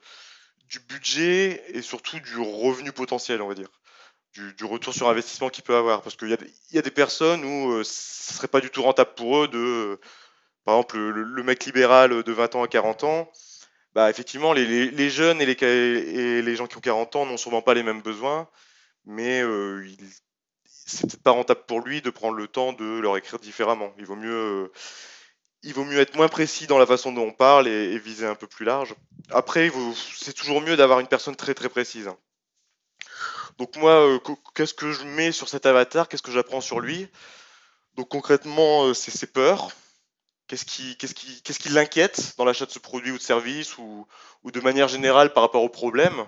du 0.68 0.78
budget 0.78 1.62
et 1.68 1.82
surtout 1.82 2.20
du 2.20 2.38
revenu 2.38 2.92
potentiel, 2.92 3.42
on 3.42 3.48
va 3.48 3.54
dire. 3.54 3.68
Du, 4.34 4.64
retour 4.64 4.94
sur 4.94 5.08
investissement 5.08 5.48
qu'il 5.48 5.64
peut 5.64 5.76
avoir. 5.76 6.02
Parce 6.02 6.16
qu'il 6.16 6.28
y, 6.28 6.74
y, 6.74 6.78
a 6.78 6.82
des 6.82 6.90
personnes 6.90 7.44
où 7.44 7.72
euh, 7.72 7.84
ce 7.84 8.32
ne 8.32 8.36
serait 8.36 8.48
pas 8.48 8.60
du 8.60 8.70
tout 8.70 8.82
rentable 8.82 9.14
pour 9.14 9.42
eux 9.42 9.48
de, 9.48 9.98
par 10.64 10.76
exemple, 10.76 10.98
le, 10.98 11.42
mec 11.42 11.64
libéral 11.64 12.22
de 12.22 12.32
20 12.32 12.54
ans 12.54 12.62
à 12.62 12.68
40 12.68 13.04
ans, 13.04 13.30
bah, 13.94 14.10
effectivement, 14.10 14.52
les, 14.52 14.90
les, 14.90 15.10
jeunes 15.10 15.40
et 15.40 15.46
les, 15.46 15.62
et 15.62 16.42
les, 16.42 16.56
gens 16.56 16.66
qui 16.66 16.76
ont 16.76 16.80
40 16.80 17.16
ans 17.16 17.26
n'ont 17.26 17.36
sûrement 17.36 17.62
pas 17.62 17.74
les 17.74 17.82
mêmes 17.82 18.02
besoins, 18.02 18.48
mais 19.04 19.42
euh, 19.42 19.84
c'est 20.64 21.08
peut-être 21.08 21.22
pas 21.22 21.32
rentable 21.32 21.62
pour 21.66 21.80
lui 21.80 22.02
de 22.02 22.10
prendre 22.10 22.36
le 22.36 22.46
temps 22.46 22.72
de 22.72 22.98
leur 23.00 23.16
écrire 23.16 23.38
différemment. 23.38 23.92
Il 23.98 24.06
vaut 24.06 24.16
mieux, 24.16 24.30
euh, 24.30 24.72
il 25.62 25.74
vaut 25.74 25.84
mieux 25.84 25.98
être 25.98 26.14
moins 26.14 26.28
précis 26.28 26.66
dans 26.66 26.78
la 26.78 26.86
façon 26.86 27.12
dont 27.12 27.24
on 27.24 27.32
parle 27.32 27.66
et, 27.66 27.98
viser 27.98 28.26
un 28.26 28.34
peu 28.34 28.46
plus 28.46 28.64
large. 28.64 28.94
Après, 29.30 29.72
c'est 30.16 30.34
toujours 30.34 30.60
mieux 30.60 30.76
d'avoir 30.76 31.00
une 31.00 31.08
personne 31.08 31.36
très 31.36 31.54
très 31.54 31.68
précise. 31.68 32.10
Donc 33.60 33.76
moi, 33.76 33.92
euh, 33.92 34.18
qu'est-ce 34.54 34.72
que 34.72 34.90
je 34.90 35.04
mets 35.04 35.32
sur 35.32 35.50
cet 35.50 35.66
avatar? 35.66 36.08
Qu'est-ce 36.08 36.22
que 36.22 36.32
j'apprends 36.32 36.62
sur 36.62 36.80
lui? 36.80 37.08
Donc 37.94 38.08
concrètement, 38.08 38.86
euh, 38.86 38.94
c'est 38.94 39.10
ses 39.10 39.26
peurs. 39.26 39.68
Qu'est-ce 40.48 40.64
qui, 40.64 41.68
l'inquiète 41.68 42.32
dans 42.38 42.46
l'achat 42.46 42.64
de 42.64 42.70
ce 42.70 42.78
produit 42.78 43.12
ou 43.12 43.18
de 43.18 43.22
service 43.22 43.76
ou, 43.76 44.06
de 44.44 44.60
manière 44.60 44.88
générale 44.88 45.34
par 45.34 45.42
rapport 45.42 45.62
au 45.62 45.68
problème? 45.68 46.24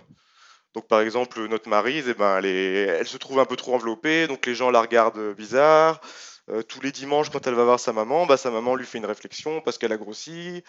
Donc 0.75 0.87
par 0.89 1.01
exemple, 1.01 1.49
notre 1.49 1.71
Marise, 1.71 2.05
eh 2.07 2.13
ben, 2.13 2.45
elle, 2.45 3.07
se 3.07 3.17
trouve 3.17 3.41
un 3.41 3.47
peu 3.47 3.57
trop 3.57 3.75
enveloppée, 3.75 4.27
donc 4.27 4.45
les 4.45 4.55
gens 4.55 4.71
la 4.71 4.83
regardent 4.83 5.35
bizarre. 5.35 6.03
Euh, 6.51 6.63
tous 6.63 6.83
les 6.83 6.93
dimanches, 6.93 7.31
quand 7.31 7.47
elle 7.47 7.55
va 7.55 7.65
voir 7.65 7.81
sa 7.81 7.95
maman, 7.95 8.27
bah, 8.27 8.37
sa 8.37 8.51
maman 8.51 8.75
lui 8.75 8.85
fait 8.85 8.99
une 8.99 9.07
réflexion 9.07 9.63
parce 9.63 9.79
qu'elle 9.79 9.93
a 9.93 9.97
grossi. 9.97 10.63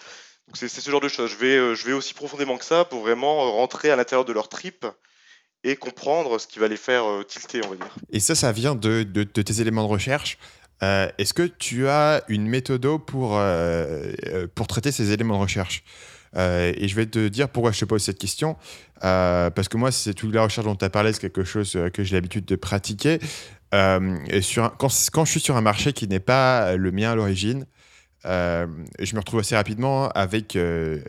c'est 0.54 0.69
ce 0.69 0.89
genre 0.89 1.02
de 1.02 1.10
choses. 1.10 1.30
Je 1.30 1.84
vais, 1.86 1.93
aussi 1.93 2.13
profondément 2.13 2.58
que 2.58 2.65
ça 2.65 2.86
pour 2.86 3.02
vraiment 3.02 3.52
rentrer 3.52 3.91
à 3.91 3.97
l'intérieur 3.97 4.23
de 4.23 4.32
leur 4.32 4.47
trip 4.47 4.86
et 5.63 5.76
comprendre 5.76 6.39
ce 6.39 6.47
qui 6.47 6.60
va 6.60 6.67
les 6.67 6.78
faire 6.78 7.06
euh, 7.06 7.23
tilter, 7.23 7.62
on 7.65 7.69
va 7.69 7.76
dire. 7.76 7.95
Et 8.12 8.19
ça, 8.19 8.36
ça 8.36 8.52
vient 8.52 8.76
de, 8.76 9.04
tes 9.04 9.62
éléments 9.62 9.84
de 9.84 9.89
recherche. 9.89 10.38
Est-ce 10.82 11.34
que 11.34 11.43
tu 11.43 11.88
as 11.88 12.26
une 12.28 12.45
méthode 12.45 12.86
pour, 13.06 13.41
pour 14.54 14.67
traiter 14.67 14.91
ces 14.91 15.13
éléments 15.13 15.38
de 15.38 15.41
recherche? 15.41 15.86
Et 16.36 16.88
je 16.89 16.95
vais 16.95 17.06
te 17.06 17.30
dire 17.30 17.47
pourquoi 17.47 17.71
je 17.71 17.80
te 17.80 17.86
pose 17.86 18.04
cette 18.04 18.19
question. 18.19 18.58
parce 18.99 19.69
que 19.69 19.78
moi, 19.78 19.93
c'est 19.93 20.13
toute 20.13 20.36
la 20.36 20.43
recherche 20.43 20.65
dont 20.65 20.76
tu 20.76 20.84
as 20.84 20.89
parlé, 20.89 21.13
c'est 21.13 21.21
quelque 21.21 21.45
chose 21.45 21.80
que 21.93 22.04
j'ai 22.04 22.15
l'habitude 22.15 22.43
de 22.43 22.58
pratiquer. 22.58 23.19
Euh, 23.73 24.41
sur 24.41 24.76
quand, 24.78 24.89
quand, 25.12 25.26
je 25.26 25.32
suis 25.32 25.39
sur 25.39 25.58
un 25.58 25.62
marché 25.62 25.93
qui 25.93 26.08
n'est 26.08 26.19
pas 26.19 26.76
le 26.76 26.91
mien 26.91 27.12
à 27.12 27.15
l'origine, 27.15 27.65
euh, 28.26 28.67
je 28.99 29.15
me 29.15 29.19
retrouve 29.19 29.39
assez 29.39 29.56
rapidement 29.56 30.10
avec. 30.10 30.56
Euh, 30.56 30.99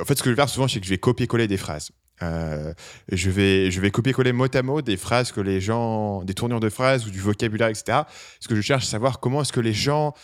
en 0.00 0.04
fait, 0.04 0.16
ce 0.16 0.22
que 0.22 0.30
je 0.30 0.34
vais 0.34 0.36
faire 0.36 0.48
souvent, 0.48 0.68
c'est 0.68 0.78
que 0.78 0.86
je 0.86 0.90
vais 0.90 0.98
copier-coller 0.98 1.48
des 1.48 1.56
phrases. 1.56 1.90
Je 2.20 3.30
vais, 3.30 3.70
je 3.70 3.80
vais 3.80 3.90
copier-coller 3.90 4.32
mot 4.32 4.46
à 4.54 4.62
mot 4.62 4.82
des 4.82 4.96
phrases 4.96 5.32
que 5.32 5.40
les 5.40 5.60
gens, 5.60 6.22
des 6.24 6.34
tournures 6.34 6.60
de 6.60 6.68
phrases 6.68 7.06
ou 7.06 7.10
du 7.10 7.20
vocabulaire, 7.20 7.68
etc. 7.68 8.02
Ce 8.40 8.48
que 8.48 8.56
je 8.56 8.60
cherche, 8.60 8.84
c'est 8.84 8.92
savoir 8.92 9.20
comment 9.20 9.42
est-ce 9.42 9.52
que 9.52 9.60
les 9.60 9.72
gens 9.72 10.14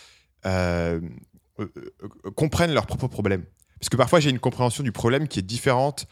comprennent 2.35 2.73
leurs 2.73 2.87
propres 2.87 3.07
problèmes. 3.07 3.43
Parce 3.79 3.89
que 3.89 3.97
parfois, 3.97 4.19
j'ai 4.19 4.29
une 4.29 4.39
compréhension 4.39 4.83
du 4.83 4.91
problème 4.91 5.27
qui 5.27 5.39
est 5.39 5.43
différente 5.43 6.07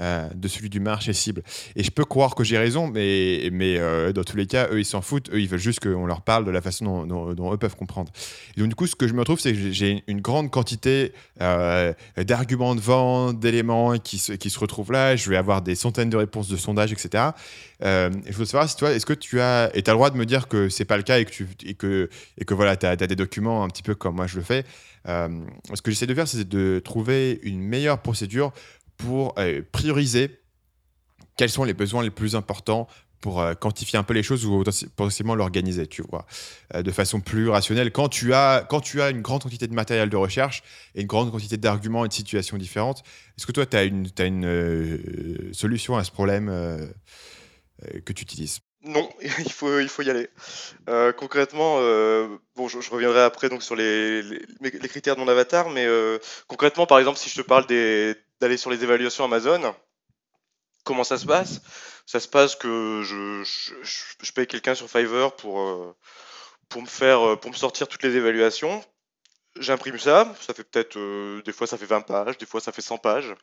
euh, 0.00 0.30
de 0.34 0.48
celui 0.48 0.70
du 0.70 0.80
marché 0.80 1.12
cible. 1.12 1.42
Et 1.76 1.82
je 1.82 1.90
peux 1.90 2.06
croire 2.06 2.34
que 2.34 2.42
j'ai 2.42 2.56
raison, 2.56 2.86
mais, 2.86 3.50
mais 3.52 3.76
euh, 3.76 4.14
dans 4.14 4.24
tous 4.24 4.36
les 4.36 4.46
cas, 4.46 4.68
eux, 4.70 4.78
ils 4.78 4.86
s'en 4.86 5.02
foutent. 5.02 5.28
Eux, 5.30 5.40
ils 5.40 5.48
veulent 5.48 5.58
juste 5.58 5.80
qu'on 5.80 6.06
leur 6.06 6.22
parle 6.22 6.46
de 6.46 6.50
la 6.50 6.62
façon 6.62 7.04
dont, 7.04 7.52
eux 7.52 7.56
peuvent 7.58 7.76
comprendre. 7.76 8.10
Et 8.56 8.60
donc, 8.60 8.70
du 8.70 8.74
coup, 8.74 8.86
ce 8.86 8.96
que 8.96 9.06
je 9.06 9.12
me 9.12 9.18
retrouve, 9.18 9.40
c'est 9.40 9.52
que 9.52 9.72
j'ai 9.72 10.02
une 10.06 10.22
grande 10.22 10.50
quantité 10.50 11.12
euh, 11.42 11.92
d'arguments 12.16 12.74
de 12.74 12.80
vente, 12.80 13.40
d'éléments 13.40 13.98
qui 13.98 14.16
se, 14.16 14.32
qui 14.32 14.48
se 14.48 14.58
retrouvent 14.58 14.92
là. 14.92 15.16
Je 15.16 15.28
vais 15.28 15.36
avoir 15.36 15.60
des 15.60 15.74
centaines 15.74 16.08
de 16.08 16.16
réponses 16.16 16.48
de 16.48 16.56
sondages, 16.56 16.92
etc. 16.92 17.24
je 17.82 18.32
veux 18.32 18.46
savoir 18.46 18.70
si 18.70 18.76
toi, 18.76 18.92
est-ce 18.92 19.04
que 19.04 19.12
tu 19.12 19.40
as, 19.40 19.70
et 19.74 19.82
as 19.86 19.90
le 19.90 19.96
droit 19.96 20.08
de 20.08 20.16
me 20.16 20.24
dire 20.24 20.48
que 20.48 20.70
c'est 20.70 20.86
pas 20.86 20.96
le 20.96 21.02
cas 21.02 21.18
et 21.18 21.26
que, 21.26 21.30
tu, 21.30 21.46
et 21.66 21.74
que, 21.74 22.08
et 22.38 22.46
que 22.46 22.54
voilà, 22.54 22.76
tu 22.76 22.86
as, 22.86 22.90
as, 22.90 22.96
des 22.96 23.16
documents 23.16 23.64
un 23.64 23.68
petit 23.68 23.82
peu 23.82 23.94
comme 23.94 24.16
moi 24.16 24.26
je 24.26 24.36
le 24.36 24.42
fais. 24.42 24.64
ce 25.04 25.82
que 25.82 25.90
j'essaie 25.90 26.06
de 26.06 26.14
faire, 26.14 26.26
c'est 26.26 26.48
de 26.48 26.80
trouver 26.82 27.38
une 27.42 27.60
meilleure 27.60 27.98
procédure 27.98 28.54
pour 29.02 29.34
euh, 29.38 29.62
prioriser 29.72 30.40
quels 31.36 31.50
sont 31.50 31.64
les 31.64 31.74
besoins 31.74 32.02
les 32.02 32.10
plus 32.10 32.36
importants 32.36 32.86
pour 33.20 33.40
euh, 33.40 33.54
quantifier 33.54 33.98
un 33.98 34.02
peu 34.02 34.14
les 34.14 34.22
choses 34.22 34.46
ou 34.46 34.64
potentiellement 34.96 35.34
l'organiser, 35.34 35.86
tu 35.86 36.02
vois, 36.02 36.26
euh, 36.74 36.82
de 36.82 36.90
façon 36.90 37.20
plus 37.20 37.48
rationnelle. 37.48 37.92
Quand 37.92 38.08
tu, 38.08 38.32
as, 38.32 38.66
quand 38.68 38.80
tu 38.80 39.02
as 39.02 39.10
une 39.10 39.20
grande 39.20 39.42
quantité 39.42 39.66
de 39.66 39.74
matériel 39.74 40.08
de 40.08 40.16
recherche 40.16 40.62
et 40.94 41.02
une 41.02 41.06
grande 41.06 41.30
quantité 41.30 41.56
d'arguments 41.56 42.04
et 42.04 42.08
de 42.08 42.12
situations 42.12 42.56
différentes, 42.56 43.02
est-ce 43.36 43.46
que 43.46 43.52
toi, 43.52 43.66
tu 43.66 43.76
as 43.76 43.84
une, 43.84 44.06
as 44.18 44.24
une 44.24 45.52
solution 45.52 45.96
à 45.96 46.04
ce 46.04 46.10
problème 46.10 46.46
que 48.06 48.12
tu 48.14 48.22
utilises? 48.22 48.60
Non, 48.82 49.10
il 49.20 49.52
faut, 49.52 49.80
il 49.80 49.88
faut 49.88 50.00
y 50.00 50.08
aller. 50.08 50.28
concrètement, 51.18 51.76
bon, 52.56 52.68
je, 52.68 52.90
reviendrai 52.90 53.20
après 53.20 53.50
donc 53.50 53.62
sur 53.62 53.76
les, 53.76 54.22
les, 54.22 54.88
critères 54.88 55.16
de 55.16 55.20
mon 55.20 55.28
avatar, 55.28 55.68
mais 55.68 55.86
concrètement, 56.46 56.86
par 56.86 56.98
exemple, 56.98 57.18
si 57.18 57.28
je 57.28 57.42
te 57.42 57.46
parle 57.46 57.66
des, 57.66 58.16
d'aller 58.40 58.56
sur 58.56 58.70
les 58.70 58.82
évaluations 58.82 59.24
Amazon. 59.24 59.74
Comment 60.84 61.04
ça 61.04 61.18
se 61.18 61.26
passe? 61.26 61.60
Ça 62.06 62.20
se 62.20 62.28
passe 62.28 62.56
que 62.56 63.02
je, 63.04 64.32
paye 64.32 64.46
quelqu'un 64.46 64.74
sur 64.74 64.90
Fiverr 64.90 65.36
pour, 65.36 65.60
euh, 65.60 65.94
pour, 66.68 66.82
me 66.82 66.86
faire, 66.86 67.20
euh, 67.20 67.36
pour 67.36 67.50
me 67.50 67.56
sortir 67.56 67.86
toutes 67.86 68.02
les 68.02 68.16
évaluations. 68.16 68.84
J'imprime 69.56 69.98
ça, 69.98 70.34
ça 70.40 70.54
fait 70.54 70.64
peut-être, 70.64 70.96
euh, 70.96 71.42
des 71.42 71.52
fois 71.52 71.66
ça 71.66 71.76
fait 71.76 71.86
20 71.86 72.00
pages, 72.02 72.38
des 72.38 72.46
fois 72.46 72.60
ça 72.60 72.72
fait 72.72 72.82
100 72.82 72.98
pages. 72.98 73.34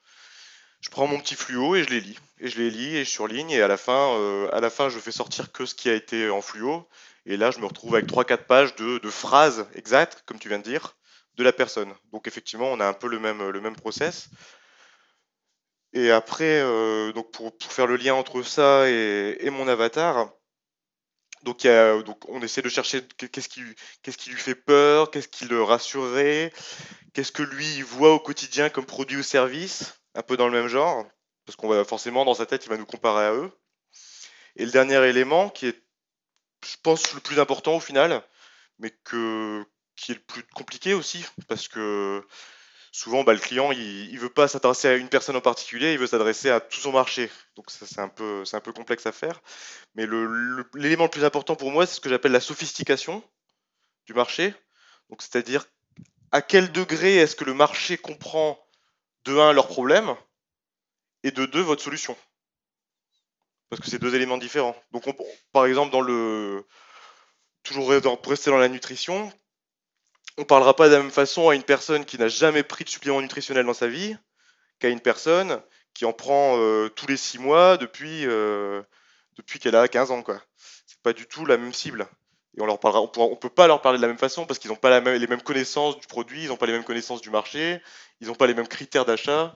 Je 0.81 0.89
prends 0.89 1.07
mon 1.07 1.19
petit 1.19 1.35
fluo 1.35 1.75
et 1.75 1.83
je 1.83 1.89
les 1.89 2.01
lis. 2.01 2.19
Et 2.39 2.49
je 2.49 2.57
les 2.57 2.69
lis 2.69 2.97
et 2.97 3.05
je 3.05 3.09
surligne 3.09 3.51
et 3.51 3.61
à 3.61 3.67
la 3.67 3.77
fin, 3.77 4.49
à 4.51 4.59
la 4.59 4.69
fin 4.69 4.89
je 4.89 4.99
fais 4.99 5.11
sortir 5.11 5.51
que 5.51 5.65
ce 5.65 5.73
qui 5.73 5.89
a 5.89 5.93
été 5.93 6.29
en 6.29 6.41
fluo. 6.41 6.87
Et 7.25 7.35
là 7.35 7.51
je 7.51 7.59
me 7.59 7.65
retrouve 7.65 7.95
avec 7.95 8.07
3-4 8.07 8.45
pages 8.45 8.75
de, 8.75 8.99
de, 8.99 9.09
phrases 9.09 9.67
exactes, 9.73 10.23
comme 10.25 10.39
tu 10.39 10.49
viens 10.49 10.59
de 10.59 10.63
dire, 10.63 10.95
de 11.35 11.43
la 11.43 11.51
personne. 11.51 11.93
Donc 12.11 12.27
effectivement 12.27 12.71
on 12.71 12.79
a 12.79 12.85
un 12.85 12.93
peu 12.93 13.07
le 13.07 13.19
même, 13.19 13.49
le 13.49 13.61
même 13.61 13.75
process. 13.75 14.29
Et 15.93 16.11
après, 16.11 16.61
euh, 16.61 17.11
donc 17.13 17.31
pour, 17.31 17.53
faire 17.59 17.87
le 17.87 17.95
lien 17.95 18.13
entre 18.13 18.43
ça 18.43 18.89
et, 18.89 19.49
mon 19.49 19.67
avatar, 19.67 20.31
donc, 21.43 21.65
donc 22.05 22.27
on 22.29 22.41
essaie 22.41 22.61
de 22.61 22.69
chercher 22.69 23.01
qu'est-ce 23.07 23.47
qui, 23.47 23.61
qu'est-ce 24.01 24.17
qui 24.17 24.29
lui 24.29 24.39
fait 24.39 24.55
peur, 24.55 25.11
qu'est-ce 25.11 25.27
qui 25.29 25.45
le 25.45 25.63
rassurerait, 25.63 26.51
qu'est-ce 27.13 27.31
que 27.31 27.43
lui 27.43 27.81
voit 27.81 28.13
au 28.13 28.19
quotidien 28.19 28.69
comme 28.69 28.85
produit 28.85 29.17
ou 29.17 29.23
service. 29.23 29.93
un 30.15 30.23
peu 30.23 30.35
dans 30.35 30.47
le 30.47 30.59
même 30.59 30.67
genre, 30.67 31.05
parce 31.45 31.55
qu'on 31.55 31.69
va 31.69 31.85
forcément 31.85 32.25
dans 32.25 32.33
sa 32.33 32.45
tête, 32.45 32.65
il 32.65 32.69
va 32.69 32.77
nous 32.77 32.85
comparer 32.85 33.25
à 33.25 33.33
eux. 33.33 33.51
Et 34.57 34.65
le 34.65 34.71
dernier 34.71 35.01
élément 35.07 35.49
qui 35.49 35.67
est, 35.67 35.83
je 36.65 36.75
pense, 36.83 37.13
le 37.13 37.21
plus 37.21 37.39
important 37.39 37.75
au 37.75 37.79
final, 37.79 38.21
mais 38.79 38.91
que, 39.03 39.63
qui 39.95 40.11
est 40.11 40.15
le 40.15 40.21
plus 40.21 40.43
compliqué 40.43 40.93
aussi, 40.93 41.25
parce 41.47 41.67
que 41.67 42.25
souvent 42.97 43.23
bah, 43.23 43.33
le 43.33 43.39
client 43.39 43.71
il, 43.71 44.11
ne 44.11 44.19
veut 44.19 44.29
pas 44.29 44.47
s'adresser 44.47 44.87
à 44.87 44.95
une 44.95 45.07
personne 45.07 45.35
en 45.35 45.41
particulier, 45.41 45.93
il 45.93 45.99
veut 45.99 46.07
s'adresser 46.07 46.49
à 46.49 46.59
tout 46.59 46.79
son 46.79 46.91
marché. 46.91 47.29
Donc 47.55 47.69
ça 47.69 47.85
c'est 47.85 47.99
un 47.99 48.09
peu 48.09 48.43
un 48.51 48.59
peu 48.59 48.73
complexe 48.73 49.05
à 49.05 49.11
faire. 49.11 49.41
Mais 49.93 50.07
l'élément 50.73 51.03
le, 51.03 51.09
plus 51.09 51.23
important 51.23 51.55
pour 51.55 51.71
moi 51.71 51.85
c'est 51.85 51.95
ce 51.95 52.01
que 52.01 52.09
j'appelle 52.09 52.31
la 52.31 52.39
sophistication 52.39 53.23
du 54.07 54.13
marché. 54.15 54.53
Donc 55.09 55.21
c'est-à-dire 55.21 55.65
à 56.31 56.41
quel 56.41 56.71
degré 56.71 57.17
est-ce 57.17 57.35
que 57.35 57.43
le 57.43 57.53
marché 57.53 57.97
comprend 57.97 58.59
de 59.25 59.37
un 59.37 59.53
leurs 59.53 59.67
problèmes 59.67 60.15
et 61.21 61.29
de 61.29 61.45
deux 61.45 61.61
votre 61.61 61.83
solution? 61.83 62.17
Parce 63.69 63.79
que 63.79 63.89
c'est 63.91 63.99
deux 63.99 64.15
éléments 64.15 64.39
différents. 64.39 64.75
Donc 64.91 65.05
par 65.51 65.67
exemple 65.67 65.91
dans 65.91 66.01
le 66.01 66.65
toujours 67.61 67.93
pour 68.01 68.31
rester 68.31 68.49
dans 68.49 68.57
la 68.57 68.69
nutrition, 68.69 69.31
on 70.37 70.43
parlera 70.45 70.75
pas 70.75 70.87
de 70.87 70.93
la 70.93 70.99
même 70.99 71.11
façon 71.11 71.49
à 71.49 71.55
une 71.55 71.63
personne 71.63 72.05
qui 72.05 72.17
n'a 72.17 72.27
jamais 72.27 72.63
pris 72.63 72.83
de 72.83 72.89
supplément 72.89 73.21
nutritionnel 73.21 73.65
dans 73.65 73.73
sa 73.73 73.87
vie 73.87 74.15
qu'à 74.79 74.89
une 74.89 75.01
personne 75.01 75.61
qui 75.93 76.05
en 76.05 76.13
prend 76.13 76.57
euh, 76.59 76.89
tous 76.89 77.07
les 77.07 77.17
six 77.17 77.39
mois 77.39 77.77
depuis, 77.77 78.25
euh, 78.27 78.83
depuis 79.35 79.59
qu'elle 79.59 79.75
a 79.75 79.87
15 79.87 80.11
ans. 80.11 80.23
Ce 80.27 80.33
C'est 80.85 81.01
pas 81.01 81.13
du 81.13 81.25
tout 81.25 81.45
la 81.45 81.57
même 81.57 81.73
cible. 81.73 82.07
Et 82.55 82.61
on 82.61 82.65
leur 82.65 82.79
parlera, 82.79 83.01
on, 83.01 83.35
peut 83.35 83.49
pas 83.49 83.67
leur 83.67 83.81
parler 83.81 83.97
de 83.97 84.01
la 84.03 84.07
même 84.07 84.17
façon 84.17 84.45
parce 84.45 84.59
qu'ils 84.59 84.69
n'ont 84.69 84.77
pas 84.77 84.99
les 84.99 85.27
mêmes 85.27 85.41
connaissances 85.41 85.99
du 85.99 86.07
produit, 86.07 86.43
ils 86.43 86.47
n'ont 86.49 86.57
pas 86.57 86.65
les 86.65 86.73
mêmes 86.73 86.83
connaissances 86.83 87.21
du 87.21 87.29
marché, 87.29 87.81
ils 88.19 88.27
n'ont 88.27 88.35
pas 88.35 88.47
les 88.47 88.53
mêmes 88.53 88.67
critères 88.67 89.05
d'achat. 89.05 89.53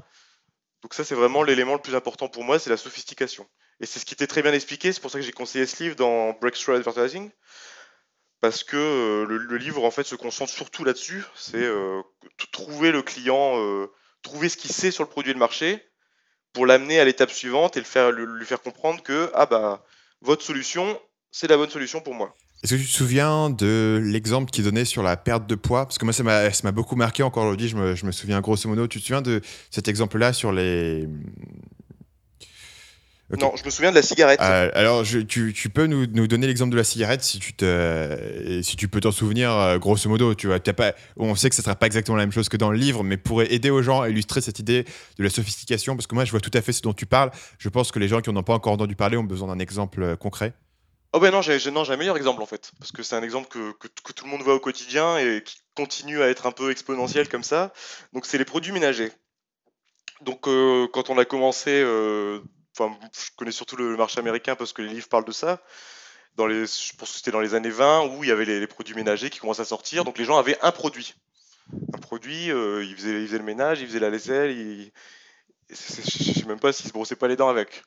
Donc 0.82 0.93
ça, 0.95 1.03
c'est 1.03 1.15
vraiment 1.15 1.43
l'élément 1.43 1.73
le 1.73 1.82
plus 1.82 1.95
important 1.95 2.27
pour 2.27 2.43
moi, 2.43 2.57
c'est 2.57 2.69
la 2.71 2.77
sophistication. 2.77 3.47
Et 3.79 3.86
c'est 3.86 3.99
ce 3.99 4.05
qui 4.05 4.13
était 4.13 4.27
très 4.27 4.41
bien 4.41 4.53
expliqué, 4.53 4.93
c'est 4.93 4.99
pour 4.99 5.09
ça 5.09 5.19
que 5.19 5.25
j'ai 5.25 5.32
conseillé 5.32 5.65
ce 5.65 5.84
livre 5.84 5.95
dans 5.95 6.34
Breakthrough 6.34 6.75
Advertising 6.75 7.32
parce 8.41 8.63
que 8.63 8.75
euh, 8.75 9.25
le, 9.25 9.57
livre 9.57 9.85
en 9.85 9.91
fait 9.91 10.03
se 10.03 10.15
concentre 10.15 10.51
surtout 10.51 10.83
là-dessus, 10.83 11.23
c'est 11.35 11.63
euh, 11.63 12.01
trouver 12.51 12.91
le 12.91 13.03
client, 13.03 13.53
euh, 13.57 13.87
trouver 14.23 14.49
ce 14.49 14.57
qu'il 14.57 14.71
sait 14.71 14.91
sur 14.91 15.03
le 15.03 15.09
produit 15.09 15.29
et 15.29 15.33
le 15.33 15.39
marché, 15.39 15.81
pour 16.51 16.65
l'amener 16.65 16.99
à 16.99 17.05
l'étape 17.05 17.31
suivante 17.31 17.77
et 17.77 17.79
le 17.79 17.85
faire, 17.85 18.11
lui 18.11 18.45
faire 18.45 18.61
comprendre 18.61 19.01
que 19.03 19.31
ah 19.35 19.45
bah 19.45 19.85
votre 20.21 20.43
solution 20.43 20.99
c'est 21.31 21.47
la 21.47 21.55
bonne 21.55 21.69
solution 21.69 22.01
pour 22.01 22.13
moi. 22.13 22.35
Est-ce 22.63 22.75
que 22.75 22.79
tu 22.79 22.87
te 22.87 22.91
souviens 22.91 23.49
de 23.49 23.99
l'exemple 24.03 24.51
qui 24.51 24.61
donnait 24.61 24.85
sur 24.85 25.01
la 25.01 25.17
perte 25.17 25.47
de 25.47 25.55
poids? 25.55 25.85
Parce 25.85 25.97
que 25.97 26.05
moi, 26.05 26.13
ça 26.13 26.23
m'a 26.23 26.71
beaucoup 26.71 26.95
marqué 26.95 27.23
encore 27.23 27.45
aujourd'hui. 27.45 27.69
Je 27.69 27.75
me, 27.75 27.95
je 27.95 28.05
me 28.05 28.11
souviens 28.11 28.39
grosso 28.39 28.69
modo. 28.69 28.85
Tu 28.85 28.99
te 28.99 29.05
souviens 29.05 29.23
de 29.23 29.41
cet 29.71 29.87
exemple-là 29.87 30.31
sur 30.31 30.51
les, 30.51 31.07
non, 33.39 33.53
je 33.55 33.63
me 33.63 33.69
souviens 33.69 33.91
de 33.91 33.95
la 33.95 34.01
cigarette. 34.01 34.39
Euh, 34.41 34.69
alors, 34.73 35.03
tu, 35.03 35.69
peux 35.73 35.86
nous, 35.86 36.05
donner 36.05 36.47
l'exemple 36.47 36.71
de 36.71 36.77
la 36.77 36.84
cigarette 36.84 37.23
si 37.23 37.39
tu, 37.39 37.53
te, 37.53 38.59
si 38.61 38.75
tu 38.75 38.88
peux 38.88 38.99
t'en 38.99 39.11
souvenir, 39.11 39.51
euh, 39.51 39.77
grosso 39.77 40.09
modo. 40.09 40.36
Tu 40.36 40.47
vois, 40.47 40.59
pas, 40.59 40.93
on 41.17 41.36
sait 41.36 41.49
que 41.49 41.55
ce 41.55 41.61
ne 41.61 41.65
sera 41.65 41.75
pas 41.75 41.86
exactement 41.86 42.17
la 42.17 42.23
même 42.23 42.32
chose 42.32 42.49
que 42.49 42.57
dans 42.57 42.71
le 42.71 42.77
livre, 42.77 43.03
mais 43.03 43.17
pour 43.17 43.41
aider 43.41 43.69
aux 43.69 43.82
gens 43.82 44.01
à 44.01 44.09
illustrer 44.09 44.41
cette 44.41 44.59
idée 44.59 44.86
de 45.17 45.23
la 45.23 45.29
sophistication, 45.29 45.95
parce 45.95 46.07
que 46.07 46.15
moi, 46.15 46.25
je 46.25 46.32
vois 46.32 46.39
tout 46.39 46.51
à 46.53 46.61
fait 46.61 46.73
ce 46.73 46.82
dont 46.82 46.93
tu 46.93 47.05
parles. 47.05 47.32
Je 47.57 47.69
pense 47.69 47.91
que 47.91 47.99
les 47.99 48.07
gens 48.07 48.21
qui 48.21 48.29
n'en 48.29 48.39
ont 48.39 48.43
pas 48.43 48.53
encore 48.53 48.73
entendu 48.73 48.95
parler 48.95 49.17
ont 49.17 49.23
besoin 49.23 49.47
d'un 49.47 49.59
exemple 49.59 50.03
euh, 50.03 50.15
concret. 50.15 50.53
Oh 51.13 51.19
ben 51.19 51.32
non, 51.32 51.41
j'ai 51.41 51.59
un 51.67 51.97
meilleur 51.97 52.15
exemple 52.15 52.41
en 52.41 52.45
fait, 52.45 52.71
parce 52.79 52.93
que 52.93 53.03
c'est 53.03 53.17
un 53.17 53.23
exemple 53.23 53.49
que, 53.49 53.73
que, 53.73 54.13
tout 54.13 54.23
le 54.23 54.32
monde 54.32 54.43
voit 54.43 54.55
au 54.55 54.61
quotidien 54.61 55.17
et 55.17 55.43
qui 55.43 55.57
continue 55.75 56.21
à 56.21 56.29
être 56.29 56.45
un 56.45 56.53
peu 56.53 56.71
exponentiel 56.71 57.27
comme 57.27 57.43
ça. 57.43 57.73
Donc 58.13 58.25
c'est 58.25 58.38
les 58.38 58.45
produits 58.45 58.71
ménagers. 58.71 59.11
Donc 60.21 60.43
quand 60.43 61.09
on 61.09 61.17
a 61.17 61.25
commencé 61.25 61.84
je 62.78 63.30
connais 63.36 63.51
surtout 63.51 63.76
le 63.76 63.97
marché 63.97 64.19
américain 64.19 64.55
parce 64.55 64.74
que 64.74 64.82
les 64.82 64.89
livres 64.89 65.07
parlent 65.07 65.26
de 65.26 65.32
ça. 65.32 65.61
Dans 66.36 66.47
les, 66.47 66.65
je 66.65 66.95
pense 66.95 67.11
que 67.11 67.17
c'était 67.17 67.32
dans 67.32 67.41
les 67.41 67.55
années 67.55 67.69
20 67.69 68.05
où 68.07 68.24
il 68.24 68.30
y 68.30 68.32
avait 68.32 68.45
les, 68.45 68.67
produits 68.67 68.95
ménagers 68.95 69.30
qui 69.30 69.39
commençaient 69.39 69.63
à 69.63 69.65
sortir. 69.65 70.05
Donc 70.05 70.17
les 70.17 70.26
gens 70.26 70.38
avaient 70.38 70.57
un 70.61 70.72
produit. 70.72 71.15
Un 71.93 71.97
produit, 71.97 72.51
euh, 72.51 72.84
ils, 72.84 72.95
faisaient, 72.95 73.38
le 73.38 73.43
ménage, 73.43 73.82
ils 73.82 73.88
faisaient 73.88 73.99
la 73.99 74.09
vaisselle, 74.09 74.51
je 75.69 75.74
ne 75.74 76.34
sais 76.34 76.45
même 76.45 76.59
pas 76.59 76.74
s'ils 76.74 76.88
se 76.88 76.93
brossaient 76.93 77.15
pas 77.15 77.28
les 77.28 77.36
dents 77.36 77.49
avec. 77.49 77.84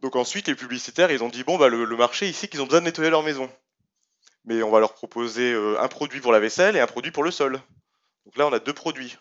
Donc 0.00 0.16
ensuite, 0.16 0.48
les 0.48 0.54
publicitaires, 0.54 1.10
ils 1.10 1.22
ont 1.22 1.28
dit, 1.28 1.44
bon, 1.44 1.56
bah, 1.56 1.68
le, 1.68 1.86
marché 1.96 2.28
ici, 2.28 2.48
qu'ils 2.48 2.60
ont 2.60 2.66
besoin 2.66 2.80
de 2.80 2.86
nettoyer 2.86 3.10
leur 3.10 3.22
maison. 3.22 3.50
Mais 4.44 4.62
on 4.62 4.70
va 4.70 4.80
leur 4.80 4.92
proposer 4.92 5.52
euh, 5.52 5.80
un 5.80 5.88
produit 5.88 6.20
pour 6.20 6.32
la 6.32 6.40
vaisselle 6.40 6.76
et 6.76 6.80
un 6.80 6.86
produit 6.86 7.10
pour 7.10 7.24
le 7.24 7.30
sol. 7.30 7.60
Donc 8.26 8.36
là, 8.36 8.46
on 8.46 8.52
a 8.52 8.58
deux 8.58 8.74
produits 8.74 9.16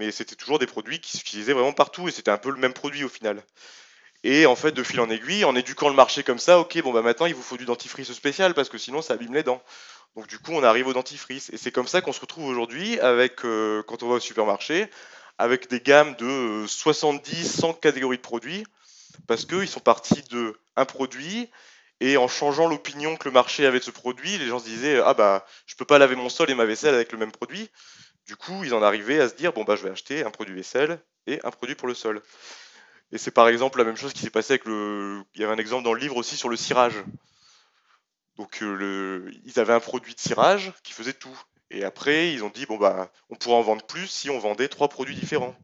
mais 0.00 0.10
c'était 0.12 0.34
toujours 0.34 0.58
des 0.58 0.66
produits 0.66 0.98
qui 0.98 1.18
s'utilisaient 1.18 1.52
vraiment 1.52 1.74
partout 1.74 2.08
et 2.08 2.10
c'était 2.10 2.30
un 2.30 2.38
peu 2.38 2.50
le 2.50 2.56
même 2.56 2.72
produit 2.72 3.04
au 3.04 3.08
final. 3.10 3.44
Et 4.24 4.46
en 4.46 4.56
fait, 4.56 4.72
de 4.72 4.82
fil 4.82 4.98
en 4.98 5.10
aiguille, 5.10 5.44
en 5.44 5.54
éduquant 5.54 5.90
le 5.90 5.94
marché 5.94 6.22
comme 6.22 6.38
ça, 6.38 6.58
ok, 6.58 6.80
bon 6.82 6.90
bah 6.92 7.02
maintenant 7.02 7.26
il 7.26 7.34
vous 7.34 7.42
faut 7.42 7.58
du 7.58 7.66
dentifrice 7.66 8.10
spécial 8.12 8.54
parce 8.54 8.70
que 8.70 8.78
sinon 8.78 9.02
ça 9.02 9.14
abîme 9.14 9.34
les 9.34 9.42
dents. 9.42 9.62
Donc 10.16 10.26
du 10.26 10.38
coup, 10.38 10.52
on 10.52 10.62
arrive 10.62 10.86
au 10.86 10.94
dentifrice 10.94 11.50
et 11.52 11.58
c'est 11.58 11.70
comme 11.70 11.86
ça 11.86 12.00
qu'on 12.00 12.14
se 12.14 12.20
retrouve 12.20 12.46
aujourd'hui 12.46 12.98
avec, 13.00 13.44
euh, 13.44 13.82
quand 13.82 14.02
on 14.02 14.08
va 14.08 14.14
au 14.14 14.20
supermarché, 14.20 14.88
avec 15.36 15.68
des 15.68 15.80
gammes 15.80 16.14
de 16.16 16.64
70, 16.66 17.44
euh, 17.44 17.60
100 17.60 17.74
catégories 17.74 18.16
de 18.16 18.22
produits 18.22 18.64
parce 19.26 19.44
qu'ils 19.44 19.68
sont 19.68 19.80
partis 19.80 20.22
de 20.30 20.56
un 20.76 20.86
produit 20.86 21.50
et 22.00 22.16
en 22.16 22.26
changeant 22.26 22.68
l'opinion 22.68 23.16
que 23.16 23.28
le 23.28 23.32
marché 23.32 23.66
avait 23.66 23.80
de 23.80 23.84
ce 23.84 23.90
produit, 23.90 24.38
les 24.38 24.46
gens 24.46 24.60
se 24.60 24.64
disaient 24.64 24.98
ah 25.04 25.12
bah 25.12 25.44
je 25.66 25.74
peux 25.76 25.84
pas 25.84 25.98
laver 25.98 26.16
mon 26.16 26.30
sol 26.30 26.50
et 26.50 26.54
ma 26.54 26.64
vaisselle 26.64 26.94
avec 26.94 27.12
le 27.12 27.18
même 27.18 27.32
produit. 27.32 27.70
Du 28.30 28.36
coup, 28.36 28.62
ils 28.62 28.74
en 28.74 28.82
arrivaient 28.84 29.18
à 29.18 29.28
se 29.28 29.34
dire 29.34 29.52
bon 29.52 29.64
bah 29.64 29.74
je 29.74 29.82
vais 29.82 29.90
acheter 29.90 30.22
un 30.22 30.30
produit 30.30 30.54
vaisselle 30.54 31.00
et 31.26 31.40
un 31.42 31.50
produit 31.50 31.74
pour 31.74 31.88
le 31.88 31.94
sol. 31.94 32.22
Et 33.10 33.18
c'est 33.18 33.32
par 33.32 33.48
exemple 33.48 33.78
la 33.78 33.84
même 33.84 33.96
chose 33.96 34.12
qui 34.12 34.20
s'est 34.20 34.30
passé 34.30 34.52
avec 34.52 34.66
le. 34.66 35.24
Il 35.34 35.40
y 35.40 35.44
avait 35.44 35.52
un 35.52 35.58
exemple 35.58 35.82
dans 35.82 35.92
le 35.92 35.98
livre 35.98 36.14
aussi 36.14 36.36
sur 36.36 36.48
le 36.48 36.54
cirage. 36.54 37.02
Donc 38.36 38.62
euh, 38.62 38.72
le... 38.72 39.32
ils 39.44 39.58
avaient 39.58 39.72
un 39.72 39.80
produit 39.80 40.14
de 40.14 40.20
cirage 40.20 40.72
qui 40.84 40.92
faisait 40.92 41.12
tout. 41.12 41.36
Et 41.72 41.82
après, 41.82 42.32
ils 42.32 42.44
ont 42.44 42.50
dit 42.50 42.66
bon 42.66 42.76
bah 42.76 43.10
on 43.30 43.34
pourrait 43.34 43.56
en 43.56 43.62
vendre 43.62 43.84
plus 43.84 44.06
si 44.06 44.30
on 44.30 44.38
vendait 44.38 44.68
trois 44.68 44.88
produits 44.88 45.16
différents. 45.16 45.56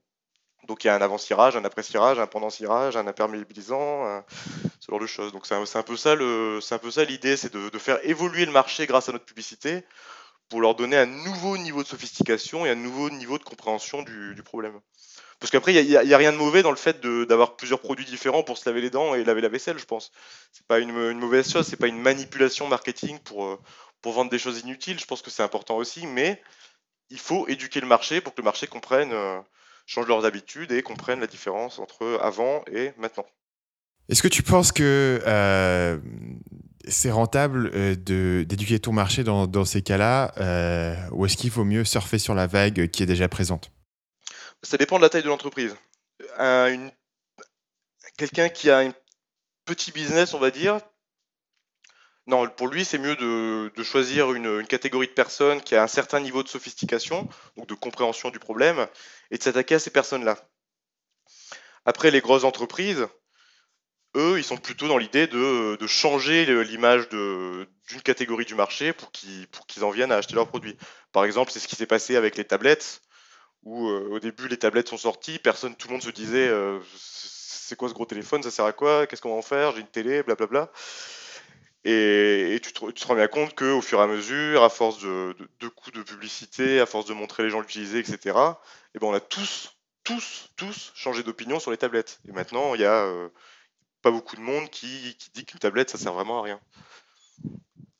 Donc 0.66 0.82
il 0.82 0.88
y 0.88 0.90
a 0.90 0.96
un 0.96 1.02
avant-cirage, 1.02 1.54
un 1.54 1.64
après-cirage, 1.64 2.18
un 2.18 2.26
pendant-cirage, 2.26 2.96
un 2.96 3.06
imperméabilisant, 3.06 4.24
ce 4.80 4.90
genre 4.90 4.98
de 4.98 5.06
choses. 5.06 5.32
Donc 5.32 5.46
c'est 5.46 5.54
un, 5.54 5.82
peu 5.84 5.96
ça 5.96 6.16
le, 6.16 6.58
c'est 6.60 6.74
un 6.74 6.78
peu 6.78 6.90
ça 6.90 7.04
l'idée, 7.04 7.36
c'est 7.36 7.52
de, 7.52 7.68
de, 7.68 7.78
faire 7.78 8.00
évoluer 8.02 8.44
le 8.44 8.50
marché 8.50 8.88
grâce 8.88 9.08
à 9.08 9.12
notre 9.12 9.24
publicité 9.24 9.84
pour 10.48 10.60
leur 10.60 10.74
donner 10.74 10.96
un 10.96 11.06
nouveau 11.06 11.58
niveau 11.58 11.82
de 11.82 11.88
sophistication 11.88 12.66
et 12.66 12.70
un 12.70 12.76
nouveau 12.76 13.10
niveau 13.10 13.38
de 13.38 13.44
compréhension 13.44 14.02
du, 14.02 14.42
problème. 14.44 14.80
Parce 15.40 15.50
qu'après, 15.50 15.74
il 15.74 15.86
n'y 15.86 16.14
a, 16.14 16.16
rien 16.16 16.32
de 16.32 16.36
mauvais 16.36 16.62
dans 16.62 16.70
le 16.70 16.76
fait 16.76 17.00
d'avoir 17.00 17.56
plusieurs 17.56 17.80
produits 17.80 18.04
différents 18.04 18.42
pour 18.42 18.56
se 18.56 18.68
laver 18.68 18.80
les 18.80 18.90
dents 18.90 19.14
et 19.14 19.24
laver 19.24 19.40
la 19.40 19.48
vaisselle, 19.48 19.78
je 19.78 19.84
pense. 19.84 20.12
C'est 20.52 20.66
pas 20.66 20.78
une, 20.78 20.92
mauvaise 21.18 21.50
chose, 21.50 21.66
c'est 21.66 21.76
pas 21.76 21.88
une 21.88 22.00
manipulation 22.00 22.68
marketing 22.68 23.18
pour, 23.18 23.44
euh, 23.44 23.60
pour 24.02 24.12
vendre 24.12 24.30
des 24.30 24.38
choses 24.38 24.60
inutiles. 24.60 24.98
Je 24.98 25.04
pense 25.04 25.22
que 25.22 25.30
c'est 25.30 25.42
important 25.42 25.76
aussi, 25.76 26.06
mais 26.06 26.42
il 27.10 27.18
faut 27.18 27.46
éduquer 27.48 27.80
le 27.80 27.86
marché 27.86 28.20
pour 28.20 28.34
que 28.34 28.40
le 28.40 28.44
marché 28.44 28.66
comprenne, 28.66 29.12
euh, 29.12 29.40
change 29.86 30.06
leurs 30.06 30.24
habitudes 30.24 30.72
et 30.72 30.82
comprenne 30.82 31.20
la 31.20 31.26
différence 31.26 31.78
entre 31.78 32.18
avant 32.22 32.64
et 32.70 32.92
maintenant. 32.96 33.26
Est-ce 34.08 34.22
que 34.22 34.28
tu 34.28 34.42
penses 34.42 34.70
que 34.70 35.20
euh, 35.26 35.98
c'est 36.86 37.10
rentable 37.10 37.70
euh, 37.74 37.94
d'éduquer 38.44 38.78
ton 38.78 38.92
marché 38.92 39.24
dans, 39.24 39.64
ces 39.64 39.82
cas-là 39.82 40.32
euh, 40.38 40.96
ou 41.12 41.26
est-ce 41.26 41.36
qu'il 41.36 41.50
vaut 41.50 41.64
mieux 41.64 41.84
surfer 41.84 42.18
sur 42.18 42.34
la 42.34 42.46
vague 42.46 42.88
qui 42.90 43.02
est 43.02 43.06
déjà 43.06 43.28
présente? 43.28 43.70
Ça 44.62 44.76
dépend 44.76 44.96
de 44.96 45.02
la 45.02 45.08
taille 45.08 45.22
de 45.22 45.28
l'entreprise. 45.28 45.76
Quelqu'un 48.16 48.48
qui 48.48 48.70
a 48.70 48.78
un 48.78 48.92
petit 49.66 49.92
business, 49.92 50.32
on 50.32 50.38
va 50.38 50.50
dire, 50.50 50.80
non, 52.26 52.48
pour 52.48 52.66
lui, 52.66 52.84
c'est 52.84 52.98
mieux 52.98 53.14
de, 53.14 53.82
choisir 53.84 54.32
une, 54.32 54.66
catégorie 54.66 55.06
de 55.06 55.12
personnes 55.12 55.60
qui 55.60 55.76
a 55.76 55.82
un 55.82 55.86
certain 55.86 56.18
niveau 56.18 56.42
de 56.42 56.48
sophistication, 56.48 57.28
donc 57.56 57.68
de 57.68 57.74
compréhension 57.74 58.30
du 58.30 58.40
problème, 58.40 58.86
et 59.30 59.38
de 59.38 59.42
s'attaquer 59.42 59.76
à 59.76 59.78
ces 59.78 59.90
personnes-là. 59.90 60.36
Après, 61.84 62.10
les 62.10 62.20
grosses 62.20 62.42
entreprises, 62.42 63.06
eux, 64.16 64.38
ils 64.38 64.44
sont 64.44 64.56
plutôt 64.56 64.88
dans 64.88 64.98
l'idée 64.98 65.26
de, 65.26 65.86
changer 65.86 66.46
l'image 66.64 67.08
d'une 67.08 68.02
catégorie 68.02 68.44
du 68.44 68.54
marché 68.54 68.92
pour 68.92 69.12
qu'ils 69.12 69.84
en 69.84 69.90
viennent 69.90 70.12
à 70.12 70.16
acheter 70.16 70.34
leurs 70.34 70.48
produits. 70.48 70.76
Par 71.12 71.24
exemple, 71.24 71.52
c'est 71.52 71.60
ce 71.60 71.68
qui 71.68 71.76
s'est 71.76 71.86
passé 71.86 72.16
avec 72.16 72.36
les 72.36 72.44
tablettes, 72.44 73.02
où 73.62 73.88
euh, 73.88 74.08
au 74.10 74.18
début 74.18 74.48
les 74.48 74.56
tablettes 74.56 74.88
sont 74.88 74.96
sorties, 74.96 75.38
personne, 75.38 75.76
tout 75.76 75.88
le 75.88 75.94
monde 75.94 76.02
se 76.02 76.10
disait 76.10 76.48
euh, 76.48 76.78
c'est 76.96 77.76
quoi 77.76 77.88
ce 77.88 77.94
gros 77.94 78.06
téléphone, 78.06 78.42
ça 78.42 78.50
sert 78.50 78.64
à 78.64 78.72
quoi, 78.72 79.06
qu'est-ce 79.06 79.20
qu'on 79.20 79.30
va 79.30 79.36
en 79.36 79.42
faire, 79.42 79.72
j'ai 79.72 79.80
une 79.80 79.88
télé, 79.88 80.22
blablabla. 80.22 80.70
Et, 81.88 82.60
tu, 82.64 82.72
te, 82.72 83.06
rends 83.06 83.14
bien 83.14 83.28
compte 83.28 83.54
qu'au 83.54 83.80
fur 83.80 84.00
et 84.00 84.02
à 84.02 84.06
mesure, 84.08 84.64
à 84.64 84.70
force 84.70 85.00
de, 85.00 85.36
de, 85.60 85.68
coups 85.68 85.96
de 85.96 86.02
publicité, 86.02 86.80
à 86.80 86.86
force 86.86 87.06
de 87.06 87.14
montrer 87.14 87.44
les 87.44 87.50
gens 87.50 87.60
l'utiliser, 87.60 88.00
etc., 88.00 88.18
et 88.24 88.32
eh 88.96 88.98
ben 88.98 89.06
on 89.06 89.14
a 89.14 89.20
tous, 89.20 89.76
tous, 90.02 90.50
tous 90.56 90.92
changé 90.96 91.22
d'opinion 91.22 91.60
sur 91.60 91.70
les 91.70 91.76
tablettes. 91.76 92.18
Et 92.28 92.32
maintenant, 92.32 92.74
il 92.74 92.80
y 92.80 92.84
a 92.84 93.04
euh, 93.04 93.28
pas 94.02 94.10
beaucoup 94.10 94.36
de 94.36 94.40
monde 94.40 94.68
qui, 94.70 95.16
dit 95.34 95.44
qu'une 95.44 95.58
tablette, 95.58 95.90
ça 95.90 95.98
sert 95.98 96.12
vraiment 96.12 96.40
à 96.40 96.42
rien. 96.42 96.60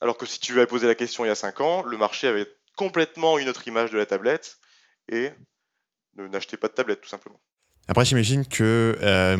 Alors 0.01 0.17
que 0.17 0.25
si 0.25 0.39
tu 0.39 0.53
avais 0.53 0.67
posé 0.67 0.87
la 0.87 0.95
question 0.95 1.25
il 1.25 1.27
y 1.27 1.31
a 1.31 1.35
5 1.35 1.61
ans, 1.61 1.83
le 1.83 1.97
marché 1.97 2.27
avait 2.27 2.47
complètement 2.75 3.39
une 3.39 3.49
autre 3.49 3.67
image 3.67 3.91
de 3.91 3.97
la 3.97 4.05
tablette 4.05 4.57
et 5.09 5.31
n'achetez 6.15 6.57
pas 6.57 6.67
de 6.67 6.73
tablette, 6.73 7.01
tout 7.01 7.09
simplement. 7.09 7.39
Après, 7.89 8.03
j'imagine 8.03 8.45
que 8.45 8.97
euh, 9.01 9.37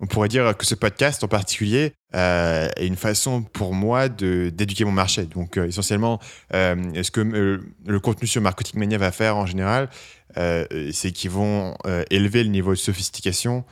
on 0.00 0.06
pourrait 0.06 0.28
dire 0.28 0.56
que 0.56 0.64
ce 0.64 0.74
podcast 0.74 1.22
en 1.24 1.28
particulier 1.28 1.92
euh, 2.14 2.68
est 2.76 2.86
une 2.86 2.96
façon 2.96 3.42
pour 3.42 3.74
moi 3.74 4.08
d'éduquer 4.08 4.86
mon 4.86 4.92
marché. 4.92 5.26
Donc, 5.26 5.58
euh, 5.58 5.66
essentiellement, 5.66 6.18
ce 6.52 7.10
que 7.10 7.20
le 7.20 8.00
contenu 8.00 8.26
sur 8.26 8.40
Marketing 8.40 8.80
Mania 8.80 8.96
va 8.96 9.12
faire 9.12 9.36
en 9.36 9.46
général, 9.46 9.90
c'est 10.34 11.12
qu'ils 11.12 11.30
vont 11.30 11.76
élever 12.10 12.44
le 12.44 12.50
niveau 12.50 12.70
de 12.70 12.78
sophistication 12.78 13.64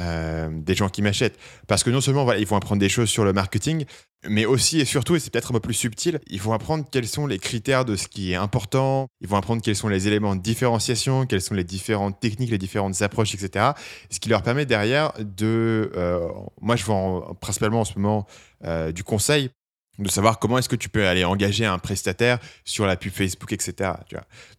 euh, 0.00 0.48
des 0.52 0.74
gens 0.74 0.88
qui 0.88 1.02
m'achètent. 1.02 1.38
Parce 1.66 1.84
que 1.84 1.90
non 1.90 2.00
seulement 2.00 2.30
ils 2.32 2.46
vont 2.46 2.56
apprendre 2.56 2.80
des 2.80 2.88
choses 2.88 3.08
sur 3.08 3.24
le 3.24 3.32
marketing, 3.32 3.84
mais 4.28 4.46
aussi 4.46 4.80
et 4.80 4.84
surtout, 4.84 5.16
et 5.16 5.18
c'est 5.18 5.30
peut-être 5.30 5.50
un 5.50 5.54
peu 5.54 5.60
plus 5.60 5.74
subtil, 5.74 6.20
ils 6.28 6.40
vont 6.40 6.52
apprendre 6.52 6.84
quels 6.90 7.08
sont 7.08 7.26
les 7.26 7.38
critères 7.38 7.84
de 7.84 7.96
ce 7.96 8.08
qui 8.08 8.32
est 8.32 8.36
important, 8.36 9.08
ils 9.20 9.28
vont 9.28 9.36
apprendre 9.36 9.62
quels 9.62 9.76
sont 9.76 9.88
les 9.88 10.06
éléments 10.08 10.36
de 10.36 10.40
différenciation, 10.40 11.26
quelles 11.26 11.42
sont 11.42 11.54
les 11.54 11.64
différentes 11.64 12.20
techniques, 12.20 12.50
les 12.50 12.58
différentes 12.58 13.00
approches, 13.02 13.34
etc. 13.34 13.72
Ce 14.10 14.20
qui 14.20 14.28
leur 14.28 14.42
permet 14.42 14.66
derrière 14.66 15.12
de... 15.18 15.90
Euh, 15.96 16.28
moi, 16.60 16.76
je 16.76 16.84
vends 16.84 17.34
principalement 17.40 17.80
en 17.80 17.84
ce 17.84 17.98
moment 17.98 18.26
euh, 18.64 18.92
du 18.92 19.02
conseil 19.02 19.50
de 19.98 20.08
savoir 20.08 20.38
comment 20.38 20.58
est-ce 20.58 20.68
que 20.68 20.76
tu 20.76 20.88
peux 20.88 21.06
aller 21.06 21.24
engager 21.24 21.66
un 21.66 21.78
prestataire 21.78 22.38
sur 22.64 22.86
la 22.86 22.96
pub 22.96 23.12
Facebook, 23.12 23.52
etc. 23.52 23.92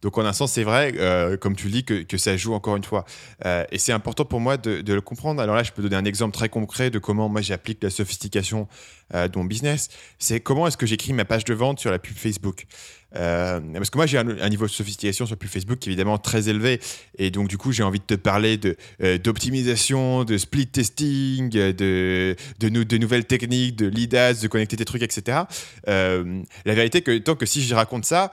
Donc 0.00 0.16
en 0.16 0.24
un 0.24 0.32
sens, 0.32 0.52
c'est 0.52 0.62
vrai, 0.62 0.94
euh, 0.96 1.36
comme 1.36 1.56
tu 1.56 1.66
le 1.66 1.72
dis, 1.72 1.84
que, 1.84 2.16
ça 2.16 2.36
joue 2.36 2.54
encore 2.54 2.76
une 2.76 2.84
fois. 2.84 3.04
Euh, 3.44 3.64
et 3.72 3.78
c'est 3.78 3.92
important 3.92 4.24
pour 4.24 4.40
moi 4.40 4.56
de, 4.56 4.80
de, 4.80 4.94
le 4.94 5.00
comprendre. 5.00 5.42
Alors 5.42 5.56
là, 5.56 5.64
je 5.64 5.72
peux 5.72 5.82
donner 5.82 5.96
un 5.96 6.04
exemple 6.04 6.34
très 6.34 6.48
concret 6.48 6.90
de 6.90 6.98
comment 6.98 7.28
moi 7.28 7.40
j'applique 7.40 7.82
la 7.82 7.90
sophistication 7.90 8.68
euh, 9.14 9.28
de 9.28 9.36
mon 9.36 9.44
business. 9.44 9.88
C'est 10.18 10.40
comment 10.40 10.66
est-ce 10.66 10.76
que 10.76 10.86
j'écris 10.86 11.12
ma 11.12 11.24
page 11.24 11.44
de 11.44 11.52
vente 11.52 11.80
sur 11.80 11.90
la 11.90 11.98
pub 11.98 12.16
Facebook? 12.16 12.66
Euh, 13.16 13.60
parce 13.74 13.90
que 13.90 13.98
moi, 13.98 14.06
j'ai 14.06 14.18
un, 14.18 14.48
niveau 14.48 14.66
de 14.66 14.70
sophistication 14.70 15.26
sur 15.26 15.36
plus 15.36 15.48
Facebook 15.48 15.78
qui 15.78 15.88
est 15.88 15.92
évidemment 15.92 16.18
très 16.18 16.48
élevé. 16.48 16.80
Et 17.18 17.30
donc, 17.30 17.48
du 17.48 17.58
coup, 17.58 17.72
j'ai 17.72 17.82
envie 17.82 18.00
de 18.00 18.04
te 18.04 18.14
parler 18.14 18.56
de, 18.56 18.76
euh, 19.02 19.18
d'optimisation, 19.18 20.24
de 20.24 20.38
split 20.38 20.66
testing, 20.66 21.48
de, 21.50 21.72
de, 21.72 22.36
de, 22.84 22.98
nouvelles 22.98 23.24
techniques, 23.24 23.76
de 23.76 23.86
lead 23.86 24.14
ads, 24.14 24.34
de 24.34 24.48
connecter 24.48 24.76
tes 24.76 24.84
trucs, 24.84 25.02
etc. 25.02 25.42
Euh, 25.88 26.42
la 26.64 26.74
vérité, 26.74 27.02
que 27.02 27.16
tant 27.18 27.36
que 27.36 27.46
si 27.46 27.62
je 27.62 27.74
raconte 27.74 28.04
ça, 28.04 28.32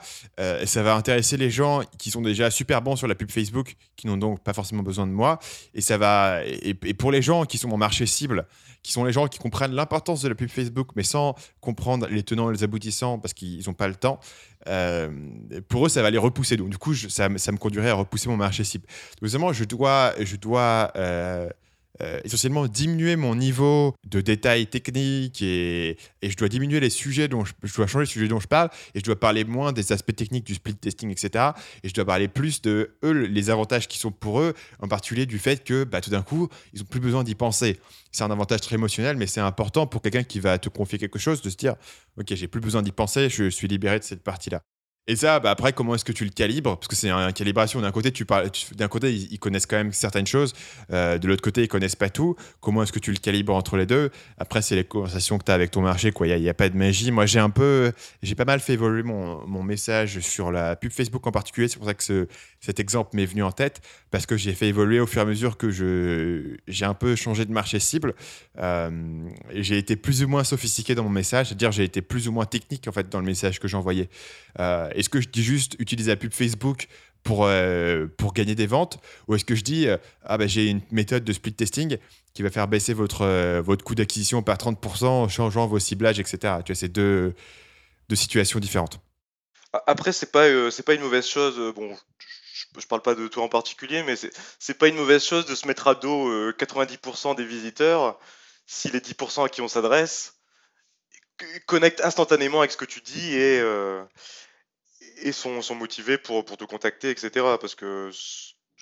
ça 0.64 0.82
va 0.82 0.94
intéresser 0.96 1.36
les 1.36 1.50
gens 1.50 1.82
qui 1.98 2.10
sont 2.10 2.22
déjà 2.22 2.50
super 2.50 2.82
bons 2.82 2.96
sur 2.96 3.06
la 3.06 3.14
pub 3.14 3.30
Facebook, 3.30 3.76
qui 3.96 4.06
n'ont 4.06 4.16
donc 4.16 4.40
pas 4.40 4.52
forcément 4.52 4.82
besoin 4.82 5.06
de 5.06 5.12
moi. 5.12 5.38
Et 5.74 5.80
ça 5.80 5.98
va. 5.98 6.40
Et 6.44 6.74
pour 6.74 7.12
les 7.12 7.22
gens 7.22 7.44
qui 7.44 7.58
sont 7.58 7.68
mon 7.68 7.76
marché 7.76 8.06
cible, 8.06 8.46
qui 8.82 8.92
sont 8.92 9.04
les 9.04 9.12
gens 9.12 9.28
qui 9.28 9.38
comprennent 9.38 9.72
l'importance 9.72 10.22
de 10.22 10.28
la 10.28 10.34
pub 10.34 10.48
Facebook, 10.48 10.88
mais 10.96 11.02
sans 11.02 11.34
comprendre 11.60 12.08
les 12.08 12.22
tenants 12.22 12.50
et 12.50 12.52
les 12.52 12.64
aboutissants 12.64 13.18
parce 13.18 13.32
qu'ils 13.32 13.62
n'ont 13.66 13.74
pas 13.74 13.88
le 13.88 13.94
temps, 13.94 14.18
euh, 14.68 15.10
pour 15.68 15.86
eux, 15.86 15.88
ça 15.88 16.02
va 16.02 16.10
les 16.10 16.18
repousser. 16.18 16.56
Donc, 16.56 16.70
du 16.70 16.78
coup, 16.78 16.94
ça, 16.94 17.28
me 17.28 17.56
conduirait 17.56 17.90
à 17.90 17.94
repousser 17.94 18.28
mon 18.28 18.36
marché 18.36 18.64
cible. 18.64 18.86
Donc, 19.20 19.52
je 19.52 19.64
dois, 19.64 20.14
je 20.18 20.36
dois 20.36 20.92
euh, 20.96 21.48
euh, 22.02 22.20
essentiellement 22.24 22.66
diminuer 22.66 23.16
mon 23.16 23.34
niveau 23.34 23.94
de 24.08 24.20
détails 24.20 24.66
techniques 24.66 25.40
et, 25.42 25.96
je 26.22 26.36
dois 26.36 26.48
diminuer 26.48 26.80
les 26.80 26.90
sujets 26.90 27.28
dont 27.28 27.44
je, 27.44 27.52
je, 27.62 27.74
dois 27.74 27.86
changer 27.86 28.04
les 28.04 28.10
sujets 28.10 28.28
dont 28.28 28.40
je 28.40 28.48
parle 28.48 28.70
et 28.94 29.00
je 29.00 29.04
dois 29.04 29.18
parler 29.18 29.44
moins 29.44 29.72
des 29.72 29.92
aspects 29.92 30.14
techniques 30.14 30.44
du 30.44 30.54
split 30.54 30.74
testing, 30.74 31.10
etc. 31.10 31.50
Et 31.82 31.88
je 31.88 31.94
dois 31.94 32.04
parler 32.04 32.28
plus 32.28 32.62
de 32.62 32.96
eux, 33.04 33.12
les 33.12 33.50
avantages 33.50 33.88
qui 33.88 33.98
sont 33.98 34.10
pour 34.10 34.40
eux, 34.40 34.54
en 34.80 34.88
particulier 34.88 35.26
du 35.26 35.38
fait 35.38 35.64
que 35.64 35.84
bah, 35.84 36.00
tout 36.00 36.10
d'un 36.10 36.22
coup, 36.22 36.48
ils 36.72 36.80
n'ont 36.80 36.86
plus 36.86 37.00
besoin 37.00 37.24
d'y 37.24 37.34
penser. 37.34 37.78
C'est 38.10 38.24
un 38.24 38.30
avantage 38.30 38.60
très 38.60 38.74
émotionnel, 38.74 39.16
mais 39.16 39.26
c'est 39.26 39.40
important 39.40 39.86
pour 39.86 40.02
quelqu'un 40.02 40.24
qui 40.24 40.40
va 40.40 40.58
te 40.58 40.68
confier 40.68 40.98
quelque 40.98 41.18
chose 41.18 41.42
de 41.42 41.50
se 41.50 41.56
dire, 41.56 41.76
ok, 42.18 42.34
j'ai 42.34 42.48
plus 42.48 42.60
besoin 42.60 42.82
d'y 42.82 42.92
penser, 42.92 43.28
je 43.28 43.48
suis 43.48 43.68
libéré 43.68 43.98
de 43.98 44.04
cette 44.04 44.22
partie-là. 44.22 44.62
Et 45.08 45.16
ça, 45.16 45.40
bah 45.40 45.50
après, 45.50 45.72
comment 45.72 45.96
est-ce 45.96 46.04
que 46.04 46.12
tu 46.12 46.24
le 46.24 46.30
calibres? 46.30 46.76
Parce 46.76 46.86
que 46.86 46.94
c'est 46.94 47.10
une 47.10 47.32
calibration. 47.32 47.80
D'un 47.80 47.90
côté, 47.90 48.12
tu 48.12 48.24
parles, 48.24 48.48
d'un 48.76 48.86
côté, 48.86 49.12
ils, 49.12 49.38
connaissent 49.40 49.66
quand 49.66 49.76
même 49.76 49.92
certaines 49.92 50.28
choses. 50.28 50.52
Euh, 50.92 51.18
de 51.18 51.26
l'autre 51.26 51.42
côté, 51.42 51.64
ils 51.64 51.68
connaissent 51.68 51.96
pas 51.96 52.08
tout. 52.08 52.36
Comment 52.60 52.84
est-ce 52.84 52.92
que 52.92 53.00
tu 53.00 53.10
le 53.10 53.16
calibres 53.16 53.52
entre 53.52 53.76
les 53.76 53.84
deux? 53.84 54.10
Après, 54.38 54.62
c'est 54.62 54.76
les 54.76 54.84
conversations 54.84 55.38
que 55.38 55.44
tu 55.44 55.50
as 55.50 55.54
avec 55.54 55.72
ton 55.72 55.80
marché. 55.80 56.12
Il 56.20 56.40
n'y 56.40 56.46
a, 56.46 56.50
a, 56.52 56.54
pas 56.54 56.68
de 56.68 56.76
magie. 56.76 57.10
Moi, 57.10 57.26
j'ai 57.26 57.40
un 57.40 57.50
peu, 57.50 57.90
j'ai 58.22 58.36
pas 58.36 58.44
mal 58.44 58.60
fait 58.60 58.74
évoluer 58.74 59.02
mon, 59.02 59.44
mon, 59.44 59.64
message 59.64 60.20
sur 60.20 60.52
la 60.52 60.76
pub 60.76 60.92
Facebook 60.92 61.26
en 61.26 61.32
particulier. 61.32 61.66
C'est 61.66 61.78
pour 61.78 61.86
ça 61.86 61.94
que 61.94 62.04
ce, 62.04 62.28
cet 62.62 62.78
exemple 62.78 63.16
m'est 63.16 63.26
venu 63.26 63.42
en 63.42 63.50
tête. 63.50 63.80
Parce 64.10 64.24
que 64.24 64.36
j'ai 64.36 64.54
fait 64.54 64.68
évoluer 64.68 65.00
au 65.00 65.06
fur 65.06 65.20
et 65.20 65.22
à 65.22 65.26
mesure 65.26 65.56
que 65.56 65.70
je, 65.70 66.56
j'ai 66.68 66.84
un 66.84 66.94
peu 66.94 67.16
changé 67.16 67.44
de 67.44 67.52
marché 67.52 67.80
cible. 67.80 68.14
Euh, 68.58 69.28
j'ai 69.52 69.78
été 69.78 69.96
plus 69.96 70.22
ou 70.22 70.28
moins 70.28 70.44
sophistiqué 70.44 70.94
dans 70.94 71.02
mon 71.02 71.10
message. 71.10 71.48
C'est-à-dire, 71.48 71.72
j'ai 71.72 71.84
été 71.84 72.00
plus 72.00 72.28
ou 72.28 72.32
moins 72.32 72.46
technique 72.46 72.86
en 72.86 72.92
fait 72.92 73.08
dans 73.08 73.18
le 73.18 73.26
message 73.26 73.58
que 73.58 73.66
j'envoyais. 73.66 74.08
Euh, 74.60 74.88
est-ce 74.94 75.08
que 75.08 75.20
je 75.20 75.28
dis 75.28 75.42
juste 75.42 75.74
utiliser 75.80 76.12
la 76.12 76.16
pub 76.16 76.32
Facebook 76.32 76.86
pour, 77.24 77.46
euh, 77.46 78.06
pour 78.16 78.32
gagner 78.32 78.54
des 78.54 78.68
ventes? 78.68 79.00
Ou 79.26 79.34
est-ce 79.34 79.44
que 79.44 79.56
je 79.56 79.64
dis, 79.64 79.88
ah 80.24 80.38
bah, 80.38 80.46
j'ai 80.46 80.68
une 80.68 80.82
méthode 80.92 81.24
de 81.24 81.32
split 81.32 81.54
testing 81.54 81.98
qui 82.32 82.42
va 82.42 82.50
faire 82.50 82.68
baisser 82.68 82.94
votre, 82.94 83.60
votre 83.60 83.84
coût 83.84 83.96
d'acquisition 83.96 84.42
par 84.42 84.56
30% 84.56 85.06
en 85.06 85.28
changeant 85.28 85.66
vos 85.66 85.80
ciblages, 85.80 86.20
etc. 86.20 86.38
Tu 86.64 86.72
vois, 86.72 86.76
c'est 86.76 86.88
deux, 86.88 87.34
deux 88.08 88.16
situations 88.16 88.60
différentes. 88.60 89.00
Après, 89.86 90.12
c'est 90.12 90.30
pas, 90.30 90.46
pas 90.86 90.94
une 90.94 91.00
mauvaise 91.00 91.26
chose. 91.26 91.74
Bon, 91.74 91.96
je, 92.78 92.86
parle 92.86 93.02
pas 93.02 93.14
de 93.14 93.28
toi 93.28 93.44
en 93.44 93.48
particulier, 93.48 94.02
mais 94.02 94.14
c'est 94.58 94.74
pas 94.74 94.88
une 94.88 94.96
mauvaise 94.96 95.24
chose 95.24 95.46
de 95.46 95.54
se 95.54 95.66
mettre 95.66 95.88
à 95.88 95.94
dos 95.94 96.52
90% 96.52 97.34
des 97.36 97.44
visiteurs 97.44 98.18
si 98.66 98.90
les 98.90 99.00
10% 99.00 99.44
à 99.44 99.48
qui 99.48 99.60
on 99.60 99.68
s'adresse 99.68 100.34
connectent 101.66 102.02
instantanément 102.02 102.60
avec 102.60 102.70
ce 102.70 102.76
que 102.76 102.84
tu 102.84 103.00
dis 103.00 103.34
et 103.34 103.60
et 105.22 105.32
sont, 105.32 105.74
motivés 105.74 106.18
pour, 106.18 106.44
te 106.44 106.64
contacter, 106.64 107.10
etc. 107.10 107.30
Parce 107.60 107.74
que 107.74 108.10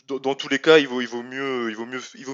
dans, 0.07 0.35
tous 0.35 0.49
les 0.49 0.59
cas, 0.59 0.79
il 0.79 0.89
vaut, 0.89 1.23
mieux, 1.23 1.71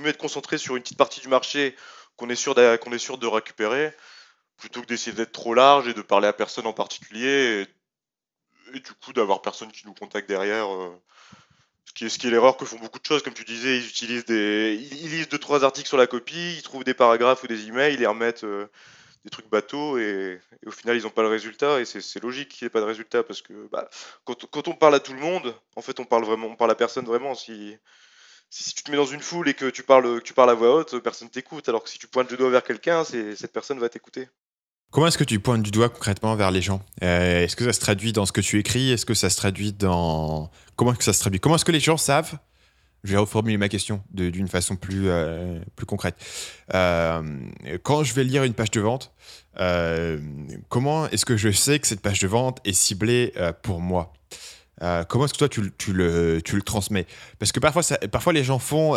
être 0.07 0.19
concentré 0.19 0.59
sur 0.59 0.77
une 0.77 0.83
petite 0.83 0.99
partie 0.99 1.21
du 1.21 1.29
marché 1.29 1.77
qu'on 2.17 2.31
est, 2.31 2.37
sûr 2.37 2.55
de 2.55 3.27
récupérer, 3.27 3.95
plutôt 4.57 4.81
que 4.81 4.87
d'essayer 4.87 5.15
d'être 5.15 5.33
trop 5.33 5.55
large 5.55 5.89
et 5.89 5.95
de 5.95 6.03
parler 6.03 6.29
à 6.29 6.33
personne 6.33 6.67
en 6.67 6.73
particulier, 6.73 7.67
et, 8.73 8.81
du 8.81 8.93
coup 8.95 9.13
d'avoir 9.13 9.43
personne 9.43 9.71
qui 9.71 9.87
nous 9.87 9.95
contacte 9.95 10.29
derrière. 10.29 10.73
Euh, 10.73 11.03
qui 11.97 12.11
ce 12.11 12.19
qui 12.19 12.29
est 12.29 12.31
l'erreur 12.31 12.57
que 12.57 12.67
font 12.67 12.79
beaucoup 12.79 12.99
de 12.99 13.07
choses, 13.07 13.23
comme 13.23 13.35
tu 13.35 13.45
disais, 13.45 13.79
ils 13.79 13.89
utilisent 13.89 14.27
des, 14.27 14.79
ils, 14.93 15.11
lisent 15.11 15.29
deux 15.29 15.39
trois 15.39 15.65
articles 15.65 15.89
sur 15.89 15.97
la 15.97 16.07
copie, 16.07 16.57
ils 16.59 16.63
trouvent 16.63 16.85
des 16.85 16.95
paragraphes 16.95 17.43
ou 17.43 17.47
des 17.49 17.67
emails, 17.69 17.95
ils 17.95 18.01
les 18.01 18.07
remettent 18.07 18.45
euh, 18.45 18.67
des 19.25 19.31
trucs 19.31 19.49
bateaux 19.49 19.99
et, 19.99 20.39
au 20.67 20.71
final 20.71 20.97
ils 20.97 21.05
n'ont 21.05 21.11
pas 21.11 21.23
le 21.23 21.29
résultat 21.29 21.81
et 21.81 21.85
c'est 21.87 22.23
logique 22.23 22.51
qu'il 22.51 22.65
n'y 22.65 22.67
ait 22.67 22.71
pas 22.71 22.81
de 22.81 22.85
résultat 22.85 23.23
parce 23.25 23.43
que 23.43 23.69
bah, 23.69 23.89
quand, 24.25 24.47
quand, 24.47 24.69
on 24.69 24.75
parle 24.75 24.95
à 24.95 25.01
tout 25.01 25.15
le 25.15 25.21
monde, 25.21 25.55
en 25.75 25.83
fait 25.83 25.99
on 26.01 26.05
parle 26.05 26.25
vraiment, 26.25 26.49
on 26.49 26.57
parle 26.57 26.71
à 26.73 26.75
personne 26.75 27.07
vraiment. 27.07 27.35
Si, 27.35 27.79
si, 28.51 28.75
tu 28.75 28.83
te 28.83 28.91
mets 28.91 28.97
dans 28.99 29.07
une 29.07 29.23
foule 29.23 29.49
et 29.49 29.55
que 29.55 29.71
tu 29.71 29.83
parles, 29.83 30.21
que 30.21 30.25
tu 30.25 30.35
parles 30.35 30.51
à 30.51 30.55
voix 30.55 30.75
haute, 30.77 30.99
personne 31.01 31.31
t'écoute. 31.31 31.69
Alors 31.69 31.83
que 31.83 31.91
si 31.91 31.99
tu 31.99 32.09
pointes 32.09 32.29
du 32.29 32.37
doigt 32.37 32.51
vers 32.51 32.65
quelqu'un, 32.65 33.05
cette 33.05 33.53
personne 33.53 33.79
va 33.81 33.89
t'écouter. 33.89 34.29
Comment 34.91 35.09
est-ce 35.09 35.19
que 35.19 35.25
tu 35.25 35.41
pointes 35.41 35.63
du 35.63 35.71
doigt 35.71 35.89
concrètement 35.89 36.37
vers 36.37 36.51
les 36.51 36.63
gens? 36.63 36.81
Euh, 37.03 37.45
Est-ce 37.45 37.57
que 37.57 37.65
ça 37.65 37.73
se 37.73 37.81
traduit 37.81 38.13
dans 38.13 38.25
ce 38.25 38.33
que 38.33 38.41
tu 38.41 38.59
écris? 38.59 38.93
Est-ce 38.93 39.05
que 39.05 39.15
ça 39.15 39.29
se 39.29 39.37
traduit 39.37 39.73
dans 39.73 40.51
comment 40.77 40.93
est-ce 40.93 40.99
que 40.99 41.05
ça 41.05 41.13
se 41.13 41.21
traduit? 41.21 41.41
Comment 41.41 41.57
est-ce 41.57 41.65
que 41.65 41.73
les 41.73 41.81
gens 41.81 41.97
savent? 41.97 42.39
Je 43.05 43.13
vais 43.13 43.19
reformuler 43.19 43.57
ma 43.57 43.69
question 43.69 44.03
d'une 44.11 44.49
façon 44.49 44.75
plus, 44.75 45.09
euh, 45.09 45.61
plus 45.77 45.87
concrète. 45.87 46.17
Euh, 46.75 47.23
quand 47.83 48.03
je 48.03 48.15
vais 48.15 48.25
lire 48.25 48.43
une 48.43 48.55
page 48.55 48.71
de 48.71 48.81
vente, 48.81 49.13
comment 50.69 51.09
est-ce 51.11 51.25
que 51.25 51.37
je 51.37 51.51
sais 51.51 51.79
que 51.79 51.87
cette 51.87 52.01
page 52.01 52.21
de 52.21 52.27
vente 52.27 52.59
est 52.65 52.73
ciblée 52.73 53.33
pour 53.63 53.81
moi? 53.81 54.13
Comment 55.09 55.27
est-ce 55.27 55.35
que 55.35 55.39
toi, 55.39 55.49
tu, 55.49 55.93
le, 55.93 56.41
transmets? 56.65 57.07
Parce 57.39 57.53
que 57.53 57.61
parfois, 57.61 57.83
parfois, 58.11 58.33
les 58.33 58.43
gens 58.43 58.59
font 58.59 58.97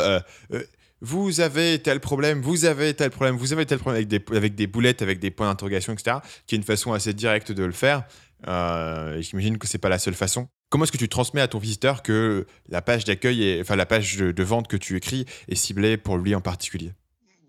vous 1.01 1.39
avez 1.39 1.79
tel 1.79 1.99
problème, 1.99 2.41
vous 2.41 2.65
avez 2.65 2.93
tel 2.93 3.09
problème, 3.09 3.37
vous 3.37 3.53
avez 3.53 3.65
tel 3.65 3.79
problème 3.79 4.05
avec 4.31 4.55
des, 4.55 4.67
boulettes, 4.67 5.01
avec 5.01 5.19
des 5.19 5.31
points 5.31 5.47
d'interrogation, 5.47 5.93
etc., 5.93 6.17
qui 6.45 6.55
est 6.55 6.57
une 6.57 6.63
façon 6.63 6.93
assez 6.93 7.13
directe 7.13 7.51
de 7.51 7.63
le 7.63 7.71
faire. 7.71 8.03
J'imagine 8.45 9.57
que 9.57 9.67
c'est 9.67 9.77
pas 9.77 9.89
la 9.89 9.99
seule 9.99 10.13
façon. 10.13 10.49
Comment 10.69 10.83
est-ce 10.83 10.91
que 10.91 10.97
tu 10.97 11.09
transmets 11.09 11.41
à 11.41 11.47
ton 11.47 11.57
visiteur 11.57 12.03
que 12.03 12.45
la 12.67 12.81
page 12.81 13.03
d'accueil, 13.03 13.59
enfin 13.59 13.75
la 13.75 13.87
page 13.87 14.17
de, 14.17 14.43
vente 14.43 14.67
que 14.67 14.77
tu 14.77 14.95
écris 14.95 15.25
est 15.47 15.55
ciblée 15.55 15.97
pour 15.97 16.17
lui 16.17 16.35
en 16.35 16.41
particulier? 16.41 16.91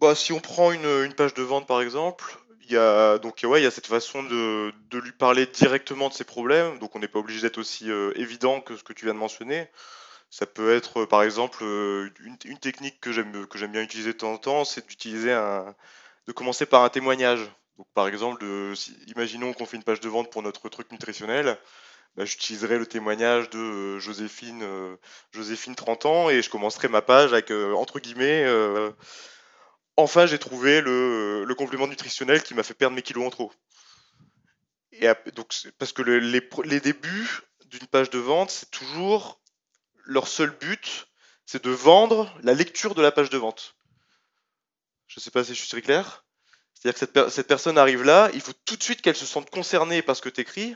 Bah, 0.01 0.15
Si 0.15 0.33
on 0.33 0.41
prend 0.41 0.73
une, 0.73 1.13
page 1.15 1.35
de 1.35 1.43
vente 1.43 1.67
par 1.67 1.83
exemple, 1.83 2.25
il 2.65 2.73
y 2.73 2.79
a, 2.79 3.19
donc, 3.19 3.41
ouais, 3.45 3.61
il 3.61 3.65
y 3.65 3.67
a 3.67 3.71
cette 3.71 3.89
façon 3.89 4.23
de, 4.23 4.73
lui 4.93 5.13
parler 5.13 5.47
directement 5.47 6.09
de 6.09 6.15
ses 6.15 6.25
problèmes, 6.25 6.79
donc 6.79 6.97
on 6.97 6.99
n'est 6.99 7.09
pas 7.09 7.19
obligé 7.19 7.43
d'être 7.43 7.59
aussi 7.59 7.91
euh, 7.91 8.13
évident 8.17 8.61
que 8.61 8.77
ce 8.77 8.85
que 8.85 8.93
tu 8.93 9.05
viens 9.05 9.15
de 9.15 9.19
mentionner. 9.19 9.69
Ça 10.31 10.47
peut 10.47 10.75
être 10.75 11.05
par 11.05 11.23
exemple 11.23 11.65
euh, 11.65 12.11
une, 12.21 12.59
technique 12.59 13.01
que 13.01 13.13
j'aime 13.13 13.73
bien 13.73 13.83
utiliser 13.83 14.13
de 14.13 14.19
temps 14.19 14.33
en 14.33 14.39
temps, 14.39 14.65
c'est 14.65 14.87
d'utiliser 14.87 15.33
un, 15.33 15.75
de 16.27 16.33
commencer 16.33 16.67
par 16.67 16.85
un 16.85 16.89
témoignage. 16.89 17.41
Donc, 17.77 17.87
par 17.95 18.07
exemple, 18.09 18.45
imaginons 19.09 19.53
qu'on 19.53 19.67
fait 19.67 19.77
une 19.77 19.83
page 19.83 20.01
de 20.01 20.09
vente 20.09 20.31
pour 20.31 20.43
notre 20.43 20.69
truc 20.69 20.93
nutritionnel. 20.93 21.59
Bah, 22.17 22.25
j'utiliserai 22.25 22.79
le 22.79 22.87
témoignage 22.87 23.51
de 23.51 23.59
euh, 23.59 23.99
Joséphine, 24.01 24.63
euh, 24.63 24.97
Joséphine 25.33 25.77
30 25.77 26.07
ans 26.07 26.31
et 26.31 26.43
je 26.43 26.51
commencerai 26.51 26.89
ma 26.89 27.03
page 27.03 27.33
avec 27.33 27.53
euh, 27.53 27.73
entre 27.75 28.01
guillemets 28.01 28.47
enfin 29.97 30.27
j'ai 30.27 30.39
trouvé 30.39 30.81
le, 30.81 31.55
complément 31.57 31.87
nutritionnel 31.87 32.43
qui 32.43 32.55
m'a 32.55 32.63
fait 32.63 32.75
perdre 32.75 32.97
mes 32.97 33.03
kilos 33.03 33.27
en 33.27 33.31
trop. 33.31 33.53
Et 34.93 35.09
donc 35.35 35.55
parce 35.79 35.93
que 35.93 36.03
les 36.03 36.81
débuts 36.81 37.41
d'une 37.67 37.87
page 37.87 38.11
de 38.11 38.19
vente, 38.19 38.51
c'est 38.51 38.71
toujours 38.71 39.40
leur 40.11 40.27
seul 40.27 40.51
but, 40.51 41.07
c'est 41.47 41.65
de 41.65 41.71
vendre 41.71 42.37
la 42.43 42.53
lecture 42.53 42.95
de 42.95 43.03
la 43.03 43.13
page 43.13 43.31
de 43.31 43.39
vente. 43.39 43.77
Je 45.07 45.19
ne 45.19 45.23
sais 45.23 45.31
pas 45.31 45.45
si 45.45 45.55
je 45.55 45.65
suis 45.65 45.83
clair. 45.83 46.25
C'est-à-dire 46.75 46.99
que 46.99 47.31
cette, 47.31 47.47
personne 47.47 47.79
arrive 47.79 48.03
là, 48.03 48.29
il 48.35 48.41
faut 48.41 48.53
tout 48.65 48.77
de 48.77 48.83
suite 48.83 49.03
qu'elle 49.03 49.17
se 49.17 49.27
sente 49.27 49.51
concernée 49.51 50.03
par 50.03 50.17
ce 50.17 50.23
que 50.23 50.29
tu 50.29 50.41
écris 50.41 50.75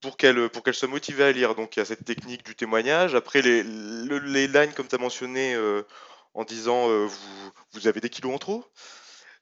pour 0.00 0.16
qu'elle 0.16 0.50
soit 0.72 0.88
motivée 0.88 1.24
à 1.24 1.32
lire. 1.32 1.54
Donc 1.54 1.76
il 1.76 1.80
y 1.80 1.82
a 1.82 1.84
cette 1.84 2.04
technique 2.04 2.44
du 2.44 2.54
témoignage. 2.54 3.14
Après 3.16 3.42
les, 3.42 3.64
les 3.64 4.46
lines 4.46 4.72
comme 4.74 4.88
tu 4.88 4.94
as 4.94 4.98
mentionné 4.98 5.54
euh, 5.54 5.82
en 6.34 6.44
disant 6.44 6.88
euh, 6.88 7.08
vous, 7.72 7.86
avez 7.88 8.00
des 8.00 8.10
kilos 8.10 8.34
en 8.34 8.38
trop, 8.38 8.64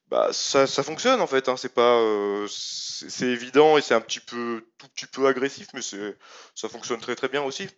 bah 0.08 0.30
ça, 0.32 0.66
fonctionne 0.82 1.20
en 1.20 1.26
fait. 1.26 1.48
Hein. 1.48 1.56
Euh, 1.78 2.46
c'est 2.48 3.26
évident 3.26 3.76
et 3.76 3.82
c'est 3.82 3.94
un 3.94 4.00
petit 4.00 4.20
peu 4.20 4.64
tout 4.78 4.88
petit 4.88 5.06
peu 5.06 5.26
agressif, 5.26 5.68
mais 5.74 5.82
ça 5.82 6.68
fonctionne 6.70 7.00
très 7.00 7.16
très 7.16 7.28
bien 7.28 7.42
aussi. 7.42 7.68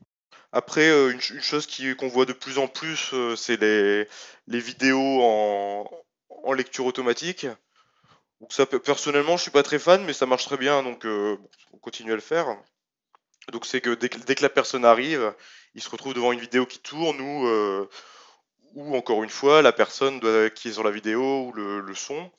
Après, 0.52 0.88
une, 0.88 1.20
une 1.30 1.40
chose 1.40 1.66
qu'on 1.98 2.08
voit 2.08 2.26
de 2.26 2.32
plus 2.32 2.58
en 2.58 2.68
plus, 2.68 3.14
c'est 3.36 3.60
les, 3.60 4.06
vidéos 4.46 5.22
en, 5.22 6.52
lecture 6.52 6.86
automatique. 6.86 7.46
Donc 8.42 8.52
ça, 8.52 8.66
personnellement, 8.66 9.36
je 9.36 9.42
suis 9.42 9.50
pas 9.52 9.62
très 9.62 9.78
fan, 9.78 10.04
mais 10.04 10.12
ça 10.12 10.26
marche 10.26 10.46
très 10.46 10.56
bien, 10.56 10.82
donc 10.82 11.06
euh, 11.06 11.38
on 11.72 11.78
continue 11.78 12.12
à 12.12 12.16
le 12.16 12.20
faire. 12.20 12.46
Donc 13.52 13.66
c'est 13.66 13.80
que 13.80 13.94
dès, 13.94 14.08
que 14.08 14.42
la 14.42 14.48
personne 14.48 14.84
arrive, 14.84 15.32
il 15.74 15.82
se 15.82 15.88
retrouve 15.88 16.12
devant 16.12 16.32
une 16.32 16.40
vidéo 16.40 16.66
qui 16.66 16.80
tourne 16.80 17.20
ou, 17.20 17.46
euh, 17.46 17.88
ou 18.74 18.96
encore 18.96 19.22
une 19.22 19.30
fois, 19.30 19.62
la 19.62 19.72
personne 19.72 20.20
qui 20.50 20.68
est 20.68 20.72
sur 20.72 20.82
la 20.82 20.90
vidéo 20.90 21.46
ou 21.46 21.52
le, 21.52 21.94
son 21.94 22.30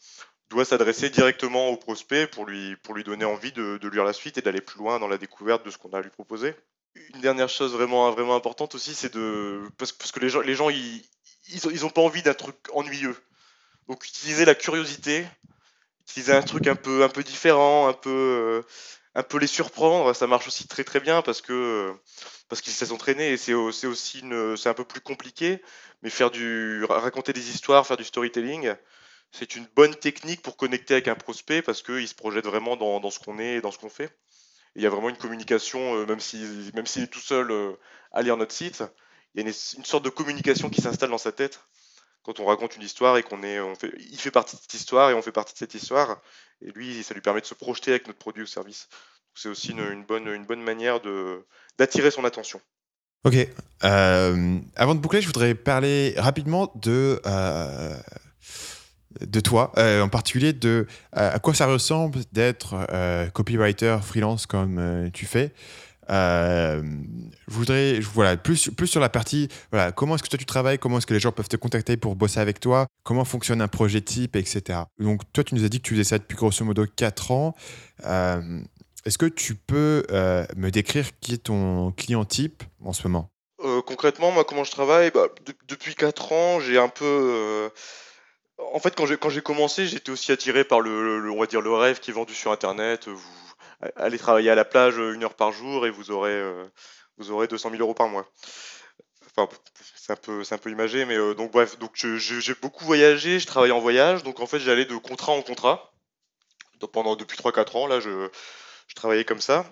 doit 0.49 0.65
s'adresser 0.65 1.09
directement 1.09 1.69
au 1.69 1.77
prospect 1.77 2.27
pour 2.27 2.45
lui, 2.45 2.75
pour 2.83 2.95
lui 2.95 3.03
donner 3.03 3.25
envie 3.25 3.51
de, 3.53 3.79
lire 3.87 4.03
la 4.03 4.13
suite 4.13 4.37
et 4.37 4.41
d'aller 4.41 4.61
plus 4.61 4.79
loin 4.79 4.99
dans 4.99 5.07
la 5.07 5.17
découverte 5.17 5.65
de 5.65 5.71
ce 5.71 5.77
qu'on 5.77 5.91
a 5.91 5.99
à 5.99 6.01
lui 6.01 6.09
proposer. 6.09 6.53
Une 6.95 7.21
dernière 7.21 7.49
chose 7.49 7.73
vraiment, 7.73 8.11
vraiment 8.11 8.35
importante 8.35 8.75
aussi, 8.75 8.93
c'est 8.93 9.13
de. 9.13 9.61
Parce, 9.77 9.91
que 9.91 10.19
les 10.19 10.29
gens, 10.29 10.41
les 10.41 10.55
gens 10.55 10.69
ils, 10.69 11.03
ils, 11.49 11.91
pas 11.93 12.01
envie 12.01 12.21
d'un 12.21 12.33
truc 12.33 12.55
ennuyeux. 12.73 13.15
Donc 13.87 14.05
utiliser 14.05 14.45
la 14.45 14.55
curiosité, 14.55 15.25
utiliser 16.07 16.33
un 16.33 16.41
truc 16.41 16.67
un 16.67 16.75
peu, 16.75 17.03
un 17.03 17.09
peu 17.09 17.23
différent, 17.23 17.87
un 17.87 17.93
peu, 17.93 18.09
euh, 18.09 18.61
un 19.15 19.23
peu 19.23 19.37
les 19.39 19.47
surprendre, 19.47 20.13
ça 20.13 20.27
marche 20.27 20.47
aussi 20.47 20.67
très 20.67 20.83
très 20.83 20.99
bien 20.99 21.21
parce 21.21 21.41
que 21.41 21.93
parce 22.49 22.61
qu'ils 22.61 22.73
s'est 22.73 22.91
entraîné 22.91 23.31
et 23.31 23.37
c'est 23.37 23.53
aussi 23.53 24.21
un 24.23 24.73
peu 24.73 24.85
plus 24.85 25.01
compliqué, 25.01 25.61
mais 26.01 26.09
faire 26.09 26.31
du 26.31 26.85
raconter 26.85 27.33
des 27.33 27.49
histoires, 27.49 27.87
faire 27.87 27.97
du 27.97 28.03
storytelling, 28.03 28.75
c'est 29.31 29.55
une 29.55 29.67
bonne 29.75 29.95
technique 29.95 30.41
pour 30.41 30.57
connecter 30.57 30.93
avec 30.93 31.07
un 31.07 31.15
prospect 31.15 31.61
parce 31.63 31.81
qu'il 31.81 32.07
se 32.07 32.15
projette 32.15 32.45
vraiment 32.45 32.75
dans, 32.77 32.99
dans 32.99 33.09
ce 33.09 33.19
qu'on 33.19 33.39
est 33.39 33.55
et 33.55 33.61
dans 33.61 33.71
ce 33.71 33.79
qu'on 33.79 33.89
fait. 33.89 34.15
Il 34.75 34.83
y 34.83 34.85
a 34.85 34.89
vraiment 34.89 35.09
une 35.09 35.17
communication, 35.17 35.95
euh, 35.95 36.05
même 36.05 36.19
si 36.19 36.71
même 36.73 36.85
s'il 36.85 37.03
est 37.03 37.07
tout 37.07 37.19
seul 37.19 37.51
euh, 37.51 37.73
à 38.11 38.21
lire 38.21 38.37
notre 38.37 38.53
site, 38.53 38.83
il 39.35 39.41
y 39.41 39.43
a 39.43 39.47
une, 39.47 39.85
sorte 39.85 40.05
de 40.05 40.09
communication 40.09 40.69
qui 40.69 40.81
s'installe 40.81 41.09
dans 41.09 41.17
sa 41.17 41.31
tête 41.31 41.59
quand 42.23 42.39
on 42.39 42.45
raconte 42.45 42.75
une 42.77 42.83
histoire 42.83 43.17
et 43.17 43.23
qu'on 43.23 43.43
est, 43.43 43.59
fait, 43.75 43.91
il 43.97 44.17
fait 44.17 44.31
partie 44.31 44.55
de 44.55 44.61
cette 44.61 44.73
histoire 44.73 45.09
et 45.09 45.13
on 45.13 45.21
fait 45.21 45.33
partie 45.33 45.53
de 45.53 45.57
cette 45.57 45.73
histoire. 45.73 46.21
Et 46.61 46.71
lui, 46.71 47.03
ça 47.03 47.13
lui 47.13 47.21
permet 47.21 47.41
de 47.41 47.45
se 47.45 47.53
projeter 47.53 47.91
avec 47.91 48.07
notre 48.07 48.19
produit 48.19 48.43
ou 48.43 48.45
service. 48.45 48.87
C'est 49.35 49.49
aussi 49.49 49.71
une, 49.71 50.05
bonne, 50.05 50.27
une 50.27 50.45
bonne 50.45 50.61
manière 50.61 51.01
d'attirer 51.77 52.11
son 52.11 52.23
attention. 52.23 52.61
Ok. 53.25 53.35
Euh, 53.83 54.59
avant 54.75 54.95
de 54.95 54.99
boucler, 55.01 55.21
je 55.21 55.27
voudrais 55.27 55.53
parler 55.53 56.13
rapidement 56.17 56.71
de, 56.75 57.19
de 59.21 59.39
toi, 59.39 59.71
euh, 59.77 60.01
en 60.01 60.09
particulier 60.09 60.53
de 60.53 60.87
à 61.11 61.39
quoi 61.39 61.53
ça 61.53 61.65
ressemble 61.67 62.19
d'être 62.31 62.75
copywriter 63.33 63.97
freelance 64.03 64.45
comme 64.45 65.09
tu 65.13 65.25
fais. 65.25 65.53
Euh, 66.09 66.81
je 67.47 67.53
voudrais, 67.53 67.99
voilà, 67.99 68.37
plus, 68.37 68.69
plus 68.69 68.87
sur 68.87 68.99
la 68.99 69.09
partie, 69.09 69.47
voilà, 69.71 69.91
comment 69.91 70.15
est-ce 70.15 70.23
que 70.23 70.29
toi 70.29 70.39
tu 70.39 70.45
travailles, 70.45 70.79
comment 70.79 70.97
est-ce 70.97 71.05
que 71.05 71.13
les 71.13 71.19
gens 71.19 71.31
peuvent 71.31 71.47
te 71.47 71.57
contacter 71.57 71.97
pour 71.97 72.15
bosser 72.15 72.39
avec 72.39 72.59
toi, 72.59 72.87
comment 73.03 73.25
fonctionne 73.25 73.61
un 73.61 73.67
projet 73.67 74.01
type, 74.01 74.35
etc. 74.35 74.79
Donc, 74.99 75.21
toi, 75.33 75.43
tu 75.43 75.55
nous 75.55 75.63
as 75.63 75.69
dit 75.69 75.79
que 75.79 75.87
tu 75.87 75.93
faisais 75.93 76.03
ça 76.03 76.17
depuis 76.17 76.35
grosso 76.35 76.63
modo 76.65 76.85
4 76.85 77.31
ans. 77.31 77.55
Euh, 78.05 78.59
est-ce 79.05 79.17
que 79.17 79.25
tu 79.25 79.55
peux 79.55 80.05
euh, 80.11 80.45
me 80.55 80.71
décrire 80.71 81.07
qui 81.19 81.33
est 81.33 81.43
ton 81.43 81.91
client 81.91 82.25
type 82.25 82.63
en 82.83 82.93
ce 82.93 83.07
moment? 83.07 83.29
Concrètement, 83.85 84.31
moi, 84.31 84.43
comment 84.43 84.65
je 84.65 84.71
travaille? 84.71 85.09
Bah, 85.11 85.27
Depuis 85.69 85.95
4 85.95 86.31
ans, 86.33 86.59
j'ai 86.59 86.77
un 86.77 86.89
peu. 86.89 87.69
En 88.57 88.79
fait, 88.79 88.95
quand 88.95 89.05
j'ai, 89.05 89.41
commencé, 89.41 89.87
j'étais 89.87 90.11
aussi 90.11 90.31
attiré 90.31 90.63
par 90.63 90.79
le, 90.79 91.31
on 91.31 91.39
va 91.39 91.47
dire, 91.47 91.61
le 91.61 91.73
rêve 91.73 91.99
qui 91.99 92.11
est 92.11 92.13
vendu 92.13 92.33
sur 92.33 92.51
Internet. 92.51 93.07
Vous, 93.07 93.53
allez 93.95 94.17
travailler 94.17 94.49
à 94.49 94.55
la 94.55 94.65
plage 94.65 94.97
une 94.97 95.23
heure 95.23 95.33
par 95.35 95.51
jour 95.51 95.85
et 95.85 95.91
vous 95.91 96.11
aurez, 96.11 96.31
euh, 96.31 96.65
vous 97.17 97.31
aurez 97.31 97.47
200 97.47 97.71
000 97.71 97.81
euros 97.81 97.93
par 97.93 98.07
mois. 98.07 98.27
Enfin, 99.35 99.49
c'est 99.95 100.13
un 100.13 100.15
peu, 100.15 100.43
c'est 100.43 100.55
un 100.55 100.59
peu 100.59 100.69
imagé, 100.69 101.05
mais 101.05 101.17
euh, 101.17 101.33
donc 101.33 101.51
bref, 101.51 101.79
donc 101.79 101.91
j'ai 101.95 102.53
beaucoup 102.61 102.85
voyagé, 102.85 103.39
je 103.39 103.47
travaille 103.47 103.71
en 103.71 103.79
voyage, 103.79 104.23
donc 104.23 104.39
en 104.39 104.45
fait 104.45 104.59
j'allais 104.59 104.85
de 104.85 104.95
contrat 104.97 105.31
en 105.31 105.41
contrat. 105.41 105.93
Donc, 106.79 106.91
pendant 106.91 107.15
depuis 107.15 107.37
3-4 107.37 107.77
ans, 107.77 107.87
là, 107.87 107.99
je, 107.99 108.29
travaillais 108.95 109.25
comme 109.25 109.41
ça. 109.41 109.65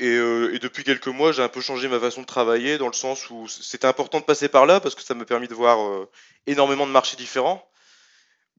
Et, 0.00 0.14
et 0.16 0.58
depuis 0.58 0.82
quelques 0.82 1.08
mois, 1.08 1.30
j'ai 1.30 1.42
un 1.42 1.48
peu 1.48 1.60
changé 1.60 1.86
ma 1.86 2.00
façon 2.00 2.22
de 2.22 2.26
travailler 2.26 2.78
dans 2.78 2.86
le 2.86 2.94
sens 2.94 3.30
où 3.30 3.46
c'était 3.48 3.86
important 3.86 4.18
de 4.18 4.24
passer 4.24 4.48
par 4.48 4.66
là 4.66 4.80
parce 4.80 4.94
que 4.94 5.02
ça 5.02 5.14
m'a 5.14 5.24
permis 5.24 5.46
de 5.46 5.54
voir 5.54 6.06
énormément 6.46 6.86
de 6.86 6.92
marchés 6.92 7.16
différents. 7.16 7.70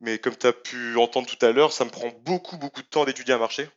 Mais 0.01 0.17
comme 0.17 0.35
tu 0.35 0.47
as 0.47 0.53
pu 0.53 0.97
entendre 0.97 1.27
tout 1.27 1.43
à 1.45 1.51
l'heure, 1.51 1.73
ça 1.73 1.85
me 1.85 1.89
prend 1.89 2.09
beaucoup, 2.23 2.57
beaucoup 2.57 2.81
de 2.81 2.87
temps 2.87 3.05
d'étudier 3.05 3.33
un 3.33 3.39
marché. 3.39 3.69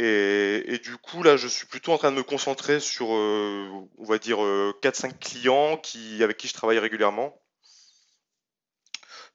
Et, 0.00 0.78
du 0.84 0.96
coup, 0.96 1.24
là, 1.24 1.36
je 1.36 1.48
suis 1.48 1.66
plutôt 1.66 1.92
en 1.92 1.98
train 1.98 2.12
de 2.12 2.16
me 2.16 2.22
concentrer 2.22 2.78
sur, 2.78 3.12
euh, 3.12 3.68
on 3.98 4.04
va 4.04 4.18
dire, 4.18 4.38
4-5 4.38 5.06
euh, 5.08 5.12
clients 5.20 5.76
qui, 5.76 6.22
avec 6.22 6.36
qui 6.36 6.46
je 6.46 6.54
travaille 6.54 6.78
régulièrement. 6.78 7.42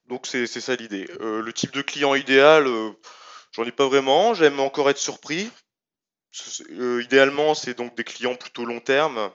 Donc, 0.06 0.26
c'est 0.26 0.46
ça 0.46 0.74
l'idée. 0.74 1.06
Euh, 1.20 1.42
le 1.42 1.52
type 1.52 1.72
de 1.72 1.82
client 1.82 2.14
idéal, 2.14 2.66
j'en 3.52 3.64
ai 3.64 3.72
pas 3.72 3.86
vraiment. 3.86 4.32
J'aime 4.32 4.58
encore 4.58 4.88
être 4.88 4.98
surpris. 4.98 5.50
Idéalement, 7.00 7.54
c'est 7.54 7.74
donc 7.74 7.96
des 7.96 8.04
clients 8.04 8.34
plutôt 8.34 8.64
long 8.64 8.80
terme, 8.80 9.30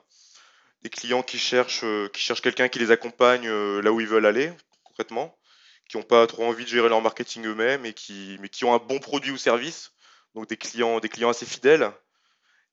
des 0.81 0.89
clients 0.89 1.23
qui 1.23 1.37
cherchent, 1.37 1.85
qui 2.13 2.21
cherchent 2.21 2.41
quelqu'un 2.41 2.69
qui 2.69 2.79
les 2.79 2.91
accompagne 2.91 3.49
là 3.49 3.91
où 3.91 4.01
ils 4.01 4.07
veulent 4.07 4.25
aller, 4.25 4.51
concrètement, 4.83 5.37
qui 5.89 5.97
n'ont 5.97 6.03
pas 6.03 6.27
trop 6.27 6.45
envie 6.45 6.63
de 6.65 6.69
gérer 6.69 6.89
leur 6.89 7.01
marketing 7.01 7.45
eux-mêmes 7.45 7.85
et 7.85 7.93
qui, 7.93 8.37
mais 8.41 8.49
qui 8.49 8.65
ont 8.65 8.73
un 8.73 8.79
bon 8.79 8.99
produit 8.99 9.31
ou 9.31 9.37
service 9.37 9.91
donc 10.35 10.47
des 10.47 10.57
clients, 10.57 10.99
des 10.99 11.09
clients 11.09 11.29
assez 11.29 11.45
fidèles 11.45 11.91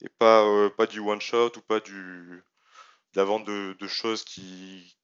et 0.02 0.08
pas, 0.08 0.44
euh, 0.44 0.86
du 0.86 1.00
one 1.00 1.20
shot 1.20 1.52
ou 1.56 1.60
pas 1.62 1.80
du, 1.80 1.92
de 1.92 2.42
la 3.14 3.24
vente 3.24 3.44
de, 3.46 3.86
choses 3.86 4.24
qui 4.24 4.96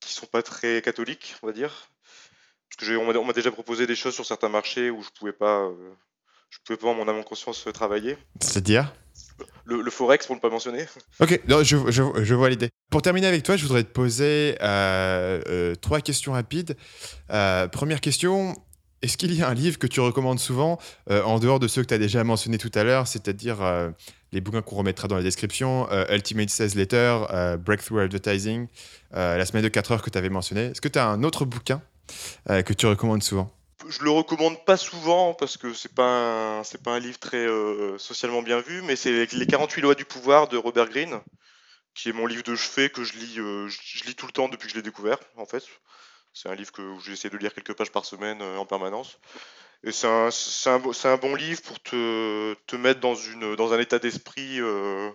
qui 0.00 0.12
sont 0.12 0.26
pas 0.26 0.42
très 0.42 0.80
catholiques, 0.82 1.36
on 1.42 1.46
va 1.46 1.52
dire. 1.52 1.90
Parce 2.68 2.88
que 2.88 2.96
on 2.96 3.24
m'a 3.24 3.32
déjà 3.32 3.50
proposé 3.50 3.86
des 3.86 3.96
choses 3.96 4.14
sur 4.14 4.24
certains 4.26 4.48
marchés 4.48 4.90
où 4.90 5.02
je 5.02 5.10
pouvais 5.10 5.32
pas, 5.32 5.64
euh, 5.64 5.94
je 6.50 6.58
pouvais 6.64 6.76
pas 6.76 6.88
en 6.88 6.94
mon 6.94 7.08
âme 7.08 7.18
en 7.18 7.22
conscience 7.22 7.66
travailler. 7.72 8.16
C'est-à-dire 8.40 8.92
le, 9.64 9.90
forex 9.90 10.26
pour 10.26 10.34
ne 10.34 10.40
pas 10.40 10.50
mentionner. 10.50 10.84
Ok, 11.20 11.40
je, 11.46 11.90
je, 11.90 12.24
je, 12.24 12.34
vois 12.34 12.50
l'idée. 12.50 12.70
Pour 12.90 13.02
terminer 13.02 13.28
avec 13.28 13.44
toi, 13.44 13.56
je 13.56 13.62
voudrais 13.62 13.84
te 13.84 13.92
poser 13.92 14.56
euh, 14.60 15.74
trois 15.76 16.00
questions 16.00 16.32
rapides. 16.32 16.76
première 17.28 18.00
question, 18.00 18.56
est-ce 19.02 19.16
qu'il 19.16 19.34
y 19.34 19.42
a 19.42 19.48
un 19.48 19.54
livre 19.54 19.78
que 19.78 19.86
tu 19.86 20.00
recommandes 20.00 20.38
souvent, 20.38 20.78
euh, 21.10 21.22
en 21.22 21.38
dehors 21.38 21.58
de 21.58 21.68
ceux 21.68 21.82
que 21.82 21.88
tu 21.88 21.94
as 21.94 21.98
déjà 21.98 22.22
mentionnés 22.22 22.58
tout 22.58 22.70
à 22.74 22.84
l'heure, 22.84 23.06
c'est-à-dire 23.06 23.62
euh, 23.62 23.90
les 24.32 24.42
bouquins 24.42 24.60
qu'on 24.60 24.76
remettra 24.76 25.08
dans 25.08 25.16
la 25.16 25.22
description, 25.22 25.88
euh, 25.90 26.04
Ultimate 26.14 26.50
Sales 26.50 26.74
Letter, 26.74 27.18
Breakthrough 27.64 28.00
Advertising, 28.00 28.66
La 29.12 29.44
semaine 29.46 29.62
de 29.62 29.68
4 29.68 29.92
heures 29.92 30.02
que 30.02 30.10
tu 30.10 30.18
avais 30.18 30.28
mentionné 30.28 30.66
Est-ce 30.66 30.80
que 30.80 30.88
tu 30.88 30.98
as 30.98 31.06
un 31.06 31.22
autre 31.22 31.44
bouquin 31.44 31.80
que 32.46 32.72
tu 32.72 32.86
recommandes 32.86 33.22
souvent? 33.22 33.50
Je 33.90 34.02
le 34.02 34.10
recommande 34.10 34.64
pas 34.64 34.76
souvent 34.76 35.34
parce 35.34 35.56
que 35.56 35.74
c'est 35.74 35.94
pas 35.94 36.62
c'est 36.64 36.82
pas 36.82 36.92
un 36.92 36.98
livre 37.00 37.18
très 37.18 37.46
socialement 37.98 38.42
bien 38.42 38.60
vu, 38.60 38.82
mais 38.82 38.96
c'est 38.96 39.26
les 39.26 39.46
48 39.46 39.80
lois 39.82 39.94
du 39.94 40.04
pouvoir 40.04 40.48
de 40.48 40.56
Robert 40.56 40.88
Greene, 40.88 41.20
qui 41.94 42.08
est 42.08 42.12
mon 42.12 42.26
livre 42.26 42.44
de 42.44 42.54
chevet 42.54 42.88
que 42.88 43.04
je 43.04 43.14
lis, 43.14 43.34
je 43.34 44.04
lis 44.06 44.14
tout 44.14 44.26
le 44.26 44.32
temps 44.32 44.48
depuis 44.48 44.66
que 44.66 44.72
je 44.72 44.76
l'ai 44.76 44.82
découvert 44.82 45.18
en 45.36 45.44
fait. 45.44 45.64
C'est 46.32 46.48
un 46.48 46.54
livre 46.54 46.72
que 46.72 46.82
j'essaie 47.04 47.30
de 47.30 47.36
lire 47.36 47.52
quelques 47.52 47.74
pages 47.74 47.90
par 47.90 48.04
semaine 48.04 48.40
euh, 48.40 48.56
en 48.56 48.66
permanence. 48.66 49.18
Et 49.82 49.92
c'est 49.92 50.06
un, 50.06 50.28
un, 50.28 51.10
un, 51.10 51.16
bon 51.16 51.34
livre 51.34 51.62
pour 51.62 51.80
te, 51.80 52.54
te, 52.66 52.76
mettre 52.76 53.00
dans, 53.00 53.14
une, 53.14 53.56
dans 53.56 53.72
un 53.72 53.78
état 53.80 53.98
d'esprit 53.98 54.60
euh, 54.60 55.10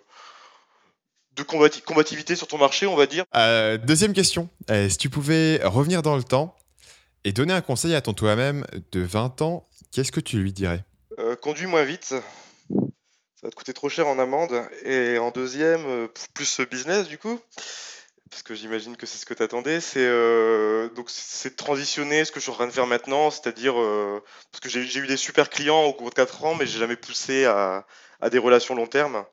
de 1.34 1.44
combativité 1.44 2.36
sur 2.36 2.48
ton 2.48 2.58
marché, 2.58 2.88
on 2.88 2.96
va 2.96 3.06
dire. 3.06 3.26
Euh, 3.36 3.78
deuxième 3.78 4.14
question. 4.14 4.50
si 4.90 4.98
tu 4.98 5.10
pouvais 5.10 5.62
revenir 5.64 6.02
dans 6.02 6.18
le 6.18 6.24
temps 6.24 6.56
et 7.26 7.34
donner 7.34 7.54
un 7.54 7.62
conseil 7.62 7.94
à 7.94 8.02
ton 8.02 8.14
toi-même 8.14 8.66
de 8.94 9.02
20 9.02 9.42
ans, 9.42 9.68
qu'est-ce 9.92 10.14
que 10.14 10.22
tu 10.22 10.38
lui 10.38 10.54
dirais? 10.54 10.86
Conduis 11.42 11.68
moins 11.68 11.84
vite. 11.84 12.06
Ça 12.06 13.42
va 13.44 13.50
te 13.50 13.56
coûter 13.56 13.74
trop 13.74 13.90
cher 13.90 14.08
en 14.08 14.18
amende. 14.20 14.54
Et 14.86 15.18
en 15.18 15.32
deuxième, 15.32 16.08
plus 16.34 16.62
business 16.62 17.08
du 17.08 17.18
coup 17.18 17.40
parce 18.36 18.44
que 18.44 18.56
j'imagine 18.56 18.98
que 18.98 19.06
c'est 19.06 19.18
ce 19.18 19.26
que 19.26 19.34
tu 19.34 19.44
attendais, 19.44 19.80
c'est 19.80 20.06
euh, 20.06 20.90
donc 20.90 21.10
c'est 21.10 21.52
de 21.52 21.56
transitionner 21.56 22.26
ce 22.26 22.34
que 22.34 22.40
je 22.42 22.44
suis 22.44 22.52
en 22.52 22.56
train 22.56 22.68
de 22.68 22.72
faire 22.74 22.86
maintenant, 22.86 23.32
c'est-à-dire 23.32 23.80
euh, 23.80 24.22
parce 24.52 24.60
que 24.60 24.68
j'ai 24.68 25.00
eu 25.00 25.08
des 25.08 25.16
super 25.16 25.50
clients 25.50 25.84
au 25.84 25.94
cours 25.94 26.10
de 26.10 26.16
4 26.16 26.44
ans, 26.44 26.54
mais 26.54 26.66
j'ai 26.66 26.80
jamais 26.80 26.98
poussé 26.98 27.46
à, 27.46 27.86
des 28.30 28.38
relations 28.38 28.76
long 28.76 28.88
terme. 28.88 29.24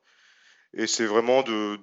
Et 0.75 0.87
c'est 0.87 1.07
vraiment 1.07 1.43
de, 1.43 1.81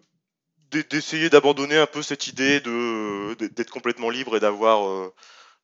d'essayer 0.72 1.30
d'abandonner 1.30 1.78
un 1.78 1.88
peu 1.88 2.04
cette 2.04 2.28
idée 2.28 2.62
d'être 2.62 3.70
complètement 3.70 4.10
libre 4.10 4.38
et 4.38 4.40
d'avoir 4.40 4.88
euh, 4.88 5.14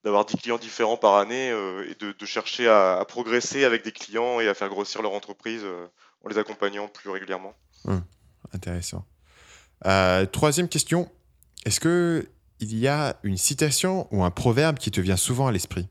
d'avoir 0.05 0.25
10 0.25 0.37
clients 0.37 0.57
différents 0.57 0.95
par 0.95 1.15
année 1.15 1.51
euh, 1.51 1.89
et 1.89 1.95
de, 1.95 2.25
chercher 2.25 2.69
à, 2.69 3.03
progresser 3.07 3.65
avec 3.65 3.83
des 3.83 3.91
clients 3.91 4.39
et 4.39 4.47
à 4.47 4.53
faire 4.53 4.69
grossir 4.69 5.01
leur 5.01 5.11
entreprise 5.11 5.63
euh, 5.65 5.87
en 6.23 6.29
les 6.29 6.37
accompagnant 6.37 6.87
plus 6.87 7.09
régulièrement. 7.09 7.53
Hum, 7.83 8.03
intéressant. 8.53 9.05
troisième 10.31 10.69
question, 10.69 11.11
est-ce 11.65 11.81
que 11.81 12.25
il 12.59 12.77
y 12.77 12.87
a 12.87 13.19
une 13.23 13.37
citation 13.37 14.07
ou 14.11 14.23
un 14.23 14.31
proverbe 14.31 14.77
qui 14.77 14.89
te 14.89 15.01
vient 15.01 15.17
souvent 15.17 15.47
à 15.47 15.51
l'esprit? 15.51 15.89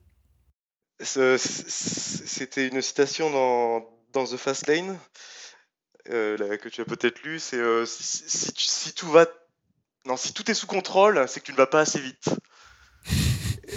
C'était 1.01 2.69
une 2.69 2.81
citation 2.81 3.31
dans, 3.31 3.87
dans 4.13 4.25
The 4.25 4.37
Fast 4.37 4.67
Lane. 4.69 4.99
Euh, 6.11 6.57
que 6.59 6.69
tu 6.69 6.81
as 6.83 6.85
peut-être 6.85 7.23
lu, 7.23 7.39
c'est 7.39 7.57
euh, 7.57 7.85
si, 7.87 8.93
tout 8.95 9.11
va, 9.11 9.27
non, 10.05 10.17
si 10.17 10.35
tout 10.35 10.51
est 10.51 10.55
sous 10.55 10.67
contrôle, 10.67 11.25
c'est 11.29 11.41
que 11.41 11.47
tu 11.47 11.53
ne 11.53 11.57
vas 11.57 11.67
pas 11.67 11.81
assez 11.81 12.01
vite. 12.01 12.29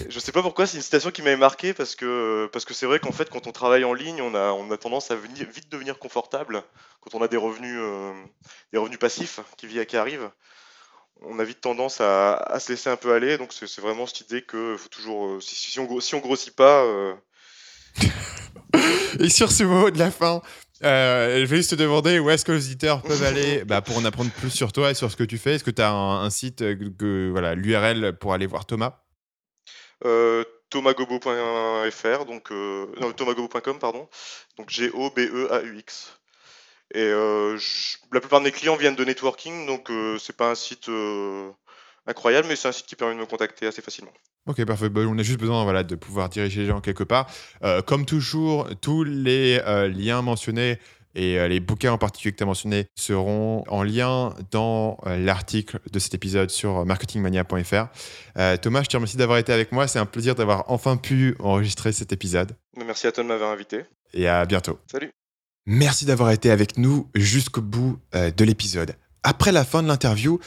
Je 0.09 0.19
sais 0.19 0.31
pas 0.31 0.41
pourquoi, 0.41 0.65
c'est 0.67 0.77
une 0.77 0.83
citation 0.83 1.11
qui 1.11 1.21
m'avait 1.21 1.37
marqué 1.37 1.73
parce 1.73 1.95
que 1.95 2.49
parce 2.51 2.65
que 2.65 2.73
c'est 2.73 2.85
vrai 2.85 2.99
qu'en 2.99 3.11
fait, 3.11 3.29
quand 3.29 3.47
on 3.47 3.51
travaille 3.51 3.83
en 3.83 3.93
ligne, 3.93 4.21
on 4.21 4.35
a 4.35 4.51
on 4.51 4.69
a 4.71 4.77
tendance 4.77 5.11
à 5.11 5.15
venir, 5.15 5.47
vite 5.49 5.69
devenir 5.71 5.99
confortable 5.99 6.63
quand 7.01 7.15
on 7.15 7.21
a 7.21 7.27
des 7.27 7.37
revenus 7.37 7.77
euh, 7.79 8.13
des 8.71 8.77
revenus 8.77 8.99
passifs 8.99 9.39
qui, 9.57 9.85
qui 9.85 9.97
arrivent. 9.97 10.29
On 11.21 11.39
a 11.39 11.43
vite 11.43 11.61
tendance 11.61 11.99
à, 11.99 12.57
se 12.59 12.71
laisser 12.71 12.89
un 12.89 12.95
peu 12.95 13.13
aller, 13.13 13.39
donc 13.39 13.51
c'est 13.51 13.81
vraiment 13.81 14.05
cette 14.05 14.21
idée 14.21 14.43
que 14.43 14.77
faut 14.77 14.89
toujours 14.89 15.41
si, 15.41 15.55
si, 15.55 15.79
on 15.79 15.99
si 15.99 16.13
on 16.13 16.19
grossit 16.19 16.55
pas. 16.55 16.85
Et 19.19 19.29
sur 19.29 19.51
ce 19.51 19.63
mot 19.63 19.89
de 19.89 19.97
la 19.97 20.11
fin, 20.11 20.41
euh, 20.83 21.39
je 21.39 21.45
vais 21.45 21.57
juste 21.57 21.71
te 21.71 21.75
demander 21.75 22.19
où 22.19 22.29
est-ce 22.29 22.45
que 22.45 22.51
les 22.51 22.65
auditeurs 22.65 23.01
peuvent 23.01 23.23
aller 23.25 23.63
bah, 23.65 23.81
pour 23.81 23.97
en 23.97 24.05
apprendre 24.05 24.31
plus 24.31 24.49
sur 24.49 24.71
toi 24.71 24.91
et 24.91 24.93
sur 24.93 25.11
ce 25.11 25.15
que 25.15 25.23
tu 25.23 25.37
fais. 25.37 25.55
Est-ce 25.55 25.63
que 25.63 25.71
tu 25.71 25.81
as 25.81 25.91
un, 25.91 26.29
site, 26.29 26.61
euh, 26.61 26.75
que, 26.97 27.29
voilà, 27.31 27.55
l'URL 27.55 28.17
pour 28.17 28.33
aller 28.33 28.45
voir 28.45 28.65
Thomas? 28.65 28.99
Euh, 30.05 30.43
thomasgobo.fr, 30.69 32.25
donc 32.25 32.51
euh, 32.51 32.87
non, 32.99 33.11
thomasgobo.com, 33.13 33.79
pardon, 33.79 34.07
donc 34.57 34.69
G-O-B-E-A-U-X. 34.69 36.19
Et 36.93 37.09
la 37.09 38.19
plupart 38.21 38.39
de 38.39 38.45
mes 38.45 38.51
clients 38.51 38.77
viennent 38.77 38.95
de 38.95 39.03
networking, 39.03 39.67
donc 39.67 39.91
c'est 40.19 40.37
pas 40.37 40.51
un 40.51 40.55
site 40.55 40.89
incroyable, 42.07 42.47
mais 42.47 42.55
c'est 42.55 42.69
un 42.69 42.71
site 42.71 42.85
qui 42.85 42.95
permet 42.95 43.15
de 43.15 43.19
me 43.19 43.25
contacter 43.25 43.67
assez 43.67 43.81
facilement. 43.81 44.13
Ok, 44.47 44.63
parfait. 44.63 44.87
Bah, 44.87 45.01
on 45.05 45.17
a 45.17 45.23
juste 45.23 45.39
besoin 45.39 45.63
voilà, 45.63 45.83
de 45.83 45.95
pouvoir 45.95 46.29
diriger 46.29 46.61
les 46.61 46.67
gens 46.67 46.79
quelque 46.79 47.03
part. 47.03 47.29
Euh, 47.63 47.81
comme 47.81 48.05
toujours, 48.05 48.69
tous 48.81 49.03
les 49.03 49.61
euh, 49.67 49.89
liens 49.89 50.21
mentionnés 50.21 50.79
et 51.15 51.39
euh, 51.39 51.47
les 51.47 51.59
bouquins 51.59 51.91
en 51.91 51.97
particulier 51.97 52.31
que 52.31 52.37
tu 52.37 52.43
as 52.43 52.47
mentionnés 52.47 52.85
seront 52.95 53.63
en 53.67 53.83
lien 53.83 54.33
dans 54.51 54.97
l'article 55.05 55.79
de 55.91 55.99
cet 55.99 56.13
épisode 56.13 56.49
sur 56.49 56.85
marketingmania.fr. 56.85 57.87
Thomas, 58.61 58.83
je 58.83 58.87
te 58.87 58.97
remercie 58.97 59.17
d'avoir 59.17 59.37
été 59.37 59.51
avec 59.51 59.71
moi. 59.71 59.87
C'est 59.87 59.99
un 59.99 60.05
plaisir 60.05 60.35
d'avoir 60.35 60.65
enfin 60.67 60.97
pu 60.97 61.35
enregistrer 61.39 61.91
cet 61.91 62.11
épisode. 62.11 62.55
Merci 62.77 63.07
à 63.07 63.11
toi 63.11 63.23
de 63.23 63.29
m'avoir 63.29 63.51
invité. 63.51 63.83
Et 64.13 64.27
à 64.27 64.45
bientôt. 64.45 64.79
Salut. 64.91 65.09
Merci 65.65 66.05
d'avoir 66.05 66.31
été 66.31 66.51
avec 66.51 66.77
nous 66.77 67.09
jusqu'au 67.15 67.61
bout 67.61 67.99
de 68.13 68.45
l'épisode. 68.45 68.95
Après 69.23 69.51
la 69.51 69.65
fin 69.65 69.83
de 69.83 69.87
l'interview, 69.87 70.39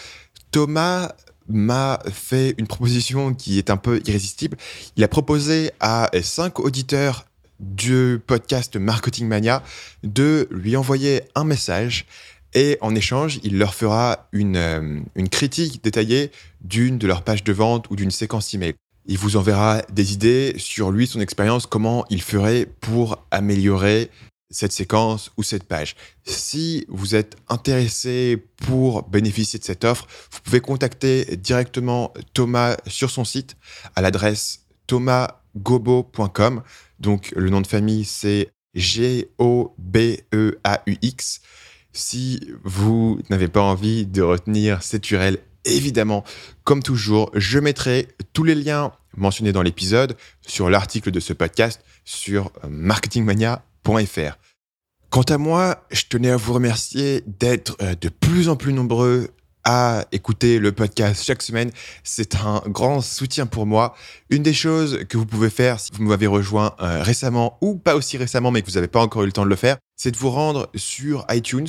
Thomas 0.51 1.13
m'a 1.51 1.99
fait 2.11 2.55
une 2.59 2.67
proposition 2.67 3.35
qui 3.35 3.59
est 3.59 3.71
un 3.71 3.77
peu 3.77 4.01
irrésistible. 4.07 4.57
Il 4.97 5.05
a 5.05 5.09
proposé 5.09 5.73
à 5.81 6.11
cinq 6.23 6.61
auditeurs 6.61 7.27
du 7.61 8.21
podcast 8.27 8.77
Marketing 8.77 9.29
Mania 9.29 9.63
de 10.03 10.49
lui 10.51 10.77
envoyer 10.77 11.23
un 11.35 11.45
message 11.45 12.07
et 12.55 12.79
en 12.81 12.95
échange, 12.95 13.39
il 13.45 13.59
leur 13.59 13.75
fera 13.75 14.29
une, 14.33 14.57
euh, 14.57 15.01
une 15.15 15.29
critique 15.29 15.85
détaillée 15.85 16.33
d'une 16.63 16.99
de 16.99 17.07
leurs 17.07 17.23
pages 17.23 17.45
de 17.45 17.53
vente 17.53 17.89
ou 17.91 17.97
d'une 17.97 18.11
séquence 18.11 18.53
email. 18.55 18.75
Il 19.07 19.19
vous 19.19 19.37
enverra 19.37 19.83
des 19.93 20.13
idées 20.13 20.55
sur 20.59 20.91
lui, 20.91 21.07
son 21.07 21.21
expérience, 21.21 21.67
comment 21.67 22.05
il 22.11 22.23
ferait 22.23 22.67
pour 22.81 23.25
améliorer 23.31 24.11
cette 24.51 24.73
séquence 24.73 25.31
ou 25.37 25.43
cette 25.43 25.65
page. 25.65 25.95
Si 26.25 26.85
vous 26.89 27.15
êtes 27.15 27.37
intéressé 27.49 28.45
pour 28.57 29.09
bénéficier 29.09 29.59
de 29.59 29.65
cette 29.65 29.85
offre, 29.85 30.07
vous 30.33 30.41
pouvez 30.43 30.61
contacter 30.61 31.37
directement 31.37 32.13
Thomas 32.35 32.77
sur 32.87 33.11
son 33.11 33.25
site 33.25 33.57
à 33.95 34.03
l'adresse 34.03 34.67
thomasgobo.com. 34.89 36.63
Donc 37.01 37.33
le 37.37 37.51
nom 37.51 37.61
de 37.61 37.67
famille 37.67 38.05
c'est 38.05 38.53
G-O-B-E-A-U-X. 38.75 39.41
Si 41.93 42.41
vous 42.63 43.21
n'avez 43.31 43.49
pas 43.49 43.63
envie 43.63 44.07
de 44.07 44.23
retenir 44.23 44.85
cette 44.85 45.11
URL, 45.11 45.39
évidemment, 45.65 46.23
comme 46.63 46.83
toujours, 46.83 47.33
je 47.35 47.59
mettrai 47.59 48.07
tous 48.33 48.45
les 48.45 48.55
liens 48.55 48.93
mentionnés 49.17 49.51
dans 49.53 49.63
l'épisode 49.63 50.17
sur 50.41 50.71
l'article 50.71 51.11
de 51.11 51.19
ce 51.19 51.33
podcast 51.33 51.83
sur 52.05 52.53
marketingmania 52.69 53.65
Quant 55.11 55.23
à 55.23 55.39
moi, 55.39 55.85
je 55.91 56.05
tenais 56.09 56.31
à 56.31 56.37
vous 56.37 56.53
remercier 56.53 57.25
d'être 57.27 57.77
euh, 57.83 57.97
de 58.01 58.09
plus 58.09 58.49
en 58.49 58.55
plus 58.55 58.73
nombreux 58.73 59.31
à 59.65 60.05
écouter 60.13 60.59
le 60.59 60.73
podcast 60.73 61.25
chaque 61.25 61.43
semaine. 61.43 61.71
C'est 62.05 62.37
un 62.37 62.63
grand 62.67 63.01
soutien 63.01 63.47
pour 63.47 63.67
moi. 63.67 63.95
Une 64.31 64.43
des 64.43 64.53
choses 64.53 65.05
que 65.09 65.17
vous 65.17 65.27
pouvez 65.27 65.51
faire 65.51 65.81
si 65.81 65.91
vous 65.93 66.05
m'avez 66.05 66.27
rejoint 66.27 66.75
euh, 66.81 67.03
récemment 67.03 67.59
ou 67.61 67.77
pas 67.77 67.95
aussi 67.95 68.17
récemment 68.17 68.51
mais 68.51 68.63
que 68.63 68.67
vous 68.67 68.75
n'avez 68.75 68.89
pas 68.89 69.01
encore 69.01 69.23
eu 69.23 69.27
le 69.27 69.33
temps 69.33 69.45
de 69.45 69.51
le 69.51 69.57
faire, 69.57 69.77
c'est 69.97 70.11
de 70.11 70.17
vous 70.17 70.31
rendre 70.31 70.71
sur 70.75 71.27
iTunes 71.31 71.69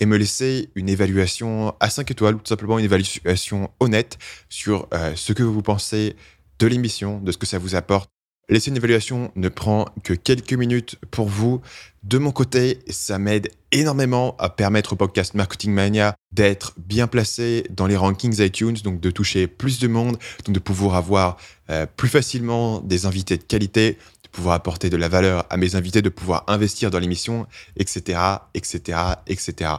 et 0.00 0.06
me 0.06 0.16
laisser 0.16 0.70
une 0.74 0.88
évaluation 0.88 1.74
à 1.80 1.90
5 1.90 2.10
étoiles 2.10 2.34
ou 2.34 2.38
tout 2.38 2.48
simplement 2.48 2.78
une 2.78 2.84
évaluation 2.84 3.70
honnête 3.80 4.18
sur 4.48 4.88
euh, 4.94 5.12
ce 5.14 5.32
que 5.32 5.42
vous 5.42 5.62
pensez 5.62 6.16
de 6.58 6.66
l'émission, 6.66 7.20
de 7.20 7.32
ce 7.32 7.38
que 7.38 7.46
ça 7.46 7.58
vous 7.58 7.74
apporte 7.74 8.10
Laisser 8.50 8.70
une 8.70 8.78
évaluation 8.78 9.30
ne 9.36 9.48
prend 9.48 9.84
que 10.02 10.12
quelques 10.12 10.54
minutes 10.54 10.96
pour 11.12 11.28
vous. 11.28 11.60
De 12.02 12.18
mon 12.18 12.32
côté, 12.32 12.80
ça 12.88 13.16
m'aide 13.20 13.48
énormément 13.70 14.34
à 14.40 14.50
permettre 14.50 14.94
au 14.94 14.96
podcast 14.96 15.34
Marketing 15.34 15.72
Mania 15.72 16.16
d'être 16.32 16.74
bien 16.76 17.06
placé 17.06 17.64
dans 17.70 17.86
les 17.86 17.96
rankings 17.96 18.42
iTunes, 18.42 18.76
donc 18.82 18.98
de 18.98 19.10
toucher 19.12 19.46
plus 19.46 19.78
de 19.78 19.86
monde, 19.86 20.18
donc 20.44 20.52
de 20.52 20.58
pouvoir 20.58 20.96
avoir 20.96 21.36
euh, 21.70 21.86
plus 21.86 22.08
facilement 22.08 22.80
des 22.80 23.06
invités 23.06 23.36
de 23.36 23.44
qualité, 23.44 23.98
de 24.24 24.28
pouvoir 24.32 24.56
apporter 24.56 24.90
de 24.90 24.96
la 24.96 25.06
valeur 25.06 25.46
à 25.48 25.56
mes 25.56 25.76
invités, 25.76 26.02
de 26.02 26.08
pouvoir 26.08 26.42
investir 26.48 26.90
dans 26.90 26.98
l'émission, 26.98 27.46
etc., 27.76 28.18
etc., 28.54 28.98
etc. 29.28 29.70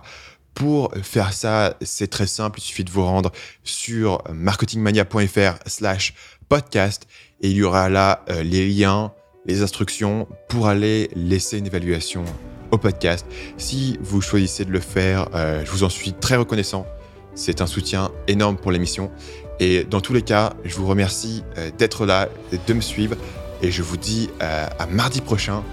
Pour 0.53 0.93
faire 1.03 1.33
ça, 1.33 1.75
c'est 1.81 2.09
très 2.09 2.27
simple, 2.27 2.59
il 2.59 2.63
suffit 2.63 2.85
de 2.85 2.91
vous 2.91 3.03
rendre 3.03 3.33
sur 3.65 4.23
marketingmania.fr 4.31 5.59
slash 5.65 6.13
podcast 6.47 7.07
et 7.41 7.49
il 7.49 7.57
y 7.57 7.63
aura 7.63 7.89
là 7.89 8.23
euh, 8.29 8.43
les 8.43 8.67
liens, 8.67 9.11
les 9.45 9.61
instructions 9.61 10.27
pour 10.47 10.67
aller 10.67 11.09
laisser 11.15 11.57
une 11.57 11.65
évaluation 11.65 12.23
au 12.71 12.77
podcast. 12.77 13.25
Si 13.57 13.97
vous 14.01 14.21
choisissez 14.21 14.63
de 14.63 14.71
le 14.71 14.79
faire, 14.79 15.27
euh, 15.33 15.63
je 15.65 15.71
vous 15.71 15.83
en 15.83 15.89
suis 15.89 16.13
très 16.13 16.35
reconnaissant. 16.35 16.85
C'est 17.33 17.61
un 17.61 17.67
soutien 17.67 18.11
énorme 18.27 18.57
pour 18.57 18.71
l'émission. 18.71 19.11
Et 19.59 19.83
dans 19.83 20.01
tous 20.01 20.13
les 20.13 20.21
cas, 20.21 20.53
je 20.63 20.75
vous 20.75 20.87
remercie 20.87 21.43
euh, 21.57 21.71
d'être 21.77 22.05
là, 22.05 22.29
de 22.67 22.73
me 22.73 22.81
suivre. 22.81 23.15
Et 23.63 23.71
je 23.71 23.83
vous 23.83 23.97
dis 23.97 24.27
à 24.39 24.87
mardi 24.87 25.21
prochain 25.21 25.63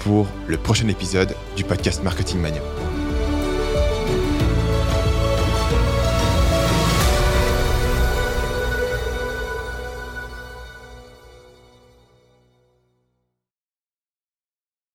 pour 0.00 0.26
le 0.46 0.58
prochain 0.58 0.86
épisode 0.88 1.34
du 1.56 1.64
podcast 1.64 2.02
Marketing 2.04 2.40
Mania. 2.40 2.60